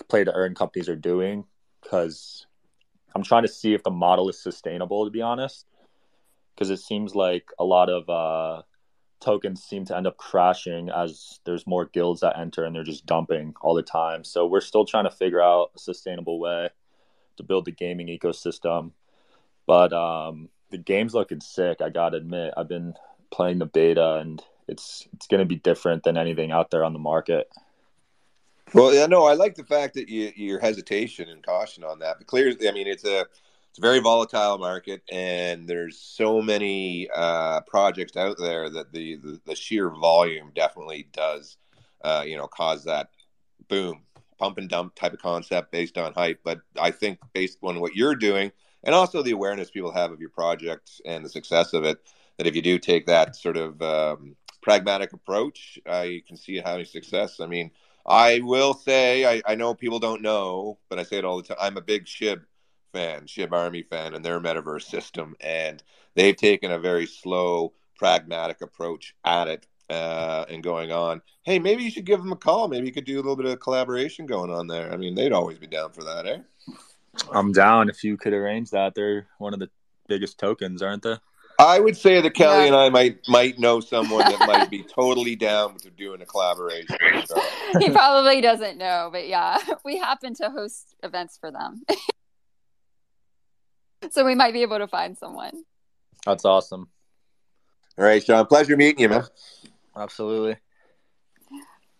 play 0.08 0.24
to 0.24 0.34
earn 0.34 0.56
companies 0.56 0.88
are 0.88 0.96
doing 0.96 1.44
because 1.80 2.46
I'm 3.14 3.22
trying 3.22 3.44
to 3.44 3.48
see 3.48 3.74
if 3.74 3.84
the 3.84 3.92
model 3.92 4.28
is 4.28 4.42
sustainable, 4.42 5.04
to 5.04 5.12
be 5.12 5.22
honest. 5.22 5.66
Because 6.52 6.70
it 6.70 6.80
seems 6.80 7.14
like 7.14 7.44
a 7.60 7.64
lot 7.64 7.88
of 7.88 8.10
uh, 8.10 8.62
tokens 9.20 9.62
seem 9.62 9.84
to 9.84 9.96
end 9.96 10.08
up 10.08 10.16
crashing 10.16 10.90
as 10.90 11.38
there's 11.44 11.64
more 11.64 11.84
guilds 11.84 12.22
that 12.22 12.36
enter 12.36 12.64
and 12.64 12.74
they're 12.74 12.82
just 12.82 13.06
dumping 13.06 13.54
all 13.60 13.74
the 13.74 13.82
time. 13.82 14.24
So 14.24 14.46
we're 14.46 14.60
still 14.60 14.84
trying 14.84 15.04
to 15.04 15.10
figure 15.12 15.40
out 15.40 15.70
a 15.76 15.78
sustainable 15.78 16.40
way 16.40 16.70
to 17.36 17.44
build 17.44 17.66
the 17.66 17.72
gaming 17.72 18.08
ecosystem. 18.08 18.90
But 19.64 19.92
um, 19.92 20.48
the 20.70 20.78
game's 20.78 21.14
looking 21.14 21.40
sick. 21.40 21.80
I 21.80 21.90
gotta 21.90 22.18
admit, 22.18 22.54
I've 22.56 22.68
been 22.68 22.94
playing 23.30 23.58
the 23.58 23.66
beta, 23.66 24.16
and 24.16 24.42
it's 24.68 25.06
it's 25.14 25.26
going 25.26 25.40
to 25.40 25.46
be 25.46 25.56
different 25.56 26.02
than 26.02 26.16
anything 26.16 26.50
out 26.52 26.70
there 26.70 26.84
on 26.84 26.92
the 26.92 26.98
market. 26.98 27.48
Well, 28.74 28.92
yeah, 28.92 29.06
no, 29.06 29.24
I 29.24 29.34
like 29.34 29.54
the 29.54 29.64
fact 29.64 29.94
that 29.94 30.08
you, 30.08 30.32
your 30.34 30.58
hesitation 30.58 31.28
and 31.28 31.42
caution 31.42 31.84
on 31.84 32.00
that. 32.00 32.16
But 32.18 32.26
clearly, 32.26 32.68
I 32.68 32.72
mean, 32.72 32.86
it's 32.86 33.04
a 33.04 33.20
it's 33.20 33.78
a 33.78 33.80
very 33.80 34.00
volatile 34.00 34.58
market, 34.58 35.02
and 35.12 35.68
there's 35.68 35.98
so 35.98 36.40
many 36.40 37.08
uh, 37.14 37.60
projects 37.62 38.16
out 38.16 38.38
there 38.38 38.70
that 38.70 38.90
the, 38.92 39.16
the, 39.16 39.40
the 39.44 39.54
sheer 39.54 39.90
volume 39.90 40.50
definitely 40.54 41.08
does, 41.12 41.58
uh, 42.02 42.24
you 42.26 42.38
know, 42.38 42.46
cause 42.46 42.84
that 42.84 43.10
boom, 43.68 44.02
pump 44.38 44.56
and 44.56 44.70
dump 44.70 44.94
type 44.94 45.12
of 45.12 45.20
concept 45.20 45.72
based 45.72 45.98
on 45.98 46.14
hype. 46.14 46.40
But 46.42 46.60
I 46.80 46.90
think 46.90 47.18
based 47.34 47.58
on 47.62 47.80
what 47.80 47.94
you're 47.94 48.14
doing, 48.14 48.50
and 48.86 48.94
also 48.94 49.22
the 49.22 49.32
awareness 49.32 49.70
people 49.70 49.92
have 49.92 50.12
of 50.12 50.20
your 50.20 50.30
project 50.30 51.02
and 51.04 51.22
the 51.22 51.28
success 51.28 51.74
of 51.74 51.84
it, 51.84 51.98
that 52.38 52.46
if 52.46 52.56
you 52.56 52.62
do 52.62 52.78
take 52.78 53.04
that 53.06 53.36
sort 53.36 53.58
of 53.58 53.82
um, 53.82 54.36
pragmatic 54.62 55.12
approach, 55.12 55.78
you 56.04 56.22
can 56.22 56.36
see 56.36 56.56
having 56.56 56.86
success. 56.86 57.40
I 57.40 57.46
mean, 57.46 57.70
I 58.06 58.40
will 58.44 58.72
say, 58.72 59.26
I, 59.26 59.42
I 59.44 59.54
know 59.56 59.74
people 59.74 59.98
don't 59.98 60.22
know, 60.22 60.78
but 60.88 60.98
I 60.98 61.02
say 61.02 61.18
it 61.18 61.24
all 61.24 61.36
the 61.36 61.42
time. 61.42 61.56
I'm 61.60 61.76
a 61.76 61.82
big 61.82 62.06
SHIB 62.06 62.42
fan, 62.92 63.26
SHIB 63.26 63.52
Army 63.52 63.82
fan, 63.82 64.14
and 64.14 64.24
their 64.24 64.40
metaverse 64.40 64.84
system, 64.84 65.34
and 65.40 65.82
they've 66.14 66.36
taken 66.36 66.70
a 66.70 66.78
very 66.78 67.06
slow, 67.06 67.72
pragmatic 67.96 68.60
approach 68.62 69.14
at 69.24 69.48
it 69.48 69.66
uh, 69.90 70.44
and 70.48 70.62
going 70.62 70.92
on. 70.92 71.20
Hey, 71.42 71.58
maybe 71.58 71.82
you 71.82 71.90
should 71.90 72.06
give 72.06 72.20
them 72.20 72.32
a 72.32 72.36
call. 72.36 72.68
Maybe 72.68 72.86
you 72.86 72.92
could 72.92 73.04
do 73.04 73.16
a 73.16 73.22
little 73.22 73.36
bit 73.36 73.46
of 73.46 73.58
collaboration 73.58 74.26
going 74.26 74.50
on 74.52 74.68
there. 74.68 74.92
I 74.92 74.96
mean, 74.96 75.16
they'd 75.16 75.32
always 75.32 75.58
be 75.58 75.66
down 75.66 75.90
for 75.90 76.04
that, 76.04 76.26
eh? 76.26 76.38
I'm 77.32 77.52
down 77.52 77.88
if 77.88 78.04
you 78.04 78.16
could 78.16 78.32
arrange 78.32 78.70
that. 78.70 78.94
They're 78.94 79.26
one 79.38 79.52
of 79.54 79.60
the 79.60 79.70
biggest 80.08 80.38
tokens, 80.38 80.82
aren't 80.82 81.02
they? 81.02 81.16
I 81.58 81.80
would 81.80 81.96
say 81.96 82.20
that 82.20 82.34
Kelly 82.34 82.64
yeah. 82.64 82.66
and 82.66 82.76
I 82.76 82.90
might 82.90 83.26
might 83.28 83.58
know 83.58 83.80
someone 83.80 84.20
that 84.20 84.46
might 84.46 84.70
be 84.70 84.82
totally 84.82 85.36
down 85.36 85.72
with 85.74 85.96
doing 85.96 86.20
a 86.20 86.26
collaboration. 86.26 86.96
So. 87.26 87.40
He 87.80 87.90
probably 87.90 88.40
doesn't 88.40 88.78
know, 88.78 89.08
but 89.10 89.26
yeah, 89.26 89.58
we 89.84 89.98
happen 89.98 90.34
to 90.34 90.50
host 90.50 90.94
events 91.02 91.36
for 91.36 91.50
them. 91.50 91.82
so 94.10 94.24
we 94.24 94.34
might 94.34 94.52
be 94.52 94.62
able 94.62 94.78
to 94.78 94.86
find 94.86 95.16
someone. 95.16 95.64
That's 96.24 96.44
awesome. 96.44 96.88
All 97.98 98.04
right, 98.04 98.22
Sean. 98.22 98.46
Pleasure 98.46 98.76
meeting 98.76 99.00
you, 99.00 99.08
man. 99.08 99.24
Absolutely. 99.96 100.56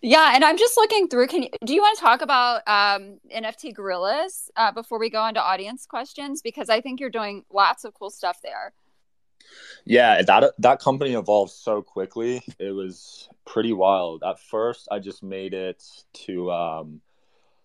Yeah, 0.02 0.32
and 0.34 0.44
I'm 0.44 0.58
just 0.58 0.76
looking 0.76 1.08
through. 1.08 1.26
Can 1.28 1.44
you, 1.44 1.48
do 1.64 1.74
you 1.74 1.80
want 1.80 1.96
to 1.98 2.04
talk 2.04 2.20
about 2.20 2.62
um, 2.66 3.18
NFT 3.34 3.74
Gorillas 3.74 4.50
uh, 4.56 4.70
before 4.70 4.98
we 4.98 5.10
go 5.10 5.26
into 5.26 5.42
audience 5.42 5.86
questions? 5.86 6.42
Because 6.42 6.68
I 6.68 6.80
think 6.80 7.00
you're 7.00 7.10
doing 7.10 7.44
lots 7.50 7.84
of 7.84 7.94
cool 7.94 8.10
stuff 8.10 8.38
there. 8.42 8.72
Yeah, 9.84 10.22
that 10.22 10.52
that 10.58 10.80
company 10.80 11.14
evolved 11.14 11.52
so 11.52 11.80
quickly. 11.80 12.42
It 12.58 12.72
was 12.72 13.28
pretty 13.46 13.72
wild. 13.72 14.22
At 14.24 14.40
first, 14.40 14.88
I 14.90 14.98
just 14.98 15.22
made 15.22 15.54
it 15.54 15.82
to 16.26 16.50
um, 16.50 17.00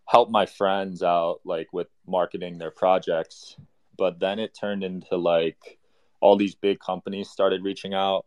help 0.05 0.29
my 0.29 0.45
friends 0.45 1.03
out, 1.03 1.41
like 1.43 1.73
with 1.73 1.87
marketing 2.07 2.57
their 2.57 2.71
projects. 2.71 3.57
But 3.97 4.19
then 4.19 4.39
it 4.39 4.55
turned 4.59 4.83
into 4.83 5.17
like 5.17 5.79
all 6.21 6.37
these 6.37 6.55
big 6.55 6.79
companies 6.79 7.29
started 7.29 7.63
reaching 7.63 7.93
out, 7.93 8.25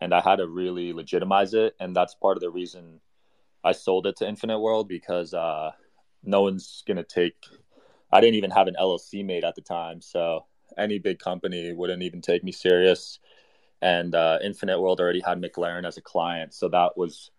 and 0.00 0.14
I 0.14 0.20
had 0.20 0.36
to 0.36 0.46
really 0.46 0.92
legitimize 0.92 1.54
it. 1.54 1.74
And 1.80 1.96
that's 1.96 2.14
part 2.14 2.36
of 2.36 2.42
the 2.42 2.50
reason 2.50 3.00
I 3.62 3.72
sold 3.72 4.06
it 4.06 4.16
to 4.16 4.28
Infinite 4.28 4.58
World 4.58 4.88
because 4.88 5.34
uh, 5.34 5.72
no 6.24 6.42
one's 6.42 6.82
gonna 6.86 7.04
take. 7.04 7.36
I 8.12 8.20
didn't 8.20 8.36
even 8.36 8.50
have 8.50 8.66
an 8.66 8.76
LLC 8.80 9.24
made 9.24 9.44
at 9.44 9.54
the 9.54 9.60
time, 9.60 10.00
so 10.00 10.46
any 10.78 10.98
big 10.98 11.18
company 11.18 11.72
wouldn't 11.72 12.02
even 12.02 12.20
take 12.20 12.42
me 12.42 12.52
serious. 12.52 13.18
And 13.82 14.14
uh, 14.14 14.38
Infinite 14.42 14.80
World 14.80 15.00
already 15.00 15.20
had 15.20 15.40
McLaren 15.40 15.86
as 15.86 15.96
a 15.96 16.02
client, 16.02 16.54
so 16.54 16.68
that 16.68 16.96
was 16.96 17.30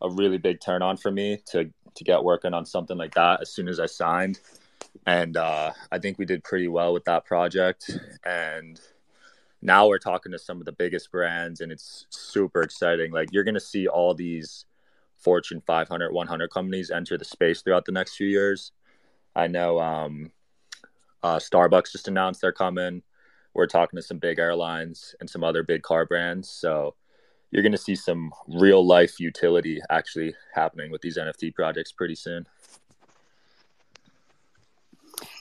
a 0.00 0.10
really 0.10 0.38
big 0.38 0.60
turn 0.60 0.82
on 0.82 0.96
for 0.96 1.10
me 1.10 1.38
to 1.50 1.70
to 1.94 2.04
get 2.04 2.24
working 2.24 2.54
on 2.54 2.64
something 2.64 2.96
like 2.96 3.14
that 3.14 3.42
as 3.42 3.50
soon 3.50 3.68
as 3.68 3.78
I 3.78 3.86
signed. 3.86 4.40
And 5.06 5.36
uh, 5.36 5.72
I 5.90 5.98
think 5.98 6.18
we 6.18 6.24
did 6.24 6.42
pretty 6.42 6.68
well 6.68 6.92
with 6.92 7.04
that 7.04 7.24
project. 7.24 7.98
And 8.24 8.80
now 9.60 9.86
we're 9.88 9.98
talking 9.98 10.32
to 10.32 10.38
some 10.38 10.58
of 10.58 10.64
the 10.64 10.72
biggest 10.72 11.10
brands, 11.12 11.60
and 11.60 11.70
it's 11.70 12.06
super 12.10 12.62
exciting. 12.62 13.12
Like 13.12 13.28
you're 13.32 13.44
gonna 13.44 13.60
see 13.60 13.86
all 13.86 14.14
these 14.14 14.64
Fortune 15.22 15.62
500, 15.66 16.12
100 16.12 16.50
companies 16.50 16.90
enter 16.90 17.16
the 17.16 17.24
space 17.24 17.62
throughout 17.62 17.84
the 17.84 17.92
next 17.92 18.16
few 18.16 18.26
years. 18.26 18.72
I 19.34 19.46
know 19.46 19.80
um, 19.80 20.32
uh, 21.22 21.36
Starbucks 21.36 21.92
just 21.92 22.08
announced 22.08 22.40
they're 22.40 22.52
coming. 22.52 23.02
We're 23.54 23.66
talking 23.66 23.96
to 23.96 24.02
some 24.02 24.18
big 24.18 24.38
airlines 24.38 25.14
and 25.20 25.28
some 25.28 25.44
other 25.44 25.62
big 25.62 25.82
car 25.82 26.06
brands. 26.06 26.48
So 26.48 26.94
you're 27.50 27.62
going 27.62 27.72
to 27.72 27.78
see 27.78 27.94
some 27.94 28.32
real 28.48 28.84
life 28.84 29.20
utility 29.20 29.80
actually 29.90 30.34
happening 30.54 30.90
with 30.90 31.02
these 31.02 31.18
NFT 31.18 31.54
projects 31.54 31.92
pretty 31.92 32.14
soon. 32.14 32.46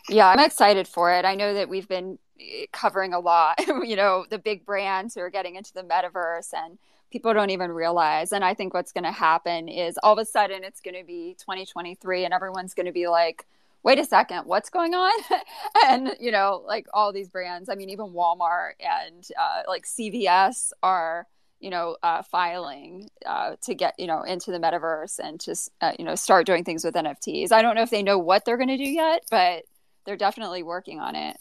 Yeah, 0.09 0.27
I'm 0.27 0.39
excited 0.39 0.87
for 0.87 1.13
it. 1.13 1.23
I 1.23 1.35
know 1.35 1.53
that 1.53 1.69
we've 1.69 1.87
been 1.87 2.19
eh, 2.39 2.65
covering 2.73 3.13
a 3.13 3.19
lot, 3.19 3.59
you 3.67 3.95
know, 3.95 4.25
the 4.29 4.37
big 4.37 4.65
brands 4.65 5.15
who 5.15 5.21
are 5.21 5.29
getting 5.29 5.55
into 5.55 5.73
the 5.73 5.83
metaverse 5.83 6.53
and 6.53 6.77
people 7.11 7.33
don't 7.33 7.49
even 7.49 7.71
realize. 7.71 8.31
And 8.31 8.43
I 8.43 8.53
think 8.53 8.73
what's 8.73 8.91
going 8.91 9.03
to 9.03 9.11
happen 9.11 9.67
is 9.67 9.99
all 10.01 10.13
of 10.13 10.19
a 10.19 10.25
sudden 10.25 10.63
it's 10.63 10.79
going 10.79 10.95
to 10.95 11.03
be 11.03 11.35
2023 11.39 12.25
and 12.25 12.33
everyone's 12.33 12.73
going 12.73 12.85
to 12.85 12.91
be 12.91 13.07
like, 13.07 13.45
wait 13.83 13.99
a 13.99 14.05
second, 14.05 14.45
what's 14.45 14.69
going 14.69 14.93
on? 14.93 15.11
and, 15.87 16.15
you 16.19 16.31
know, 16.31 16.63
like 16.65 16.87
all 16.93 17.11
these 17.11 17.29
brands, 17.29 17.69
I 17.69 17.75
mean, 17.75 17.89
even 17.89 18.07
Walmart 18.07 18.73
and 18.79 19.27
uh, 19.39 19.63
like 19.67 19.85
CVS 19.85 20.71
are, 20.81 21.27
you 21.59 21.69
know, 21.69 21.97
uh, 22.01 22.21
filing 22.21 23.09
uh, 23.25 23.55
to 23.63 23.75
get, 23.75 23.95
you 23.97 24.07
know, 24.07 24.23
into 24.23 24.51
the 24.51 24.59
metaverse 24.59 25.19
and 25.19 25.39
to, 25.41 25.55
uh, 25.81 25.93
you 25.99 26.05
know, 26.05 26.15
start 26.15 26.45
doing 26.45 26.63
things 26.63 26.83
with 26.83 26.95
NFTs. 26.95 27.51
I 27.51 27.61
don't 27.61 27.75
know 27.75 27.81
if 27.81 27.89
they 27.89 28.03
know 28.03 28.17
what 28.17 28.45
they're 28.45 28.57
going 28.57 28.69
to 28.69 28.77
do 28.77 28.89
yet, 28.89 29.23
but 29.29 29.63
they're 30.05 30.17
definitely 30.17 30.63
working 30.63 30.99
on 30.99 31.15
it. 31.15 31.37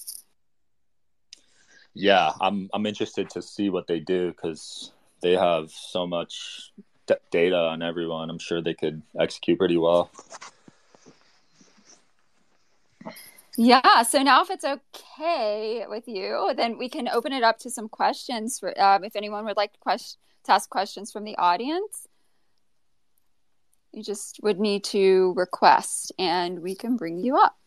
Yeah, 1.92 2.32
I'm 2.40 2.70
I'm 2.72 2.86
interested 2.86 3.30
to 3.30 3.42
see 3.42 3.68
what 3.68 3.88
they 3.88 3.98
do 3.98 4.28
because 4.28 4.92
they 5.20 5.32
have 5.32 5.70
so 5.70 6.06
much 6.06 6.72
d- 7.06 7.14
data 7.30 7.56
on 7.56 7.82
everyone. 7.82 8.30
I'm 8.30 8.38
sure 8.38 8.62
they 8.62 8.74
could 8.74 9.02
execute 9.18 9.58
pretty 9.58 9.76
well. 9.76 10.10
Yeah. 13.56 14.02
So 14.02 14.22
now, 14.22 14.42
if 14.42 14.50
it's 14.50 14.64
okay 14.64 15.84
with 15.88 16.08
you, 16.08 16.52
then 16.56 16.78
we 16.78 16.88
can 16.88 17.08
open 17.08 17.32
it 17.32 17.42
up 17.42 17.58
to 17.58 17.70
some 17.70 17.88
questions. 17.88 18.58
For 18.58 18.80
um, 18.80 19.04
if 19.04 19.16
anyone 19.16 19.44
would 19.44 19.56
like 19.56 19.72
to, 19.74 19.98
to 19.98 20.52
ask 20.52 20.70
questions 20.70 21.12
from 21.12 21.24
the 21.24 21.36
audience, 21.36 22.06
you 23.92 24.02
just 24.02 24.40
would 24.42 24.58
need 24.58 24.84
to 24.84 25.34
request, 25.36 26.12
and 26.18 26.60
we 26.60 26.74
can 26.74 26.96
bring 26.96 27.18
you 27.18 27.36
up. 27.36 27.59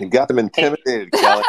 You 0.00 0.08
got 0.08 0.28
them 0.28 0.38
intimidated, 0.38 1.12
Kelly. 1.12 1.44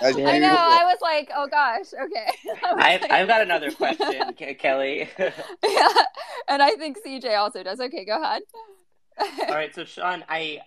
I 0.00 0.38
know. 0.38 0.54
I 0.54 0.84
was 0.84 0.98
like, 1.02 1.30
oh 1.34 1.48
gosh, 1.48 1.86
okay. 1.92 2.30
I've, 2.64 3.00
like... 3.02 3.10
I've 3.10 3.26
got 3.26 3.42
another 3.42 3.72
question, 3.72 4.32
Kelly. 4.58 5.08
yeah, 5.18 5.88
and 6.48 6.62
I 6.62 6.76
think 6.76 6.98
CJ 7.04 7.36
also 7.36 7.62
does. 7.62 7.80
Okay, 7.80 8.04
go 8.04 8.22
ahead. 8.22 8.42
All 9.18 9.54
right, 9.54 9.74
so 9.74 9.84
Sean, 9.84 10.24
I 10.28 10.60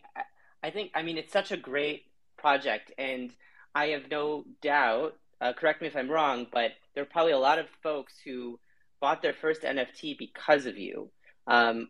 I 0.61 0.71
think 0.71 0.91
I 0.95 1.03
mean 1.03 1.17
it's 1.17 1.31
such 1.31 1.51
a 1.51 1.57
great 1.57 2.03
project, 2.37 2.91
and 2.97 3.31
I 3.73 3.87
have 3.87 4.11
no 4.11 4.43
doubt. 4.61 5.15
Uh, 5.39 5.53
correct 5.53 5.81
me 5.81 5.87
if 5.87 5.95
I'm 5.95 6.11
wrong, 6.11 6.47
but 6.51 6.71
there 6.93 7.03
are 7.03 7.07
probably 7.07 7.31
a 7.31 7.39
lot 7.39 7.59
of 7.59 7.67
folks 7.81 8.15
who 8.25 8.59
bought 8.99 9.21
their 9.21 9.33
first 9.33 9.61
NFT 9.61 10.17
because 10.17 10.65
of 10.65 10.77
you. 10.77 11.09
Um, 11.47 11.87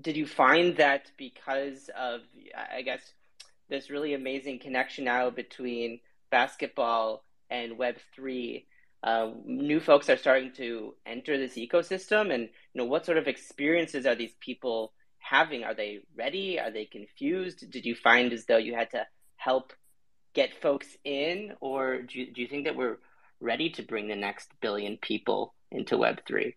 did 0.00 0.16
you 0.16 0.26
find 0.26 0.76
that 0.76 1.10
because 1.18 1.90
of, 1.96 2.20
I 2.56 2.82
guess, 2.82 3.12
this 3.68 3.90
really 3.90 4.14
amazing 4.14 4.58
connection 4.58 5.04
now 5.04 5.30
between 5.30 6.00
basketball 6.30 7.24
and 7.50 7.78
Web 7.78 7.96
three. 8.14 8.66
Uh, 9.02 9.30
new 9.44 9.78
folks 9.78 10.10
are 10.10 10.16
starting 10.16 10.52
to 10.52 10.94
enter 11.06 11.38
this 11.38 11.54
ecosystem, 11.54 12.34
and 12.34 12.42
you 12.42 12.74
know 12.74 12.84
what 12.84 13.06
sort 13.06 13.18
of 13.18 13.28
experiences 13.28 14.06
are 14.06 14.16
these 14.16 14.34
people 14.40 14.92
having? 15.18 15.64
Are 15.64 15.74
they 15.74 16.00
ready? 16.16 16.58
Are 16.58 16.70
they 16.70 16.84
confused? 16.84 17.70
Did 17.70 17.86
you 17.86 17.94
find 17.94 18.32
as 18.32 18.46
though 18.46 18.56
you 18.56 18.74
had 18.74 18.90
to 18.90 19.06
help 19.36 19.72
get 20.34 20.60
folks 20.60 20.96
in, 21.04 21.52
or 21.60 22.02
do 22.02 22.18
you, 22.20 22.32
do 22.32 22.42
you 22.42 22.48
think 22.48 22.64
that 22.64 22.76
we're 22.76 22.98
ready 23.40 23.70
to 23.70 23.82
bring 23.82 24.08
the 24.08 24.16
next 24.16 24.50
billion 24.60 24.96
people 24.96 25.54
into 25.70 25.96
Web 25.96 26.20
three? 26.26 26.56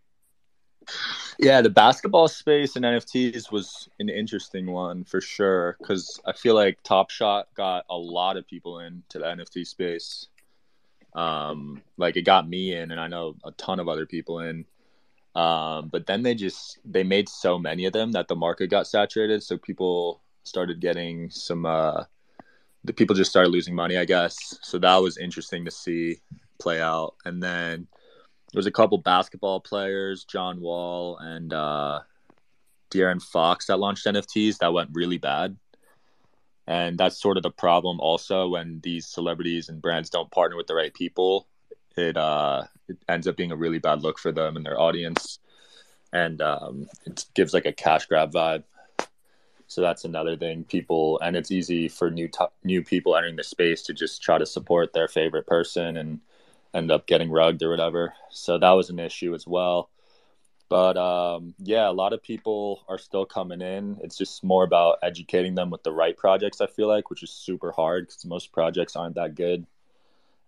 Yeah, 1.40 1.62
the 1.62 1.70
basketball 1.70 2.28
space 2.28 2.76
and 2.76 2.86
NFTs 2.86 3.52
was 3.52 3.90
an 4.00 4.10
interesting 4.10 4.72
one 4.72 5.04
for 5.04 5.22
sure 5.22 5.76
because 5.80 6.20
I 6.26 6.34
feel 6.34 6.56
like 6.56 6.84
Top 6.84 7.10
Shot 7.10 7.48
got 7.56 7.86
a 7.90 7.98
lot 7.98 8.38
of 8.38 8.48
people 8.48 8.80
into 8.80 9.20
the 9.20 9.26
NFT 9.26 9.66
space. 9.66 10.28
Um, 11.14 11.82
like 11.98 12.16
it 12.16 12.24
got 12.24 12.48
me 12.48 12.76
in, 12.76 12.92
and 12.92 13.00
I 13.00 13.08
know 13.08 13.36
a 13.44 13.52
ton 13.52 13.80
of 13.80 13.90
other 13.90 14.06
people 14.06 14.40
in. 14.40 14.66
Um, 15.36 15.90
but 15.90 16.08
then 16.08 16.24
they 16.24 16.36
just 16.36 16.80
they 16.86 17.04
made 17.04 17.30
so 17.30 17.58
many 17.58 17.86
of 17.86 17.94
them 17.94 18.12
that 18.14 18.28
the 18.28 18.36
market 18.36 18.68
got 18.68 18.88
saturated, 18.88 19.44
so 19.44 19.58
people 19.58 20.22
started 20.44 20.80
getting 20.80 21.30
some 21.30 21.66
uh, 21.66 22.04
the 22.84 22.94
people 22.94 23.16
just 23.16 23.32
started 23.32 23.50
losing 23.50 23.76
money, 23.76 23.98
I 23.98 24.06
guess. 24.06 24.60
So 24.62 24.78
that 24.80 24.98
was 24.98 25.18
interesting 25.18 25.66
to 25.66 25.72
see 25.72 26.20
play 26.60 26.82
out. 26.82 27.16
And 27.26 27.42
then 27.42 27.88
there 28.52 28.60
was 28.60 28.68
a 28.68 28.72
couple 28.72 28.98
basketball 28.98 29.60
players, 29.62 30.26
John 30.26 30.60
Wall 30.60 31.18
and 31.18 31.54
uh, 31.54 32.02
De'Aaron 32.90 33.22
Fox, 33.22 33.68
that 33.68 33.80
launched 33.80 34.06
NFTs 34.06 34.58
that 34.58 34.74
went 34.74 34.90
really 34.94 35.18
bad. 35.18 35.58
And 36.68 36.98
that's 36.98 37.20
sort 37.20 37.38
of 37.38 37.44
the 37.44 37.52
problem 37.52 38.00
also 38.00 38.50
when 38.50 38.82
these 38.84 39.08
celebrities 39.08 39.70
and 39.70 39.82
brands 39.82 40.10
don't 40.10 40.32
partner 40.32 40.58
with 40.58 40.68
the 40.68 40.76
right 40.76 40.94
people. 40.94 41.48
It 41.98 42.16
uh, 42.16 42.64
it 42.88 42.98
ends 43.10 43.28
up 43.28 43.36
being 43.36 43.52
a 43.52 43.56
really 43.56 43.80
bad 43.80 44.02
look 44.02 44.18
for 44.20 44.32
them 44.32 44.56
and 44.56 44.66
their 44.66 44.80
audience, 44.80 45.40
and 46.14 46.42
um, 46.42 46.88
it 47.06 47.26
gives 47.34 47.54
like 47.54 47.66
a 47.66 47.74
cash 47.74 48.06
grab 48.06 48.32
vibe. 48.32 48.64
So 49.68 49.82
that's 49.82 50.06
another 50.06 50.38
thing. 50.38 50.64
People 50.64 51.20
and 51.20 51.36
it's 51.36 51.52
easy 51.52 51.90
for 51.90 52.10
new 52.10 52.30
t- 52.30 52.46
new 52.64 52.82
people 52.82 53.16
entering 53.16 53.36
the 53.36 53.44
space 53.44 53.82
to 53.84 53.94
just 53.94 54.22
try 54.22 54.38
to 54.38 54.46
support 54.46 54.94
their 54.94 55.10
favorite 55.10 55.48
person 55.48 55.98
and 55.98 56.22
end 56.74 56.92
up 56.92 57.08
getting 57.08 57.30
rugged 57.30 57.62
or 57.64 57.70
whatever. 57.70 58.14
So 58.30 58.58
that 58.58 58.72
was 58.72 58.90
an 58.90 59.00
issue 59.00 59.34
as 59.34 59.46
well. 59.46 59.90
But 60.70 60.96
um, 60.96 61.54
yeah, 61.60 61.90
a 61.90 61.92
lot 61.92 62.14
of 62.14 62.24
people 62.24 62.86
are 62.88 62.98
still 62.98 63.26
coming 63.26 63.62
in. 63.62 63.98
It's 64.02 64.18
just 64.18 64.42
more 64.42 64.64
about 64.64 65.00
educating 65.04 65.54
them 65.54 65.70
with 65.70 65.84
the 65.84 65.92
right 65.92 66.16
projects. 66.16 66.62
I 66.62 66.68
feel 66.68 66.88
like, 66.88 67.10
which 67.10 67.24
is 67.24 67.30
super 67.30 67.74
hard 67.74 68.08
because 68.08 68.24
most 68.24 68.54
projects 68.54 68.96
aren't 68.96 69.16
that 69.16 69.36
good. 69.36 69.66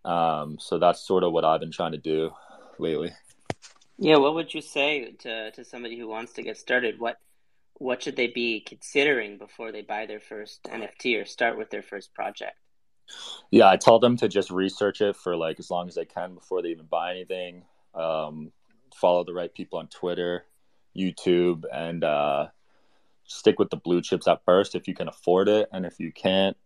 Um, 0.05 0.57
so 0.59 0.79
that's 0.79 1.01
sort 1.01 1.23
of 1.23 1.33
what 1.33 1.43
I've 1.43 1.59
been 1.59 1.71
trying 1.71 1.91
to 1.91 1.97
do 1.97 2.31
lately. 2.79 3.11
Yeah, 3.97 4.15
what 4.17 4.35
would 4.35 4.53
you 4.53 4.61
say 4.61 5.11
to 5.19 5.51
to 5.51 5.65
somebody 5.65 5.97
who 5.99 6.07
wants 6.07 6.33
to 6.33 6.41
get 6.41 6.57
started? 6.57 6.99
What 6.99 7.17
what 7.75 8.01
should 8.01 8.15
they 8.15 8.27
be 8.27 8.61
considering 8.61 9.37
before 9.37 9.71
they 9.71 9.81
buy 9.81 10.05
their 10.05 10.19
first 10.19 10.63
NFT 10.63 11.21
or 11.21 11.25
start 11.25 11.57
with 11.57 11.69
their 11.69 11.83
first 11.83 12.13
project? 12.13 12.57
Yeah, 13.51 13.69
I 13.69 13.77
tell 13.77 13.99
them 13.99 14.17
to 14.17 14.27
just 14.27 14.49
research 14.49 15.01
it 15.01 15.15
for 15.15 15.35
like 15.35 15.59
as 15.59 15.69
long 15.69 15.87
as 15.87 15.95
they 15.95 16.05
can 16.05 16.33
before 16.33 16.61
they 16.61 16.69
even 16.69 16.85
buy 16.85 17.11
anything. 17.11 17.63
Um, 17.93 18.51
follow 18.95 19.23
the 19.23 19.33
right 19.33 19.53
people 19.53 19.79
on 19.79 19.87
Twitter, 19.87 20.45
YouTube, 20.97 21.63
and 21.71 22.03
uh, 22.03 22.47
stick 23.25 23.59
with 23.59 23.69
the 23.69 23.77
blue 23.77 24.01
chips 24.01 24.27
at 24.27 24.43
first 24.45 24.75
if 24.75 24.87
you 24.87 24.95
can 24.95 25.07
afford 25.07 25.49
it. 25.49 25.69
And 25.71 25.85
if 25.85 25.99
you 25.99 26.11
can't, 26.11 26.57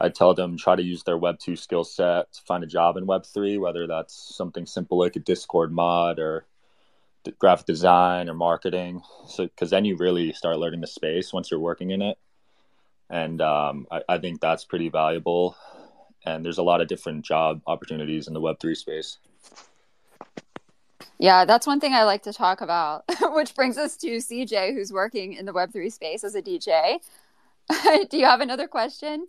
I 0.00 0.08
tell 0.08 0.34
them 0.34 0.56
try 0.56 0.74
to 0.74 0.82
use 0.82 1.04
their 1.04 1.18
Web 1.18 1.38
two 1.38 1.54
skill 1.54 1.84
set 1.84 2.32
to 2.32 2.42
find 2.42 2.64
a 2.64 2.66
job 2.66 2.96
in 2.96 3.06
Web 3.06 3.24
three, 3.26 3.58
whether 3.58 3.86
that's 3.86 4.14
something 4.36 4.66
simple 4.66 4.98
like 4.98 5.16
a 5.16 5.20
Discord 5.20 5.72
mod 5.72 6.18
or 6.18 6.46
graphic 7.38 7.66
design 7.66 8.28
or 8.28 8.34
marketing. 8.34 9.02
So, 9.28 9.44
because 9.44 9.70
then 9.70 9.84
you 9.84 9.96
really 9.96 10.32
start 10.32 10.58
learning 10.58 10.80
the 10.80 10.86
space 10.86 11.32
once 11.32 11.50
you're 11.50 11.60
working 11.60 11.90
in 11.90 12.02
it. 12.02 12.18
And 13.12 13.42
um, 13.42 13.86
I, 13.90 14.00
I 14.08 14.18
think 14.18 14.40
that's 14.40 14.64
pretty 14.64 14.88
valuable. 14.88 15.54
And 16.24 16.44
there's 16.44 16.58
a 16.58 16.62
lot 16.62 16.80
of 16.80 16.88
different 16.88 17.24
job 17.24 17.60
opportunities 17.66 18.26
in 18.26 18.32
the 18.32 18.40
Web3 18.40 18.74
space. 18.74 19.18
Yeah, 21.18 21.44
that's 21.44 21.66
one 21.66 21.78
thing 21.78 21.92
I 21.92 22.04
like 22.04 22.22
to 22.22 22.32
talk 22.32 22.62
about, 22.62 23.04
which 23.34 23.54
brings 23.54 23.76
us 23.76 23.96
to 23.98 24.16
CJ, 24.16 24.72
who's 24.72 24.92
working 24.92 25.34
in 25.34 25.44
the 25.44 25.52
Web3 25.52 25.92
space 25.92 26.24
as 26.24 26.34
a 26.34 26.42
DJ. 26.42 26.98
Do 28.10 28.18
you 28.18 28.24
have 28.24 28.40
another 28.40 28.66
question? 28.66 29.28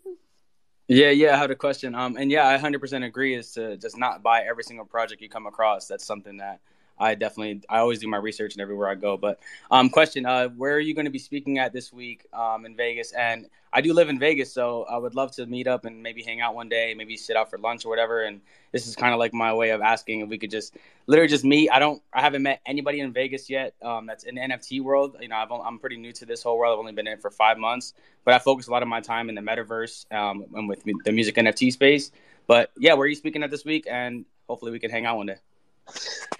Yeah, 0.88 1.10
yeah, 1.10 1.36
I 1.36 1.38
had 1.38 1.52
a 1.52 1.56
question. 1.56 1.93
Um, 1.93 2.15
and 2.17 2.32
yeah, 2.32 2.48
I 2.48 2.58
100% 2.58 3.06
agree 3.06 3.36
is 3.36 3.52
to 3.52 3.78
just 3.78 3.98
not 3.98 4.24
buy 4.24 4.41
every 4.41 4.63
single 4.63 4.86
project 4.86 5.22
you 5.22 5.30
come 5.30 5.46
across. 5.46 5.88
That's 5.88 6.06
something 6.06 6.38
that 6.38 6.62
I 6.99 7.15
definitely 7.15 7.62
I 7.69 7.79
always 7.79 7.99
do 7.99 8.08
my 8.08 8.17
research 8.17 8.53
and 8.53 8.62
everywhere 8.62 8.89
I 8.89 8.95
go. 8.95 9.17
But 9.17 9.39
um, 9.71 9.89
question: 9.89 10.25
uh, 10.25 10.49
Where 10.49 10.73
are 10.73 10.79
you 10.79 10.93
going 10.93 11.06
to 11.06 11.12
be 11.12 11.19
speaking 11.19 11.60
at 11.60 11.73
this 11.73 11.91
week 11.91 12.27
um, 12.34 12.65
in 12.65 12.75
Vegas? 12.75 13.12
And 13.13 13.47
I 13.75 13.82
do 13.82 13.91
live 13.91 14.10
in 14.10 14.19
Vegas, 14.19 14.53
so 14.53 14.84
I 14.84 14.97
would 14.97 15.15
love 15.15 15.32
to 15.32 15.47
meet 15.47 15.65
up 15.65 15.86
and 15.86 16.03
maybe 16.03 16.21
hang 16.21 16.41
out 16.41 16.53
one 16.53 16.69
day, 16.69 16.93
maybe 16.95 17.17
sit 17.17 17.36
out 17.36 17.49
for 17.49 17.58
lunch 17.58 17.86
or 17.86 17.89
whatever. 17.89 18.23
And 18.23 18.39
this 18.71 18.86
is 18.86 18.95
kind 18.95 19.13
of 19.13 19.19
like 19.19 19.34
my 19.34 19.51
way 19.51 19.71
of 19.71 19.82
asking 19.82 20.19
if 20.19 20.29
we 20.29 20.38
could 20.38 20.51
just 20.51 20.77
literally 21.08 21.27
just 21.27 21.43
meet. 21.43 21.71
I 21.71 21.79
don't, 21.79 21.99
I 22.13 22.21
haven't 22.21 22.43
met 22.43 22.62
anybody 22.67 22.99
in 22.99 23.12
Vegas 23.12 23.49
yet 23.49 23.73
um, 23.82 24.06
that's 24.06 24.25
in 24.25 24.36
the 24.36 24.41
NFT 24.41 24.82
world. 24.82 25.17
You 25.19 25.27
know, 25.27 25.36
i 25.36 25.67
am 25.67 25.79
pretty 25.79 25.97
new 25.97 26.13
to 26.13 26.25
this 26.25 26.43
whole 26.43 26.60
world. 26.60 26.73
I've 26.73 26.79
only 26.79 26.91
been 26.91 27.08
in 27.08 27.13
it 27.13 27.21
for 27.21 27.32
five 27.32 27.58
months, 27.58 27.95
but 28.25 28.36
I 28.36 28.39
focus 28.39 28.67
a 28.67 28.71
lot 28.71 28.84
of 28.84 28.88
my 28.88 29.01
time 29.01 29.27
in 29.27 29.34
the 29.34 29.41
metaverse 29.41 30.12
um, 30.13 30.45
and 30.53 30.69
with 30.69 30.84
the 31.03 31.12
music 31.12 31.36
NFT 31.36 31.73
space. 31.73 32.12
But 32.45 32.71
yeah, 32.77 32.93
where 32.93 33.06
are 33.06 33.08
you 33.08 33.15
speaking 33.15 33.41
at 33.41 33.49
this 33.49 33.65
week? 33.65 33.88
And 33.89 34.25
hopefully 34.47 34.71
we 34.71 34.77
can 34.77 34.91
hang 34.91 35.08
out 35.08 35.17
one 35.17 35.25
day. 35.25 35.38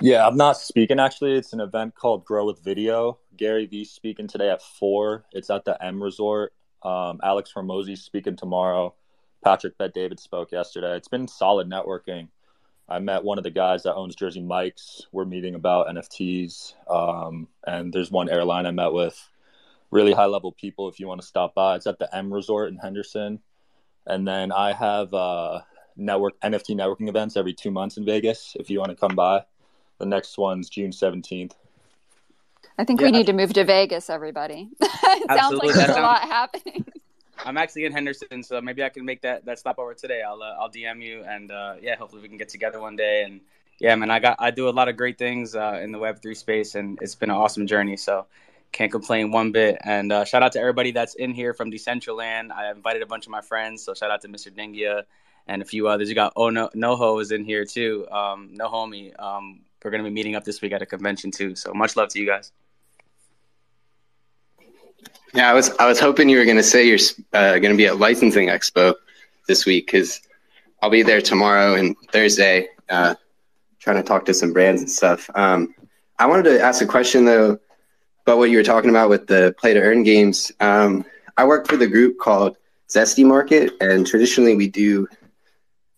Yeah, 0.02 0.28
I'm 0.28 0.38
not 0.38 0.58
speaking 0.58 1.00
actually. 1.00 1.34
It's 1.34 1.54
an 1.54 1.62
event 1.62 1.96
called 1.96 2.26
Grow 2.26 2.46
with 2.46 2.64
Video. 2.64 3.20
Gary 3.38 3.66
Vee 3.66 3.86
speaking 3.86 4.28
today 4.28 4.50
at 4.50 4.62
four. 4.62 5.26
It's 5.32 5.50
at 5.50 5.66
the 5.66 5.82
M 5.84 6.02
Resort. 6.02 6.54
Um, 6.84 7.20
Alex 7.24 7.52
Hormozi 7.56 7.98
speaking 7.98 8.36
tomorrow. 8.36 8.96
Patrick 9.44 9.78
Bet 9.78 9.94
David 9.94 10.20
spoke 10.20 10.52
yesterday. 10.52 10.96
It's 10.96 11.08
been 11.08 11.28
solid 11.28 11.70
networking. 11.70 12.30
I 12.88 13.00
met 13.00 13.24
one 13.24 13.38
of 13.38 13.44
the 13.44 13.50
guys 13.50 13.84
that 13.84 13.96
owns 13.96 14.16
Jersey 14.16 14.42
Mike's. 14.42 15.08
We're 15.12 15.26
meeting 15.26 15.56
about 15.56 15.88
NFTs. 15.88 16.74
Um, 16.90 17.48
and 17.66 17.94
there's 17.94 18.12
one 18.12 18.30
airline 18.30 18.66
I 18.66 18.72
met 18.72 18.94
with. 18.94 19.18
Really 19.92 20.14
high 20.14 20.26
level 20.26 20.52
people 20.52 20.90
if 20.90 21.00
you 21.00 21.08
want 21.08 21.22
to 21.22 21.28
stop 21.28 21.54
by. 21.56 21.76
It's 21.76 21.88
at 21.88 22.00
the 22.00 22.14
M 22.16 22.34
Resort 22.34 22.72
in 22.72 22.78
Henderson. 22.78 23.40
And 24.06 24.28
then 24.28 24.52
I 24.52 24.74
have 24.74 25.14
uh, 25.14 25.62
network 25.96 26.40
NFT 26.42 26.76
networking 26.76 27.10
events 27.10 27.38
every 27.38 27.54
two 27.54 27.72
months 27.72 27.98
in 27.98 28.06
Vegas. 28.06 28.56
If 28.60 28.70
you 28.70 28.80
want 28.80 28.92
to 28.92 28.96
come 28.96 29.16
by, 29.16 29.44
the 30.00 30.06
next 30.06 30.38
one's 30.38 30.70
June 30.70 30.92
seventeenth. 30.92 31.56
I 32.78 32.84
think 32.84 33.00
yeah. 33.00 33.08
we 33.08 33.12
need 33.12 33.28
to 33.28 33.34
move 33.34 33.54
to 33.54 33.64
Vegas, 33.64 34.10
everybody. 34.10 34.70
it 34.82 35.30
sounds 35.30 35.58
like 35.58 35.76
there's 35.76 35.96
a 35.96 36.02
lot 36.02 36.22
happening. 36.22 36.86
I'm 37.46 37.58
actually 37.58 37.86
in 37.86 37.92
Henderson, 37.92 38.44
so 38.44 38.62
maybe 38.62 38.84
I 38.84 38.90
can 38.90 39.06
make 39.06 39.22
that 39.22 39.46
that 39.46 39.60
stopover 39.60 39.94
today. 39.94 40.22
I'll 40.22 40.42
uh, 40.42 40.56
I'll 40.60 40.70
DM 40.70 41.04
you, 41.04 41.24
and 41.24 41.52
uh, 41.52 41.76
yeah, 41.82 41.96
hopefully 41.96 42.22
we 42.22 42.30
can 42.30 42.38
get 42.38 42.50
together 42.50 42.80
one 42.80 42.96
day. 42.96 43.24
And 43.24 43.42
yeah, 43.80 43.96
man, 43.96 44.12
I 44.12 44.20
got 44.20 44.38
I 44.40 44.52
do 44.52 44.70
a 44.70 44.72
lot 44.72 44.88
of 44.88 44.98
great 44.98 45.18
things 45.18 45.56
uh, 45.56 45.80
in 45.82 45.92
the 45.92 46.00
Web 46.00 46.22
three 46.22 46.36
space, 46.36 46.76
and 46.76 46.98
it's 47.02 47.16
been 47.16 47.30
an 47.30 47.36
awesome 47.36 47.68
journey. 47.68 47.98
So 47.98 48.26
can't 48.72 48.92
complain 48.92 49.32
one 49.32 49.52
bit. 49.52 49.78
And 49.84 50.12
uh, 50.12 50.26
shout 50.26 50.44
out 50.44 50.52
to 50.54 50.60
everybody 50.60 50.92
that's 50.92 51.16
in 51.16 51.34
here 51.34 51.54
from 51.54 51.72
Decentraland. 51.72 52.52
I 52.52 52.72
invited 52.72 53.02
a 53.02 53.06
bunch 53.06 53.26
of 53.26 53.32
my 53.32 53.42
friends, 53.42 53.84
so 53.84 53.94
shout 53.94 54.12
out 54.12 54.22
to 54.22 54.28
Mr. 54.28 54.52
Dingia 54.52 55.04
and 55.48 55.62
a 55.62 55.66
few 55.66 55.88
others. 55.88 56.10
You 56.10 56.16
got 56.16 56.34
Oh 56.36 56.50
No 56.50 56.70
Noho 56.76 57.22
is 57.22 57.32
in 57.32 57.44
here 57.44 57.66
too. 57.66 58.08
Um, 58.12 58.50
no 58.54 58.70
homie. 58.70 59.18
Um, 59.22 59.62
we're 59.84 59.92
gonna 59.92 60.04
be 60.04 60.10
meeting 60.10 60.36
up 60.36 60.44
this 60.44 60.62
week 60.62 60.72
at 60.72 60.82
a 60.82 60.86
convention 60.86 61.32
too. 61.32 61.56
So 61.56 61.74
much 61.74 61.96
love 61.96 62.10
to 62.10 62.20
you 62.20 62.26
guys. 62.26 62.52
Yeah, 65.34 65.50
I 65.50 65.54
was 65.54 65.72
I 65.78 65.88
was 65.88 66.00
hoping 66.00 66.30
you 66.30 66.38
were 66.38 66.46
gonna 66.46 66.64
say 66.64 66.88
you're 66.88 67.00
uh, 67.34 67.60
gonna 67.60 67.76
be 67.76 67.88
at 67.88 67.98
Licensing 67.98 68.48
Expo 68.48 68.94
this 69.48 69.66
week 69.66 69.88
because 69.88 70.22
I'll 70.82 70.90
be 70.90 71.04
there 71.04 71.22
tomorrow 71.22 71.76
and 71.76 71.96
Thursday, 72.12 72.68
uh, 72.90 73.16
trying 73.80 73.98
to 73.98 74.04
talk 74.04 74.26
to 74.26 74.34
some 74.34 74.54
brands 74.54 74.82
and 74.82 74.90
stuff. 74.90 75.30
Um, 75.36 75.74
I 76.20 76.26
wanted 76.28 76.44
to 76.44 76.62
ask 76.62 76.82
a 76.82 76.86
question 76.86 77.26
though 77.26 77.60
about 78.26 78.38
what 78.38 78.50
you 78.50 78.58
were 78.58 78.64
talking 78.64 78.90
about 78.90 79.10
with 79.10 79.28
the 79.28 79.54
play 79.58 79.74
to 79.74 79.82
earn 79.82 80.04
games. 80.04 80.52
Um, 80.60 81.04
I 81.36 81.46
work 81.46 81.68
for 81.68 81.78
the 81.78 81.88
group 81.88 82.20
called 82.20 82.56
Zesty 82.90 83.26
Market, 83.26 83.74
and 83.82 84.06
traditionally 84.06 84.56
we 84.56 84.68
do 84.68 85.08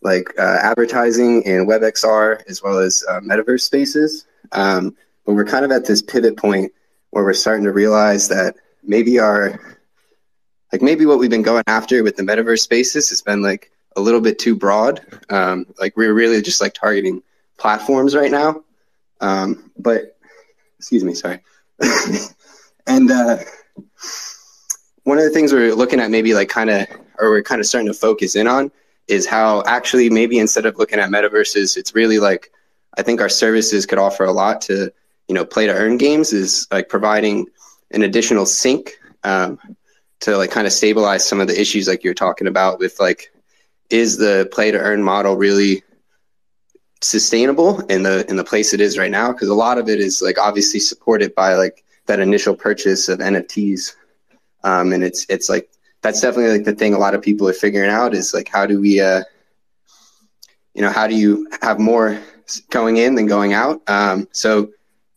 like 0.06 0.30
uh, 0.38 0.60
advertising 0.62 1.44
and 1.48 1.68
WebXR 1.68 2.44
as 2.48 2.62
well 2.62 2.78
as 2.78 3.04
uh, 3.10 3.20
metaverse 3.22 3.62
spaces. 3.62 4.28
Um, 4.52 4.96
but 5.26 5.34
we're 5.34 5.46
kind 5.46 5.66
of 5.66 5.72
at 5.72 5.86
this 5.86 6.04
pivot 6.04 6.38
point 6.38 6.72
where 7.10 7.24
we're 7.24 7.34
starting 7.34 7.66
to 7.66 7.72
realize 7.72 8.28
that 8.28 8.56
maybe 8.84 9.18
our 9.18 9.60
like 10.72 10.84
maybe 10.84 11.08
what 11.08 11.18
we've 11.18 11.32
been 11.32 11.42
going 11.42 11.64
after 11.66 12.04
with 12.04 12.18
the 12.18 12.24
metaverse 12.24 12.60
spaces 12.60 13.10
has 13.10 13.24
been 13.24 13.42
like 13.42 13.72
a 13.96 14.02
little 14.02 14.22
bit 14.22 14.38
too 14.38 14.56
broad. 14.56 15.02
Um, 15.32 15.66
like 15.80 15.98
we're 15.98 16.14
really 16.14 16.40
just 16.44 16.62
like 16.62 16.76
targeting 16.76 17.24
platforms 17.58 18.16
right 18.16 18.32
now. 18.32 18.64
Um, 19.22 19.72
but 19.76 20.18
excuse 20.78 21.04
me, 21.04 21.16
sorry. 21.16 21.40
and 22.86 23.10
uh, 23.10 23.38
one 25.04 25.18
of 25.18 25.24
the 25.24 25.32
things 25.32 25.52
we're 25.52 25.74
looking 25.74 26.00
at 26.00 26.12
maybe 26.12 26.36
like 26.36 26.50
kind 26.50 26.70
of 26.70 26.86
or 27.18 27.32
we're 27.32 27.42
kind 27.42 27.60
of 27.60 27.66
starting 27.66 27.92
to 27.92 27.98
focus 27.98 28.36
in 28.36 28.46
on 28.46 28.72
is 29.08 29.26
how 29.26 29.64
actually 29.66 30.10
maybe 30.10 30.40
instead 30.40 30.66
of 30.66 30.78
looking 30.78 31.00
at 31.00 31.10
metaverses, 31.10 31.78
it's 31.78 31.96
really 31.96 32.20
like 32.20 32.52
I 32.98 33.04
think 33.04 33.22
our 33.22 33.30
services 33.30 33.86
could 33.86 34.00
offer 34.00 34.24
a 34.24 34.32
lot 34.32 34.62
to 34.62 34.92
you 35.28 35.36
know 35.36 35.46
play 35.46 35.68
to 35.68 35.74
earn 35.74 35.98
games 35.98 36.34
is 36.34 36.68
like 36.72 36.90
providing 36.90 37.48
an 37.92 38.04
additional 38.04 38.46
sink 38.46 38.98
um, 39.24 39.60
to 40.22 40.38
like 40.38 40.52
kind 40.52 40.68
of 40.68 40.74
stabilize 40.74 41.28
some 41.28 41.40
of 41.40 41.48
the 41.48 41.60
issues 41.60 41.88
like 41.88 42.04
you're 42.04 42.14
talking 42.14 42.48
about 42.48 42.80
with 42.80 43.00
like 43.00 43.32
is 43.90 44.18
the 44.18 44.50
play 44.52 44.72
to 44.72 44.80
earn 44.80 45.04
model 45.04 45.36
really 45.36 45.84
sustainable 47.02 47.82
in 47.88 48.04
the 48.04 48.28
in 48.30 48.36
the 48.36 48.44
place 48.44 48.74
it 48.74 48.82
is 48.82 48.98
right 48.98 49.12
now? 49.12 49.32
Because 49.32 49.50
a 49.50 49.54
lot 49.54 49.78
of 49.78 49.90
it 49.90 50.00
is 50.00 50.22
like 50.22 50.40
obviously 50.40 50.80
supported 50.80 51.36
by 51.36 51.54
like 51.54 51.84
that 52.08 52.20
initial 52.20 52.56
purchase 52.56 53.10
of 53.10 53.20
NFTs 53.20 53.96
um, 54.66 54.92
and 54.94 55.04
it's 55.04 55.26
it's 55.30 55.48
like 55.48 55.70
that's 56.06 56.22
definitely 56.22 56.52
like 56.56 56.66
the 56.66 56.76
thing 56.76 56.94
a 56.94 56.98
lot 57.06 57.16
of 57.16 57.22
people 57.22 57.48
are 57.50 57.54
figuring 57.54 57.90
out 57.90 58.14
is 58.14 58.34
like 58.34 58.50
how 58.56 58.66
do 58.66 58.80
we 58.80 59.02
uh 59.02 59.24
you 60.76 60.82
know 60.84 60.92
how 60.92 61.08
do 61.08 61.16
you 61.16 61.48
have 61.62 61.80
more 61.80 62.20
going 62.70 62.98
in 62.98 63.16
than 63.16 63.26
going 63.26 63.54
out 63.54 63.82
um 63.90 64.28
so 64.32 64.70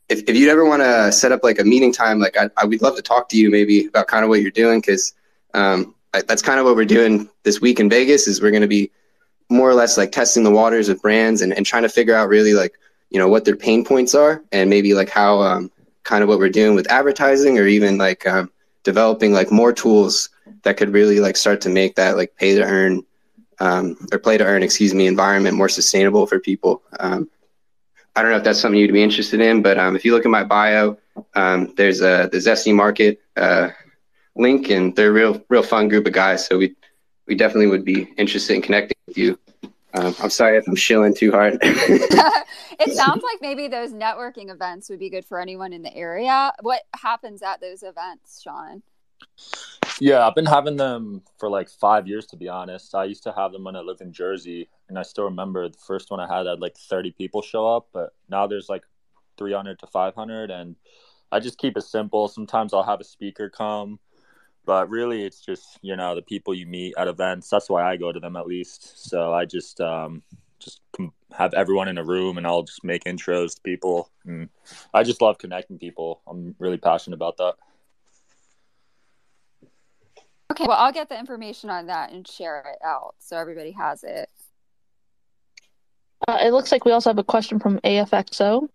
if, 0.08 0.18
if 0.28 0.34
you'd 0.36 0.48
ever 0.48 0.64
want 0.64 0.80
to 0.82 1.12
set 1.12 1.32
up 1.32 1.44
like 1.44 1.58
a 1.58 1.64
meeting 1.64 1.92
time 1.92 2.18
like 2.18 2.36
I, 2.36 2.48
I 2.56 2.64
would 2.64 2.80
love 2.80 2.96
to 2.96 3.02
talk 3.02 3.28
to 3.30 3.36
you 3.36 3.50
maybe 3.50 3.86
about 3.86 4.06
kind 4.06 4.24
of 4.24 4.28
what 4.30 4.40
you're 4.40 4.50
doing 4.50 4.80
because 4.80 5.12
Um, 5.54 5.94
I, 6.14 6.22
that's 6.22 6.42
kind 6.42 6.58
of 6.60 6.66
what 6.66 6.76
we're 6.76 6.94
doing 6.98 7.28
this 7.42 7.60
week 7.60 7.80
in 7.80 7.88
Vegas. 7.90 8.28
Is 8.28 8.40
we're 8.40 8.50
going 8.50 8.62
to 8.62 8.68
be 8.68 8.90
more 9.48 9.68
or 9.68 9.74
less 9.74 9.96
like 9.96 10.12
testing 10.12 10.44
the 10.44 10.50
waters 10.50 10.88
with 10.88 11.00
brands 11.02 11.42
and, 11.42 11.52
and 11.52 11.64
trying 11.64 11.82
to 11.82 11.88
figure 11.88 12.14
out 12.14 12.28
really 12.28 12.54
like 12.54 12.74
you 13.10 13.18
know 13.18 13.28
what 13.28 13.44
their 13.44 13.56
pain 13.56 13.84
points 13.84 14.14
are 14.14 14.42
and 14.52 14.68
maybe 14.68 14.94
like 14.94 15.10
how 15.10 15.40
um, 15.40 15.70
kind 16.04 16.22
of 16.22 16.28
what 16.28 16.38
we're 16.38 16.58
doing 16.60 16.74
with 16.74 16.90
advertising 16.90 17.58
or 17.58 17.66
even 17.66 17.98
like 17.98 18.26
um, 18.26 18.50
developing 18.84 19.32
like 19.32 19.50
more 19.50 19.72
tools 19.72 20.30
that 20.62 20.76
could 20.76 20.92
really 20.92 21.20
like 21.20 21.36
start 21.36 21.60
to 21.62 21.68
make 21.68 21.96
that 21.96 22.16
like 22.16 22.34
pay 22.36 22.54
to 22.54 22.62
earn 22.62 23.02
um, 23.60 23.96
or 24.12 24.18
play 24.18 24.38
to 24.38 24.44
earn 24.44 24.62
excuse 24.62 24.94
me 24.94 25.06
environment 25.06 25.56
more 25.56 25.68
sustainable 25.68 26.26
for 26.26 26.38
people 26.38 26.82
um, 27.00 27.28
i 28.16 28.22
don't 28.22 28.30
know 28.30 28.36
if 28.36 28.44
that's 28.44 28.60
something 28.60 28.80
you'd 28.80 28.92
be 28.92 29.02
interested 29.02 29.40
in 29.40 29.62
but 29.62 29.78
um, 29.78 29.96
if 29.96 30.04
you 30.04 30.12
look 30.12 30.24
at 30.24 30.30
my 30.30 30.44
bio 30.44 30.96
um, 31.34 31.72
there's 31.76 32.00
a 32.00 32.28
the 32.32 32.38
zesty 32.38 32.74
market 32.74 33.20
uh, 33.36 33.68
link 34.36 34.70
and 34.70 34.94
they're 34.94 35.10
a 35.10 35.12
real 35.12 35.44
real 35.48 35.62
fun 35.62 35.88
group 35.88 36.06
of 36.06 36.12
guys 36.12 36.46
so 36.46 36.58
we 36.58 36.74
we 37.26 37.34
definitely 37.34 37.66
would 37.66 37.84
be 37.84 38.02
interested 38.16 38.54
in 38.54 38.62
connecting 38.62 38.96
with 39.06 39.18
you 39.18 39.38
um, 39.94 40.14
I'm 40.20 40.30
sorry 40.30 40.58
if 40.58 40.68
I'm 40.68 40.76
shilling 40.76 41.14
too 41.14 41.30
hard. 41.30 41.58
it 41.62 42.94
sounds 42.94 43.22
like 43.22 43.38
maybe 43.40 43.68
those 43.68 43.92
networking 43.92 44.50
events 44.50 44.90
would 44.90 44.98
be 44.98 45.08
good 45.08 45.24
for 45.24 45.40
anyone 45.40 45.72
in 45.72 45.82
the 45.82 45.94
area. 45.94 46.52
What 46.60 46.82
happens 46.94 47.42
at 47.42 47.60
those 47.60 47.82
events, 47.82 48.42
Sean? 48.42 48.82
Yeah, 50.00 50.26
I've 50.26 50.34
been 50.34 50.46
having 50.46 50.76
them 50.76 51.22
for 51.38 51.50
like 51.50 51.68
five 51.70 52.06
years, 52.06 52.26
to 52.28 52.36
be 52.36 52.48
honest. 52.48 52.94
I 52.94 53.04
used 53.04 53.24
to 53.24 53.32
have 53.32 53.52
them 53.52 53.64
when 53.64 53.76
I 53.76 53.80
lived 53.80 54.00
in 54.00 54.12
Jersey, 54.12 54.68
and 54.88 54.98
I 54.98 55.02
still 55.02 55.24
remember 55.24 55.68
the 55.68 55.78
first 55.78 56.10
one 56.10 56.20
I 56.20 56.26
had 56.28 56.46
I 56.46 56.50
had 56.50 56.60
like 56.60 56.76
30 56.76 57.12
people 57.12 57.42
show 57.42 57.66
up, 57.66 57.88
but 57.92 58.14
now 58.28 58.46
there's 58.46 58.68
like 58.68 58.84
300 59.38 59.78
to 59.80 59.86
500, 59.88 60.50
and 60.50 60.76
I 61.32 61.40
just 61.40 61.58
keep 61.58 61.76
it 61.76 61.82
simple. 61.82 62.28
Sometimes 62.28 62.74
I'll 62.74 62.84
have 62.84 63.00
a 63.00 63.04
speaker 63.04 63.50
come 63.50 63.98
but 64.66 64.90
really 64.90 65.24
it's 65.24 65.40
just 65.40 65.78
you 65.82 65.96
know 65.96 66.14
the 66.14 66.22
people 66.22 66.54
you 66.54 66.66
meet 66.66 66.94
at 66.98 67.08
events 67.08 67.48
that's 67.48 67.70
why 67.70 67.82
i 67.82 67.96
go 67.96 68.12
to 68.12 68.20
them 68.20 68.36
at 68.36 68.46
least 68.46 69.08
so 69.10 69.32
i 69.32 69.44
just 69.44 69.80
um 69.80 70.22
just 70.60 70.82
have 71.32 71.54
everyone 71.54 71.88
in 71.88 71.98
a 71.98 72.04
room 72.04 72.36
and 72.38 72.46
i'll 72.46 72.62
just 72.62 72.84
make 72.84 73.04
intros 73.04 73.56
to 73.56 73.62
people 73.62 74.10
and 74.26 74.48
i 74.94 75.02
just 75.02 75.22
love 75.22 75.38
connecting 75.38 75.78
people 75.78 76.20
i'm 76.28 76.54
really 76.58 76.76
passionate 76.76 77.16
about 77.16 77.38
that 77.38 77.54
okay 80.50 80.64
well 80.66 80.76
i'll 80.78 80.92
get 80.92 81.08
the 81.08 81.18
information 81.18 81.70
on 81.70 81.86
that 81.86 82.12
and 82.12 82.26
share 82.26 82.60
it 82.60 82.84
out 82.84 83.14
so 83.18 83.36
everybody 83.36 83.72
has 83.72 84.04
it 84.04 84.28
uh, 86.26 86.38
it 86.40 86.52
looks 86.52 86.72
like 86.72 86.84
we 86.84 86.92
also 86.92 87.10
have 87.10 87.18
a 87.18 87.24
question 87.24 87.58
from 87.58 87.78
afxo 87.80 88.68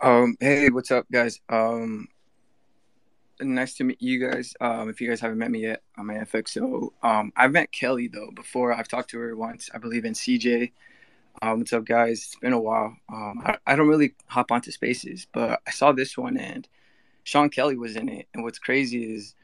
um 0.00 0.36
hey 0.40 0.68
what's 0.68 0.90
up 0.90 1.06
guys 1.10 1.40
um 1.48 2.08
nice 3.46 3.74
to 3.74 3.84
meet 3.84 4.00
you 4.00 4.18
guys. 4.18 4.54
Um, 4.60 4.88
if 4.88 5.00
you 5.00 5.08
guys 5.08 5.20
haven't 5.20 5.38
met 5.38 5.50
me 5.50 5.60
yet, 5.60 5.82
I'm 5.96 6.08
AFXO. 6.08 6.90
Um, 7.02 7.32
I've 7.36 7.52
met 7.52 7.72
Kelly 7.72 8.08
though 8.08 8.30
before. 8.34 8.72
I've 8.72 8.88
talked 8.88 9.10
to 9.10 9.18
her 9.18 9.36
once, 9.36 9.70
I 9.72 9.78
believe, 9.78 10.04
in 10.04 10.14
CJ. 10.14 10.72
Um, 11.40 11.58
what's 11.58 11.72
up, 11.72 11.84
guys? 11.84 12.18
It's 12.18 12.36
been 12.36 12.52
a 12.52 12.60
while. 12.60 12.96
Um, 13.08 13.42
I, 13.44 13.58
I 13.66 13.76
don't 13.76 13.88
really 13.88 14.14
hop 14.26 14.50
onto 14.50 14.72
spaces, 14.72 15.26
but 15.32 15.60
I 15.66 15.70
saw 15.70 15.92
this 15.92 16.18
one 16.18 16.36
and 16.36 16.68
Sean 17.28 17.50
Kelly 17.50 17.76
was 17.76 17.94
in 17.94 18.08
it. 18.08 18.26
And 18.32 18.42
what's 18.42 18.58
crazy 18.58 19.14
is, 19.14 19.34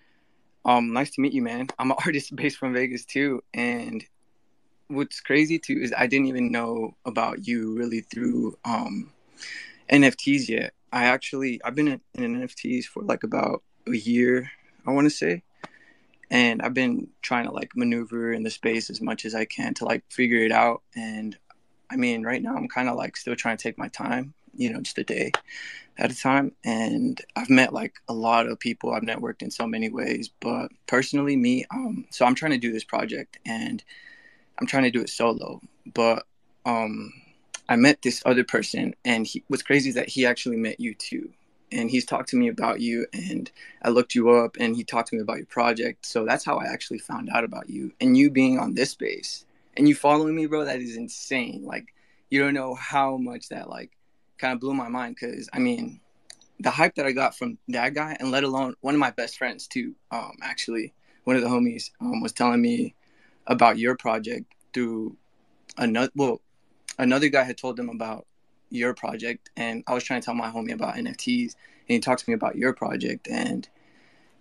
um, 0.64 0.94
nice 0.94 1.10
to 1.10 1.20
meet 1.20 1.34
you, 1.34 1.42
man. 1.42 1.68
I'm 1.78 1.90
an 1.90 1.98
artist 2.04 2.34
based 2.34 2.56
from 2.56 2.72
Vegas 2.72 3.04
too, 3.04 3.42
and 3.52 4.02
what's 4.88 5.20
crazy 5.20 5.58
too 5.58 5.78
is 5.82 5.92
I 5.96 6.06
didn't 6.06 6.28
even 6.28 6.50
know 6.50 6.96
about 7.04 7.46
you 7.46 7.76
really 7.76 8.00
through 8.00 8.56
um 8.64 9.12
NFTs 9.92 10.48
yet. 10.48 10.72
I 10.92 11.04
actually 11.04 11.60
I've 11.62 11.74
been 11.74 11.88
in, 11.88 12.00
in 12.14 12.40
NFTs 12.40 12.86
for 12.86 13.02
like 13.02 13.22
about 13.22 13.62
a 13.86 13.94
year, 13.94 14.50
I 14.86 14.92
want 14.92 15.04
to 15.04 15.10
say. 15.10 15.42
And 16.30 16.62
I've 16.62 16.72
been 16.72 17.08
trying 17.20 17.44
to 17.44 17.52
like 17.52 17.76
maneuver 17.76 18.32
in 18.32 18.44
the 18.44 18.50
space 18.50 18.88
as 18.88 19.02
much 19.02 19.26
as 19.26 19.34
I 19.34 19.44
can 19.44 19.74
to 19.74 19.84
like 19.84 20.04
figure 20.08 20.42
it 20.42 20.52
out. 20.52 20.82
And 20.96 21.36
I 21.90 21.96
mean, 21.96 22.22
right 22.22 22.42
now 22.42 22.56
I'm 22.56 22.66
kind 22.66 22.88
of 22.88 22.96
like 22.96 23.18
still 23.18 23.36
trying 23.36 23.58
to 23.58 23.62
take 23.62 23.76
my 23.76 23.88
time, 23.88 24.32
you 24.56 24.72
know, 24.72 24.80
just 24.80 24.98
a 24.98 25.04
day 25.04 25.32
at 25.98 26.10
a 26.10 26.16
time. 26.16 26.52
And 26.64 27.20
I've 27.36 27.50
met 27.50 27.72
like 27.72 27.94
a 28.08 28.14
lot 28.14 28.46
of 28.46 28.58
people. 28.58 28.92
I've 28.92 29.02
networked 29.02 29.42
in 29.42 29.50
so 29.50 29.66
many 29.66 29.88
ways. 29.88 30.30
But 30.40 30.68
personally, 30.86 31.36
me, 31.36 31.64
um, 31.70 32.06
so 32.10 32.24
I'm 32.24 32.34
trying 32.34 32.52
to 32.52 32.58
do 32.58 32.72
this 32.72 32.84
project 32.84 33.38
and 33.46 33.82
I'm 34.58 34.66
trying 34.66 34.84
to 34.84 34.90
do 34.90 35.00
it 35.00 35.08
solo. 35.08 35.60
But 35.92 36.24
um, 36.64 37.12
I 37.68 37.76
met 37.76 38.02
this 38.02 38.22
other 38.24 38.44
person, 38.44 38.94
and 39.04 39.26
he, 39.26 39.42
what's 39.48 39.62
crazy 39.62 39.90
is 39.90 39.94
that 39.94 40.08
he 40.08 40.26
actually 40.26 40.56
met 40.56 40.80
you 40.80 40.94
too 40.94 41.30
and 41.74 41.90
he's 41.90 42.04
talked 42.04 42.28
to 42.30 42.36
me 42.36 42.48
about 42.48 42.80
you 42.80 43.06
and 43.12 43.50
I 43.82 43.90
looked 43.90 44.14
you 44.14 44.30
up 44.30 44.56
and 44.58 44.76
he 44.76 44.84
talked 44.84 45.08
to 45.08 45.16
me 45.16 45.22
about 45.22 45.38
your 45.38 45.46
project. 45.46 46.06
So 46.06 46.24
that's 46.24 46.44
how 46.44 46.58
I 46.58 46.66
actually 46.66 46.98
found 46.98 47.28
out 47.30 47.44
about 47.44 47.68
you 47.68 47.92
and 48.00 48.16
you 48.16 48.30
being 48.30 48.58
on 48.58 48.74
this 48.74 48.90
space 48.90 49.44
and 49.76 49.88
you 49.88 49.94
following 49.94 50.34
me, 50.34 50.46
bro. 50.46 50.64
That 50.64 50.80
is 50.80 50.96
insane. 50.96 51.64
Like 51.64 51.92
you 52.30 52.40
don't 52.40 52.54
know 52.54 52.74
how 52.74 53.16
much 53.16 53.48
that 53.48 53.68
like 53.68 53.90
kind 54.38 54.52
of 54.52 54.60
blew 54.60 54.74
my 54.74 54.88
mind 54.88 55.16
because 55.20 55.48
I 55.52 55.58
mean 55.58 56.00
the 56.60 56.70
hype 56.70 56.94
that 56.94 57.06
I 57.06 57.12
got 57.12 57.36
from 57.36 57.58
that 57.68 57.94
guy 57.94 58.16
and 58.20 58.30
let 58.30 58.44
alone 58.44 58.74
one 58.80 58.94
of 58.94 59.00
my 59.00 59.10
best 59.10 59.38
friends 59.38 59.66
too. 59.66 59.94
Um, 60.10 60.36
actually, 60.42 60.92
one 61.24 61.36
of 61.36 61.42
the 61.42 61.48
homies 61.48 61.90
um, 62.00 62.20
was 62.20 62.32
telling 62.32 62.62
me 62.62 62.94
about 63.46 63.78
your 63.78 63.96
project 63.96 64.46
through 64.72 65.16
another. 65.76 66.10
Well, 66.14 66.40
another 66.98 67.28
guy 67.28 67.42
had 67.42 67.58
told 67.58 67.76
them 67.76 67.88
about 67.88 68.26
your 68.70 68.94
project 68.94 69.50
and 69.56 69.84
I 69.86 69.94
was 69.94 70.04
trying 70.04 70.20
to 70.20 70.24
tell 70.24 70.34
my 70.34 70.50
homie 70.50 70.72
about 70.72 70.96
NFTs 70.96 71.54
and 71.54 71.86
he 71.86 72.00
talked 72.00 72.24
to 72.24 72.30
me 72.30 72.34
about 72.34 72.56
your 72.56 72.72
project 72.72 73.28
and 73.30 73.68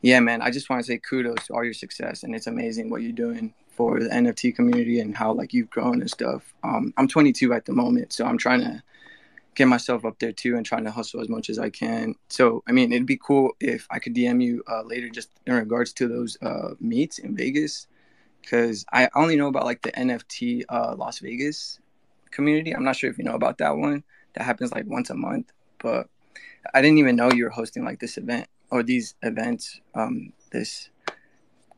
yeah 0.02 0.20
man 0.20 0.42
I 0.42 0.50
just 0.50 0.70
want 0.70 0.82
to 0.82 0.88
say 0.88 0.98
kudos 0.98 1.48
to 1.48 1.54
all 1.54 1.64
your 1.64 1.74
success 1.74 2.24
and 2.24 2.34
it's 2.34 2.48
amazing 2.48 2.90
what 2.90 3.02
you're 3.02 3.12
doing 3.12 3.54
for 3.70 4.00
the 4.00 4.10
NFT 4.10 4.56
community 4.56 5.00
and 5.00 5.16
how 5.16 5.34
like 5.34 5.52
you've 5.52 5.70
grown 5.70 6.02
and 6.02 6.10
stuff. 6.10 6.54
Um, 6.64 6.94
I'm 6.96 7.08
22 7.08 7.54
at 7.54 7.66
the 7.66 7.74
moment 7.74 8.14
so 8.14 8.26
I'm 8.26 8.38
trying 8.38 8.62
to 8.62 8.84
get 9.56 9.68
myself 9.68 10.06
up 10.06 10.20
there 10.20 10.32
too 10.32 10.56
and 10.56 10.66
trying 10.66 10.84
to 10.84 10.92
hustle 10.92 11.22
as 11.22 11.30
much 11.30 11.50
as 11.50 11.60
I 11.60 11.70
can. 11.70 12.16
So 12.30 12.64
I 12.68 12.72
mean 12.72 12.92
it'd 12.92 13.06
be 13.06 13.20
cool 13.22 13.52
if 13.60 13.88
I 13.92 14.00
could 14.00 14.16
DM 14.16 14.44
you 14.44 14.64
uh, 14.70 14.84
later 14.84 15.10
just 15.10 15.30
in 15.46 15.54
regards 15.54 15.94
to 15.94 16.08
those 16.08 16.38
uh, 16.42 16.76
meets 16.80 17.20
in 17.20 17.36
Vegas 17.36 17.88
because 18.42 18.86
I 18.92 19.10
only 19.16 19.36
know 19.36 19.48
about 19.48 19.66
like 19.66 19.82
the 19.82 19.92
NFT 19.92 20.64
uh, 20.70 20.96
Las 20.98 21.20
Vegas 21.20 21.80
community. 22.32 22.76
I'm 22.76 22.84
not 22.84 22.96
sure 22.96 23.10
if 23.10 23.18
you 23.18 23.24
know 23.24 23.36
about 23.36 23.58
that 23.60 23.78
one 23.78 24.04
that 24.34 24.44
happens 24.44 24.72
like 24.72 24.86
once 24.88 25.10
a 25.10 25.16
month. 25.16 25.52
But 25.80 26.08
I 26.74 26.82
didn't 26.82 26.98
even 26.98 27.16
know 27.16 27.32
you 27.32 27.46
were 27.46 27.50
hosting 27.50 27.84
like 27.84 28.00
this 28.00 28.18
event 28.18 28.48
or 28.72 28.84
these 28.84 29.16
events 29.22 29.80
um, 29.96 30.34
this 30.52 30.90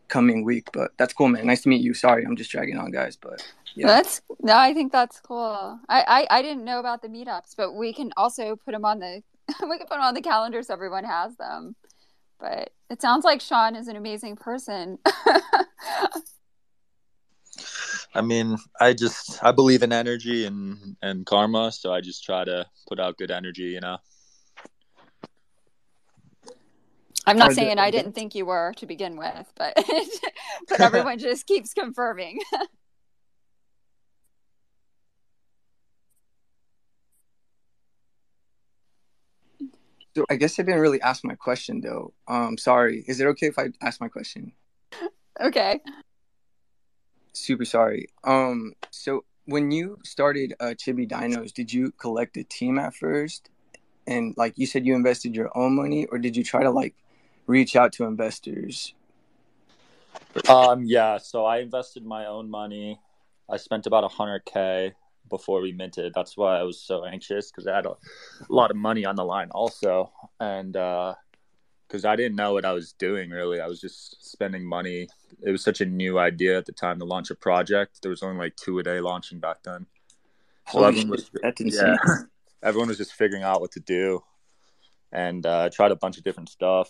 coming 0.07 0.43
week. 0.43 0.69
But 0.73 0.91
that's 0.97 1.13
cool, 1.13 1.27
man. 1.27 1.45
Nice 1.45 1.61
to 1.63 1.69
meet 1.69 1.81
you. 1.81 1.93
Sorry, 1.93 2.23
I'm 2.25 2.35
just 2.35 2.51
dragging 2.51 2.77
on, 2.77 2.91
guys. 2.91 3.15
But 3.15 3.45
yeah. 3.75 3.87
That's 3.87 4.21
no, 4.41 4.57
I 4.57 4.73
think 4.73 4.91
that's 4.91 5.19
cool. 5.19 5.79
I, 5.89 6.27
I 6.29 6.39
I 6.39 6.41
didn't 6.41 6.65
know 6.65 6.79
about 6.79 7.01
the 7.01 7.09
meetups, 7.09 7.55
but 7.57 7.73
we 7.73 7.93
can 7.93 8.11
also 8.17 8.55
put 8.55 8.71
them 8.71 8.85
on 8.85 8.99
the 8.99 9.21
we 9.61 9.77
can 9.77 9.87
put 9.87 9.95
them 9.95 10.01
on 10.01 10.13
the 10.13 10.21
calendar 10.21 10.63
so 10.63 10.73
everyone 10.73 11.03
has 11.03 11.35
them. 11.37 11.75
But 12.39 12.71
it 12.89 13.01
sounds 13.01 13.25
like 13.25 13.41
Sean 13.41 13.75
is 13.75 13.87
an 13.87 13.95
amazing 13.95 14.35
person. 14.35 14.99
I 18.13 18.21
mean, 18.21 18.57
I 18.79 18.93
just 18.93 19.43
I 19.43 19.51
believe 19.51 19.83
in 19.83 19.91
energy 19.91 20.45
and 20.45 20.95
and 21.01 21.25
karma, 21.25 21.71
so 21.71 21.91
I 21.93 22.01
just 22.01 22.23
try 22.23 22.45
to 22.45 22.65
put 22.87 22.99
out 22.99 23.17
good 23.17 23.31
energy, 23.31 23.63
you 23.63 23.81
know. 23.81 23.97
I'm 27.25 27.37
not 27.37 27.53
saying 27.53 27.79
I 27.79 27.91
didn't 27.91 28.13
think 28.13 28.35
you 28.35 28.45
were 28.45 28.73
to 28.77 28.85
begin 28.85 29.17
with, 29.17 29.51
but 29.55 29.73
but 30.67 30.79
everyone 30.81 31.17
just 31.19 31.47
keeps 31.47 31.73
confirming. 31.73 32.39
so 40.15 40.25
I 40.29 40.35
guess 40.35 40.59
I 40.59 40.63
didn't 40.63 40.81
really 40.81 41.01
ask 41.01 41.23
my 41.23 41.35
question 41.35 41.81
though. 41.81 42.13
Um 42.27 42.57
sorry. 42.57 43.03
Is 43.07 43.19
it 43.19 43.27
okay 43.27 43.47
if 43.47 43.57
I 43.59 43.69
ask 43.81 43.99
my 43.99 44.07
question? 44.09 44.51
Okay 45.41 45.79
super 47.35 47.65
sorry. 47.65 48.07
Um, 48.23 48.73
so 48.91 49.25
when 49.45 49.71
you 49.71 49.99
started 50.03 50.53
uh, 50.59 50.73
Chibi 50.77 51.07
Dinos, 51.07 51.53
did 51.53 51.71
you 51.71 51.91
collect 51.91 52.37
a 52.37 52.43
team 52.43 52.79
at 52.79 52.95
first, 52.95 53.49
and 54.07 54.33
like 54.37 54.53
you 54.57 54.65
said, 54.65 54.85
you 54.85 54.95
invested 54.95 55.35
your 55.35 55.55
own 55.55 55.75
money, 55.75 56.05
or 56.07 56.17
did 56.17 56.35
you 56.35 56.43
try 56.43 56.63
to 56.63 56.71
like 56.71 56.95
reach 57.47 57.75
out 57.75 57.93
to 57.93 58.05
investors? 58.05 58.93
Um, 60.49 60.83
yeah. 60.85 61.17
So 61.17 61.45
I 61.45 61.59
invested 61.59 62.05
my 62.05 62.25
own 62.25 62.49
money. 62.49 62.99
I 63.49 63.57
spent 63.57 63.85
about 63.85 64.03
a 64.03 64.07
hundred 64.07 64.45
k 64.45 64.93
before 65.29 65.61
we 65.61 65.71
minted. 65.71 66.13
That's 66.13 66.37
why 66.37 66.59
I 66.59 66.63
was 66.63 66.79
so 66.79 67.05
anxious 67.05 67.51
because 67.51 67.67
I 67.67 67.75
had 67.75 67.85
a, 67.85 67.91
a 67.91 67.97
lot 68.49 68.71
of 68.71 68.77
money 68.77 69.05
on 69.05 69.15
the 69.15 69.23
line 69.23 69.49
also, 69.51 70.11
and 70.39 70.75
uh, 70.75 71.15
because 71.87 72.05
I 72.05 72.15
didn't 72.15 72.35
know 72.35 72.53
what 72.53 72.65
I 72.65 72.73
was 72.73 72.93
doing 72.93 73.29
really. 73.29 73.59
I 73.59 73.67
was 73.67 73.79
just 73.79 74.31
spending 74.31 74.65
money. 74.65 75.07
It 75.41 75.51
was 75.51 75.63
such 75.63 75.81
a 75.81 75.85
new 75.85 76.17
idea 76.19 76.57
at 76.57 76.65
the 76.65 76.71
time 76.71 76.99
to 76.99 77.05
launch 77.05 77.29
a 77.29 77.35
project. 77.35 78.01
There 78.01 78.09
was 78.09 78.23
only 78.23 78.37
like 78.37 78.55
two 78.55 78.79
a 78.79 78.83
day 78.83 78.99
launching 78.99 79.39
back 79.39 79.63
then. 79.63 79.85
So 80.71 80.79
Holy 80.79 80.87
everyone 80.87 81.09
was. 81.09 81.31
Yeah, 81.59 81.97
everyone 82.63 82.87
was 82.89 82.97
just 82.97 83.13
figuring 83.13 83.43
out 83.43 83.61
what 83.61 83.71
to 83.73 83.79
do, 83.79 84.23
and 85.11 85.45
uh, 85.45 85.65
I 85.65 85.69
tried 85.69 85.91
a 85.91 85.95
bunch 85.95 86.17
of 86.17 86.23
different 86.23 86.49
stuff. 86.49 86.89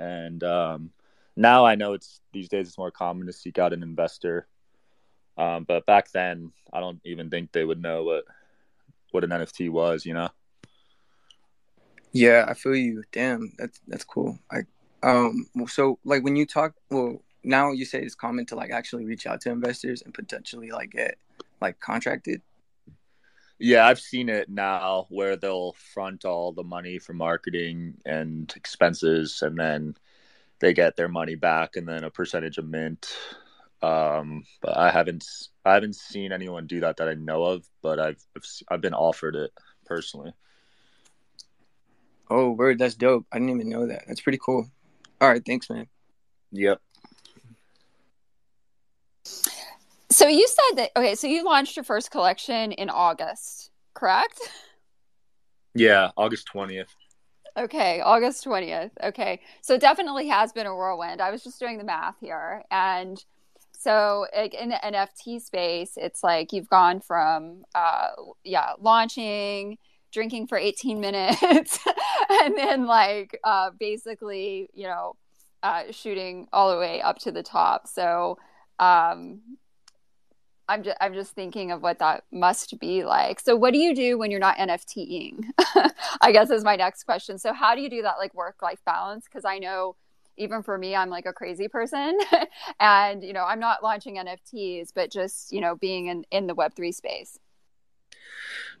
And 0.00 0.42
um, 0.42 0.90
now 1.36 1.66
I 1.66 1.74
know 1.74 1.92
it's 1.92 2.20
these 2.32 2.48
days 2.48 2.68
it's 2.68 2.78
more 2.78 2.90
common 2.90 3.26
to 3.26 3.32
seek 3.32 3.58
out 3.58 3.72
an 3.72 3.82
investor. 3.82 4.46
Um, 5.36 5.64
but 5.64 5.86
back 5.86 6.10
then, 6.10 6.52
I 6.72 6.80
don't 6.80 7.00
even 7.04 7.30
think 7.30 7.52
they 7.52 7.64
would 7.64 7.80
know 7.80 8.02
what 8.02 8.24
what 9.10 9.24
an 9.24 9.30
NFT 9.30 9.70
was. 9.70 10.06
You 10.06 10.14
know. 10.14 10.28
Yeah, 12.12 12.46
I 12.48 12.54
feel 12.54 12.74
you. 12.74 13.04
Damn, 13.12 13.52
that's 13.58 13.80
that's 13.86 14.04
cool. 14.04 14.38
I 14.50 14.62
um 15.02 15.46
so 15.66 15.98
like 16.04 16.24
when 16.24 16.36
you 16.36 16.46
talk 16.46 16.74
well 16.90 17.22
now 17.42 17.72
you 17.72 17.84
say 17.84 18.00
it's 18.00 18.14
common 18.14 18.44
to 18.46 18.54
like 18.54 18.70
actually 18.70 19.06
reach 19.06 19.26
out 19.26 19.40
to 19.40 19.50
investors 19.50 20.02
and 20.02 20.12
potentially 20.12 20.70
like 20.70 20.90
get 20.90 21.16
like 21.60 21.78
contracted. 21.80 22.42
Yeah, 23.62 23.86
I've 23.86 24.00
seen 24.00 24.30
it 24.30 24.48
now 24.48 25.06
where 25.10 25.36
they'll 25.36 25.74
front 25.74 26.24
all 26.24 26.50
the 26.50 26.64
money 26.64 26.98
for 26.98 27.12
marketing 27.12 27.98
and 28.06 28.50
expenses 28.56 29.42
and 29.42 29.56
then 29.58 29.96
they 30.60 30.72
get 30.72 30.96
their 30.96 31.08
money 31.08 31.34
back 31.34 31.76
and 31.76 31.86
then 31.86 32.04
a 32.04 32.10
percentage 32.10 32.56
of 32.56 32.66
mint. 32.66 33.14
Um, 33.82 34.44
but 34.62 34.78
I 34.78 34.90
haven't 34.90 35.26
I 35.64 35.74
haven't 35.74 35.96
seen 35.96 36.32
anyone 36.32 36.66
do 36.66 36.80
that 36.80 36.96
that 36.96 37.08
I 37.08 37.14
know 37.14 37.44
of, 37.44 37.66
but 37.82 38.00
I've 38.00 38.24
I've 38.68 38.80
been 38.80 38.94
offered 38.94 39.36
it 39.36 39.52
personally. 39.84 40.32
Oh, 42.30 42.52
word, 42.52 42.78
that's 42.78 42.94
dope. 42.94 43.26
I 43.30 43.38
didn't 43.38 43.50
even 43.50 43.68
know 43.68 43.86
that. 43.88 44.04
That's 44.06 44.22
pretty 44.22 44.38
cool. 44.42 44.70
All 45.20 45.28
right, 45.28 45.44
thanks, 45.44 45.68
man. 45.68 45.86
Yep. 46.52 46.80
So 50.10 50.26
you 50.26 50.46
said 50.48 50.76
that 50.76 50.90
okay, 50.96 51.14
so 51.14 51.26
you 51.26 51.44
launched 51.44 51.76
your 51.76 51.84
first 51.84 52.10
collection 52.10 52.72
in 52.72 52.90
August, 52.90 53.70
correct? 53.94 54.40
Yeah, 55.74 56.10
August 56.16 56.48
20th. 56.52 56.88
Okay, 57.56 58.00
August 58.00 58.44
20th. 58.44 58.90
Okay. 59.02 59.40
So 59.60 59.74
it 59.74 59.80
definitely 59.80 60.28
has 60.28 60.52
been 60.52 60.66
a 60.66 60.74
whirlwind. 60.74 61.20
I 61.20 61.30
was 61.30 61.44
just 61.44 61.60
doing 61.60 61.78
the 61.78 61.84
math 61.84 62.16
here 62.20 62.62
and 62.70 63.22
so 63.72 64.26
in 64.34 64.68
the 64.68 64.80
NFT 64.84 65.40
space, 65.40 65.92
it's 65.96 66.22
like 66.22 66.52
you've 66.52 66.68
gone 66.68 67.00
from 67.00 67.64
uh 67.74 68.08
yeah, 68.44 68.72
launching 68.80 69.78
drinking 70.12 70.48
for 70.48 70.58
18 70.58 71.00
minutes 71.08 71.78
and 72.30 72.56
then 72.56 72.86
like 72.86 73.38
uh, 73.44 73.70
basically 73.78 74.68
you 74.74 74.84
know 74.84 75.14
uh, 75.62 75.84
shooting 75.90 76.48
all 76.52 76.72
the 76.72 76.78
way 76.78 77.00
up 77.00 77.18
to 77.18 77.30
the 77.30 77.42
top 77.42 77.86
so 77.86 78.38
um, 78.80 79.40
I'm 80.70 80.84
just 80.84 80.96
I'm 81.00 81.12
just 81.14 81.32
thinking 81.32 81.72
of 81.72 81.82
what 81.82 81.98
that 81.98 82.22
must 82.30 82.78
be 82.78 83.04
like. 83.04 83.40
So 83.40 83.56
what 83.56 83.72
do 83.72 83.78
you 83.78 83.92
do 83.92 84.16
when 84.16 84.30
you're 84.30 84.38
not 84.38 84.56
NFTing? 84.56 85.46
I 86.20 86.30
guess 86.30 86.48
is 86.48 86.62
my 86.62 86.76
next 86.76 87.04
question. 87.04 87.38
So 87.38 87.52
how 87.52 87.74
do 87.74 87.80
you 87.80 87.90
do 87.90 88.02
that 88.02 88.18
like 88.18 88.32
work 88.34 88.62
life 88.62 88.78
balance? 88.86 89.24
Because 89.24 89.44
I 89.44 89.58
know 89.58 89.96
even 90.36 90.62
for 90.62 90.78
me, 90.78 90.94
I'm 90.94 91.10
like 91.10 91.26
a 91.26 91.32
crazy 91.32 91.66
person, 91.66 92.16
and 92.80 93.22
you 93.24 93.32
know 93.32 93.44
I'm 93.44 93.58
not 93.58 93.82
launching 93.82 94.16
NFTs, 94.16 94.90
but 94.94 95.10
just 95.10 95.50
you 95.50 95.60
know 95.60 95.74
being 95.74 96.06
in 96.06 96.24
in 96.30 96.46
the 96.46 96.54
Web 96.54 96.74
three 96.76 96.92
space. 96.92 97.38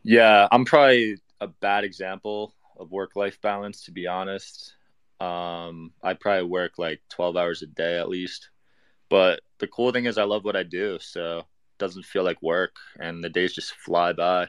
Yeah, 0.04 0.46
I'm 0.52 0.64
probably 0.64 1.16
a 1.40 1.48
bad 1.48 1.82
example 1.82 2.54
of 2.78 2.92
work 2.92 3.16
life 3.16 3.40
balance, 3.40 3.82
to 3.84 3.90
be 3.90 4.06
honest. 4.06 4.74
Um, 5.18 5.92
I 6.02 6.14
probably 6.14 6.48
work 6.48 6.78
like 6.78 7.02
12 7.10 7.36
hours 7.36 7.62
a 7.62 7.66
day 7.66 7.98
at 7.98 8.08
least. 8.08 8.48
But 9.10 9.40
the 9.58 9.66
cool 9.66 9.92
thing 9.92 10.06
is, 10.06 10.16
I 10.16 10.22
love 10.22 10.44
what 10.44 10.56
I 10.56 10.62
do. 10.62 10.98
So 11.00 11.44
doesn't 11.80 12.04
feel 12.04 12.22
like 12.22 12.40
work 12.42 12.76
and 13.00 13.24
the 13.24 13.28
days 13.28 13.52
just 13.52 13.74
fly 13.74 14.12
by. 14.12 14.48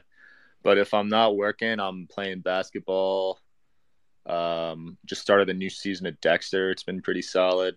But 0.62 0.78
if 0.78 0.94
I'm 0.94 1.08
not 1.08 1.36
working, 1.36 1.80
I'm 1.80 2.06
playing 2.06 2.40
basketball. 2.40 3.40
Um, 4.26 4.96
just 5.04 5.22
started 5.22 5.50
a 5.50 5.54
new 5.54 5.68
season 5.68 6.06
of 6.06 6.20
Dexter. 6.20 6.70
It's 6.70 6.84
been 6.84 7.02
pretty 7.02 7.22
solid. 7.22 7.74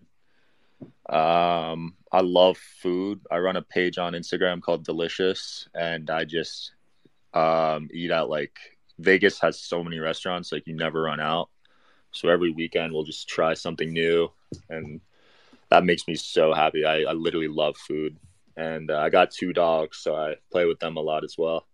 Um, 1.08 1.94
I 2.12 2.20
love 2.20 2.58
food. 2.58 3.20
I 3.30 3.38
run 3.38 3.56
a 3.56 3.62
page 3.62 3.98
on 3.98 4.12
Instagram 4.12 4.60
called 4.60 4.84
Delicious, 4.84 5.68
and 5.74 6.08
I 6.10 6.24
just 6.24 6.72
um, 7.34 7.88
eat 7.92 8.12
out 8.12 8.30
like 8.30 8.56
Vegas 8.98 9.40
has 9.40 9.60
so 9.60 9.82
many 9.82 9.98
restaurants, 9.98 10.52
like 10.52 10.66
you 10.66 10.74
never 10.74 11.02
run 11.02 11.20
out. 11.20 11.48
So 12.12 12.28
every 12.28 12.50
weekend 12.50 12.92
we'll 12.92 13.04
just 13.04 13.28
try 13.28 13.54
something 13.54 13.92
new, 13.92 14.30
and 14.70 15.00
that 15.70 15.84
makes 15.84 16.06
me 16.06 16.14
so 16.14 16.52
happy. 16.52 16.84
I, 16.84 17.02
I 17.02 17.12
literally 17.12 17.48
love 17.48 17.76
food, 17.76 18.16
and 18.56 18.90
uh, 18.90 18.98
I 18.98 19.10
got 19.10 19.30
two 19.30 19.52
dogs, 19.52 19.98
so 19.98 20.14
I 20.14 20.36
play 20.50 20.64
with 20.66 20.78
them 20.78 20.96
a 20.96 21.00
lot 21.00 21.24
as 21.24 21.36
well. 21.38 21.66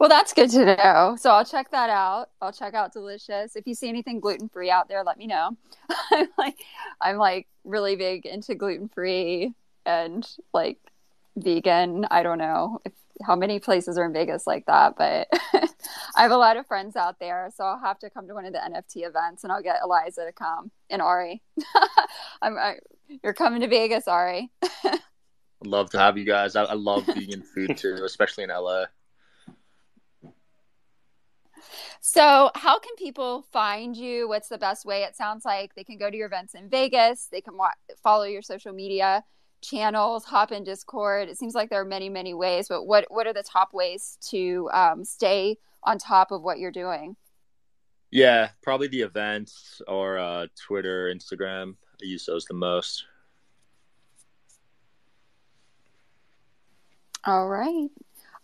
Well, 0.00 0.08
that's 0.08 0.32
good 0.32 0.50
to 0.50 0.76
know. 0.76 1.16
So 1.18 1.30
I'll 1.30 1.44
check 1.44 1.70
that 1.72 1.90
out. 1.90 2.30
I'll 2.40 2.52
check 2.52 2.74
out 2.74 2.92
Delicious. 2.92 3.56
If 3.56 3.66
you 3.66 3.74
see 3.74 3.88
anything 3.88 4.20
gluten 4.20 4.48
free 4.48 4.70
out 4.70 4.88
there, 4.88 5.04
let 5.04 5.18
me 5.18 5.26
know. 5.26 5.56
I'm 6.10 6.28
like, 6.38 6.58
I'm 7.00 7.16
like 7.16 7.48
really 7.64 7.96
big 7.96 8.24
into 8.24 8.54
gluten 8.54 8.88
free 8.88 9.52
and 9.84 10.26
like 10.54 10.78
vegan. 11.36 12.06
I 12.10 12.22
don't 12.22 12.38
know 12.38 12.80
if 12.84 12.92
how 13.24 13.36
many 13.36 13.58
places 13.58 13.98
are 13.98 14.04
in 14.04 14.12
Vegas 14.12 14.46
like 14.46 14.66
that, 14.66 14.94
but 14.96 15.28
I 16.16 16.22
have 16.22 16.30
a 16.30 16.36
lot 16.36 16.56
of 16.56 16.66
friends 16.66 16.96
out 16.96 17.18
there, 17.18 17.50
so 17.54 17.64
I'll 17.64 17.80
have 17.80 17.98
to 18.00 18.10
come 18.10 18.28
to 18.28 18.34
one 18.34 18.44
of 18.44 18.52
the 18.52 18.58
NFT 18.58 19.06
events, 19.06 19.44
and 19.44 19.52
I'll 19.52 19.62
get 19.62 19.80
Eliza 19.82 20.24
to 20.24 20.32
come 20.32 20.70
and 20.90 21.02
Ari. 21.02 21.42
I'm, 22.42 22.56
I, 22.56 22.76
you're 23.22 23.34
coming 23.34 23.60
to 23.60 23.68
Vegas, 23.68 24.08
Ari. 24.08 24.50
I'd 24.62 25.66
love 25.66 25.90
to 25.90 25.98
have 25.98 26.16
you 26.16 26.24
guys. 26.24 26.56
I, 26.56 26.64
I 26.64 26.74
love 26.74 27.06
vegan 27.06 27.42
food 27.42 27.76
too, 27.76 28.00
especially 28.04 28.44
in 28.44 28.50
LA. 28.50 28.84
So, 32.00 32.50
how 32.54 32.78
can 32.78 32.94
people 32.96 33.42
find 33.52 33.96
you? 33.96 34.28
What's 34.28 34.48
the 34.48 34.58
best 34.58 34.86
way? 34.86 35.02
It 35.02 35.16
sounds 35.16 35.44
like 35.44 35.74
they 35.74 35.82
can 35.82 35.98
go 35.98 36.10
to 36.10 36.16
your 36.16 36.28
events 36.28 36.54
in 36.54 36.68
Vegas. 36.68 37.28
They 37.30 37.40
can 37.40 37.56
wa- 37.56 37.72
follow 38.02 38.24
your 38.24 38.42
social 38.42 38.72
media 38.72 39.24
channels, 39.60 40.24
hop 40.24 40.52
in 40.52 40.62
Discord. 40.62 41.28
It 41.28 41.38
seems 41.38 41.54
like 41.54 41.70
there 41.70 41.80
are 41.80 41.84
many, 41.84 42.08
many 42.08 42.34
ways, 42.34 42.68
but 42.68 42.84
what 42.84 43.06
what 43.08 43.26
are 43.26 43.32
the 43.32 43.42
top 43.42 43.74
ways 43.74 44.16
to 44.30 44.70
um, 44.72 45.04
stay 45.04 45.58
on 45.82 45.98
top 45.98 46.30
of 46.30 46.42
what 46.42 46.58
you're 46.58 46.70
doing? 46.70 47.16
Yeah, 48.10 48.50
probably 48.62 48.88
the 48.88 49.02
events 49.02 49.82
or 49.86 50.18
uh, 50.18 50.46
Twitter, 50.66 51.12
Instagram. 51.14 51.74
I 52.02 52.06
use 52.06 52.26
those 52.26 52.44
the 52.44 52.54
most. 52.54 53.04
All 57.24 57.48
right. 57.48 57.88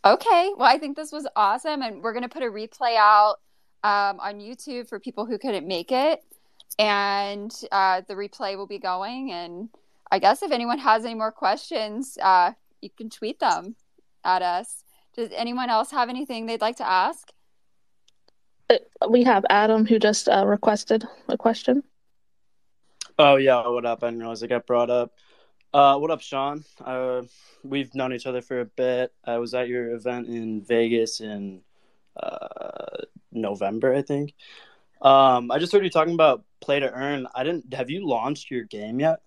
Okay. 0.05 0.53
Well, 0.57 0.69
I 0.69 0.79
think 0.79 0.97
this 0.97 1.13
was 1.13 1.27
awesome, 1.37 1.83
and 1.83 2.03
we're 2.03 2.13
going 2.13 2.25
to 2.25 2.29
put 2.29 2.43
a 2.43 2.47
replay 2.47 2.97
out 2.97 3.37
um, 3.83 4.21
on 4.21 4.41
YouTube 4.41 4.89
for 4.89 4.99
people 4.99 5.25
who 5.25 5.39
couldn't 5.39 5.67
make 5.67 5.93
it, 5.93 6.23
and 6.79 7.55
uh, 7.73 8.03
the 8.07 8.15
replay 8.15 8.57
will 8.57 8.67
be 8.67 8.79
going 8.79 9.33
and 9.33 9.69
I 10.15 10.21
guess 10.21 10.45
if 10.45 10.53
anyone 10.53 10.79
has 10.79 11.05
any 11.05 11.15
more 11.15 11.33
questions, 11.33 12.17
uh, 12.23 12.53
you 12.81 12.89
can 12.89 13.11
tweet 13.11 13.41
them 13.41 13.75
at 14.25 14.43
us. 14.43 14.85
Does 15.17 15.31
anyone 15.35 15.71
else 15.71 15.91
have 15.91 16.09
anything 16.09 16.47
they'd 16.47 16.61
like 16.61 16.77
to 16.77 16.89
ask? 16.89 17.33
Uh, 18.71 18.77
we 19.11 19.25
have 19.25 19.45
Adam 19.51 19.87
who 19.87 19.99
just 19.99 20.29
uh, 20.29 20.47
requested 20.47 21.05
a 21.29 21.37
question. 21.37 21.83
Oh 23.19 23.37
yeah, 23.37 23.67
what 23.69 23.87
up? 23.87 24.03
I 24.03 24.09
didn't 24.09 24.21
realize 24.21 24.43
it 24.43 24.49
got 24.49 24.67
brought 24.67 24.91
up. 24.91 25.13
Uh, 25.73 25.99
what 25.99 26.11
up, 26.11 26.21
Sean? 26.21 26.65
Uh, 26.85 27.23
we've 27.63 27.95
known 27.95 28.13
each 28.13 28.27
other 28.27 28.43
for 28.43 28.61
a 28.61 28.65
bit. 28.65 29.13
I 29.25 29.39
was 29.39 29.55
at 29.55 29.69
your 29.69 29.95
event 29.95 30.29
in 30.29 30.63
Vegas 30.63 31.21
in 31.21 31.63
uh, 32.21 33.03
November, 33.33 33.95
I 33.95 34.03
think. 34.03 34.35
Um, 35.01 35.51
I 35.51 35.59
just 35.59 35.73
heard 35.73 35.85
you 35.85 35.91
talking 35.91 36.15
about 36.15 36.45
play 36.61 36.81
to 36.81 36.91
earn. 36.91 37.29
I 37.35 37.45
didn't. 37.45 37.73
Have 37.75 37.91
you 37.91 38.07
launched 38.07 38.51
your 38.51 38.65
game 38.65 38.99
yet? 38.99 39.21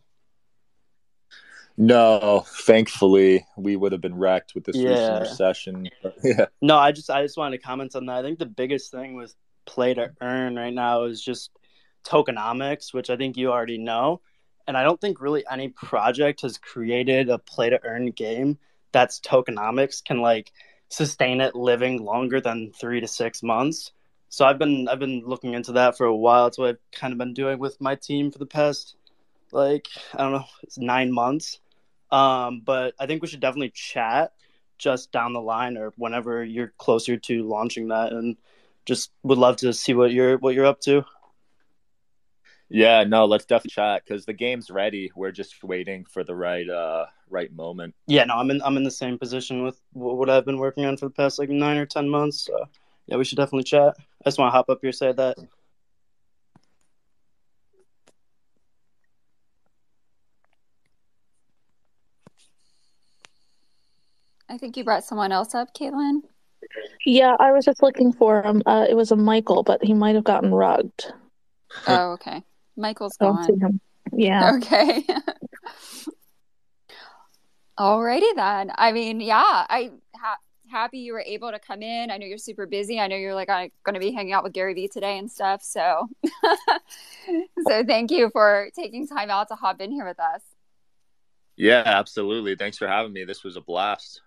No, 1.78 2.44
thankfully 2.46 3.46
we 3.56 3.76
would 3.76 3.92
have 3.92 4.02
been 4.02 4.18
wrecked 4.18 4.56
with 4.56 4.66
this 4.66 4.76
yeah. 4.76 4.90
recent 4.90 5.20
recession. 5.22 5.90
yeah. 6.24 6.48
No, 6.62 6.78
I 6.78 6.92
just 6.92 7.10
I 7.10 7.22
just 7.22 7.38
wanted 7.38 7.58
to 7.58 7.64
comment 7.64 7.96
on 7.96 8.08
that. 8.08 8.18
I 8.18 8.22
think 8.22 8.40
the 8.40 8.48
biggest 8.48 8.92
thing 8.92 9.14
with 9.14 9.34
play 9.66 9.94
to 9.94 10.12
earn 10.22 10.56
right 10.56 10.74
now 10.74 11.04
is 11.04 11.22
just 11.22 11.52
tokenomics, 12.08 12.94
which 12.94 13.10
I 13.10 13.18
think 13.18 13.38
you 13.38 13.52
already 13.52 13.78
know. 13.78 14.22
And 14.68 14.78
I 14.78 14.84
don't 14.84 15.00
think 15.00 15.22
really 15.22 15.44
any 15.50 15.70
project 15.70 16.42
has 16.42 16.58
created 16.58 17.30
a 17.30 17.38
play 17.38 17.70
to 17.70 17.80
earn 17.84 18.12
game 18.12 18.58
that's 18.92 19.20
tokenomics 19.20 20.04
can 20.04 20.22
like 20.22 20.52
sustain 20.90 21.42
it 21.42 21.56
living 21.56 22.04
longer 22.04 22.42
than 22.42 22.72
three 22.72 23.02
to 23.02 23.08
six 23.08 23.44
months. 23.44 23.92
So 24.30 24.46
I've 24.46 24.58
been 24.58 24.88
I've 24.88 25.00
been 25.00 25.24
looking 25.26 25.54
into 25.54 25.74
that 25.74 25.98
for 25.98 26.06
a 26.06 26.16
while. 26.16 26.48
It's 26.48 26.58
what 26.58 26.70
I've 26.70 26.92
kind 26.92 27.14
of 27.14 27.20
been 27.20 27.34
doing 27.34 27.60
with 27.60 27.80
my 27.80 27.96
team 27.96 28.32
for 28.32 28.40
the 28.40 28.46
past 28.46 28.96
like 29.52 29.88
I 30.14 30.24
don't 30.24 30.34
know, 30.34 30.46
it's 30.64 30.78
nine 30.78 31.12
months. 31.12 31.60
Um, 32.12 32.62
but 32.66 32.94
I 33.00 33.06
think 33.06 33.22
we 33.22 33.28
should 33.28 33.40
definitely 33.40 33.72
chat 33.72 34.32
just 34.78 35.12
down 35.12 35.34
the 35.34 35.42
line 35.42 35.78
or 35.78 35.94
whenever 35.98 36.44
you're 36.44 36.74
closer 36.78 37.18
to 37.18 37.44
launching 37.44 37.90
that, 37.90 38.14
and 38.14 38.38
just 38.86 39.12
would 39.24 39.38
love 39.38 39.58
to 39.58 39.74
see 39.74 39.94
what 39.94 40.12
you're 40.12 40.38
what 40.38 40.56
you're 40.56 40.66
up 40.66 40.82
to. 40.82 41.06
Yeah, 42.70 43.04
no, 43.06 43.26
let's 43.26 43.46
definitely 43.46 43.72
chat 43.72 44.04
because 44.06 44.26
the 44.26 44.34
game's 44.34 44.70
ready. 44.70 45.10
We're 45.16 45.32
just 45.32 45.64
waiting 45.64 46.04
for 46.06 46.24
the 46.24 46.36
right 46.36 46.68
uh 46.70 47.06
right 47.30 47.52
moment. 47.54 47.96
Yeah, 48.08 48.26
no, 48.26 48.36
I'm 48.36 48.52
in 48.52 48.62
I'm 48.62 48.76
in 48.78 48.84
the 48.84 48.92
same 48.92 49.18
position 49.18 49.64
with 49.64 49.80
what 49.94 50.30
I've 50.30 50.46
been 50.46 50.58
working 50.58 50.86
on 50.86 50.98
for 50.98 51.06
the 51.06 51.12
past 51.12 51.40
like 51.40 51.50
nine 51.50 51.78
or 51.78 51.86
ten 51.86 52.10
months. 52.10 52.40
So 52.40 52.66
yeah, 53.06 53.16
we 53.16 53.24
should 53.24 53.38
definitely 53.38 53.64
chat. 53.64 53.96
I 53.98 54.30
just 54.30 54.38
want 54.38 54.52
to 54.52 54.56
hop 54.56 54.70
up 54.70 54.80
here 54.82 54.92
say 54.92 55.14
that. 55.14 55.38
I 64.50 64.58
think 64.58 64.78
you 64.78 64.84
brought 64.84 65.04
someone 65.04 65.32
else 65.32 65.56
up, 65.56 65.74
Caitlin. 65.74 66.22
Yeah, 67.06 67.36
I 67.40 67.52
was 67.52 67.66
just 67.66 67.82
looking 67.84 68.12
for 68.14 68.42
him. 68.44 68.62
Uh, 68.66 68.86
it 68.90 68.96
was 68.96 69.12
a 69.12 69.16
Michael, 69.16 69.64
but 69.64 69.84
he 69.84 69.94
might 69.94 70.16
have 70.16 70.24
gotten 70.24 70.54
rugged. 70.54 70.92
Oh, 71.86 72.12
okay. 72.14 72.44
Michael's 72.78 73.18
I 73.20 73.26
don't 73.26 73.44
see 73.44 73.54
gone. 73.54 73.72
him. 73.72 73.82
Yeah. 74.14 74.52
Okay. 74.58 75.06
Alrighty 77.78 78.36
then. 78.36 78.72
I 78.76 78.92
mean, 78.92 79.22
yeah, 79.22 79.66
I 79.70 79.92
ha- 80.16 80.40
happy 80.68 81.00
you 81.00 81.14
were 81.14 81.24
able 81.26 81.52
to 81.52 81.60
come 81.60 81.84
in. 81.84 82.10
I 82.10 82.18
know 82.18 82.26
you're 82.26 82.40
super 82.40 82.66
busy. 82.66 83.00
I 83.00 83.08
know 83.08 83.16
you're 83.16 83.36
like 83.36 83.50
going 83.50 83.94
to 83.94 84.00
be 84.00 84.12
hanging 84.12 84.34
out 84.34 84.44
with 84.44 84.54
Gary 84.54 84.74
Vee 84.74 84.88
today 84.88 85.20
and 85.20 85.30
stuff. 85.30 85.62
So, 85.62 86.10
so 87.68 87.84
thank 87.84 88.10
you 88.10 88.32
for 88.32 88.70
taking 88.76 89.08
time 89.08 89.30
out 89.30 89.50
to 89.50 89.56
hop 89.56 89.80
in 89.80 89.92
here 89.92 90.08
with 90.08 90.20
us. 90.20 90.42
Yeah, 91.56 91.84
absolutely. 91.86 92.56
Thanks 92.56 92.78
for 92.78 92.88
having 92.88 93.14
me. 93.14 93.26
This 93.26 93.44
was 93.44 93.58
a 93.58 93.62
blast. 93.62 94.22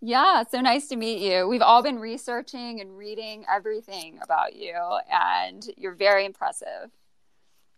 Yeah, 0.00 0.44
so 0.48 0.60
nice 0.60 0.86
to 0.88 0.96
meet 0.96 1.20
you. 1.20 1.48
We've 1.48 1.62
all 1.62 1.82
been 1.82 1.98
researching 1.98 2.80
and 2.80 2.96
reading 2.96 3.44
everything 3.52 4.18
about 4.22 4.54
you, 4.54 4.76
and 5.12 5.66
you're 5.76 5.94
very 5.94 6.24
impressive. 6.24 6.90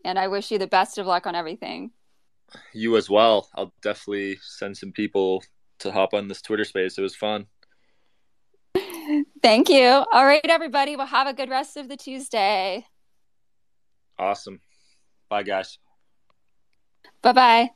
And 0.06 0.20
I 0.20 0.28
wish 0.28 0.52
you 0.52 0.58
the 0.58 0.68
best 0.68 0.98
of 0.98 1.06
luck 1.06 1.26
on 1.26 1.34
everything. 1.34 1.90
You 2.72 2.96
as 2.96 3.10
well. 3.10 3.48
I'll 3.56 3.74
definitely 3.82 4.38
send 4.40 4.76
some 4.76 4.92
people 4.92 5.42
to 5.80 5.90
hop 5.90 6.14
on 6.14 6.28
this 6.28 6.40
Twitter 6.40 6.64
space. 6.64 6.96
It 6.96 7.02
was 7.02 7.16
fun. 7.16 7.46
Thank 9.42 9.68
you. 9.68 9.84
All 9.84 10.24
right, 10.24 10.40
everybody. 10.44 10.94
Well, 10.94 11.08
have 11.08 11.26
a 11.26 11.34
good 11.34 11.50
rest 11.50 11.76
of 11.76 11.88
the 11.88 11.96
Tuesday. 11.96 12.86
Awesome. 14.16 14.60
Bye, 15.28 15.42
guys. 15.42 15.76
Bye 17.20 17.32
bye. 17.32 17.70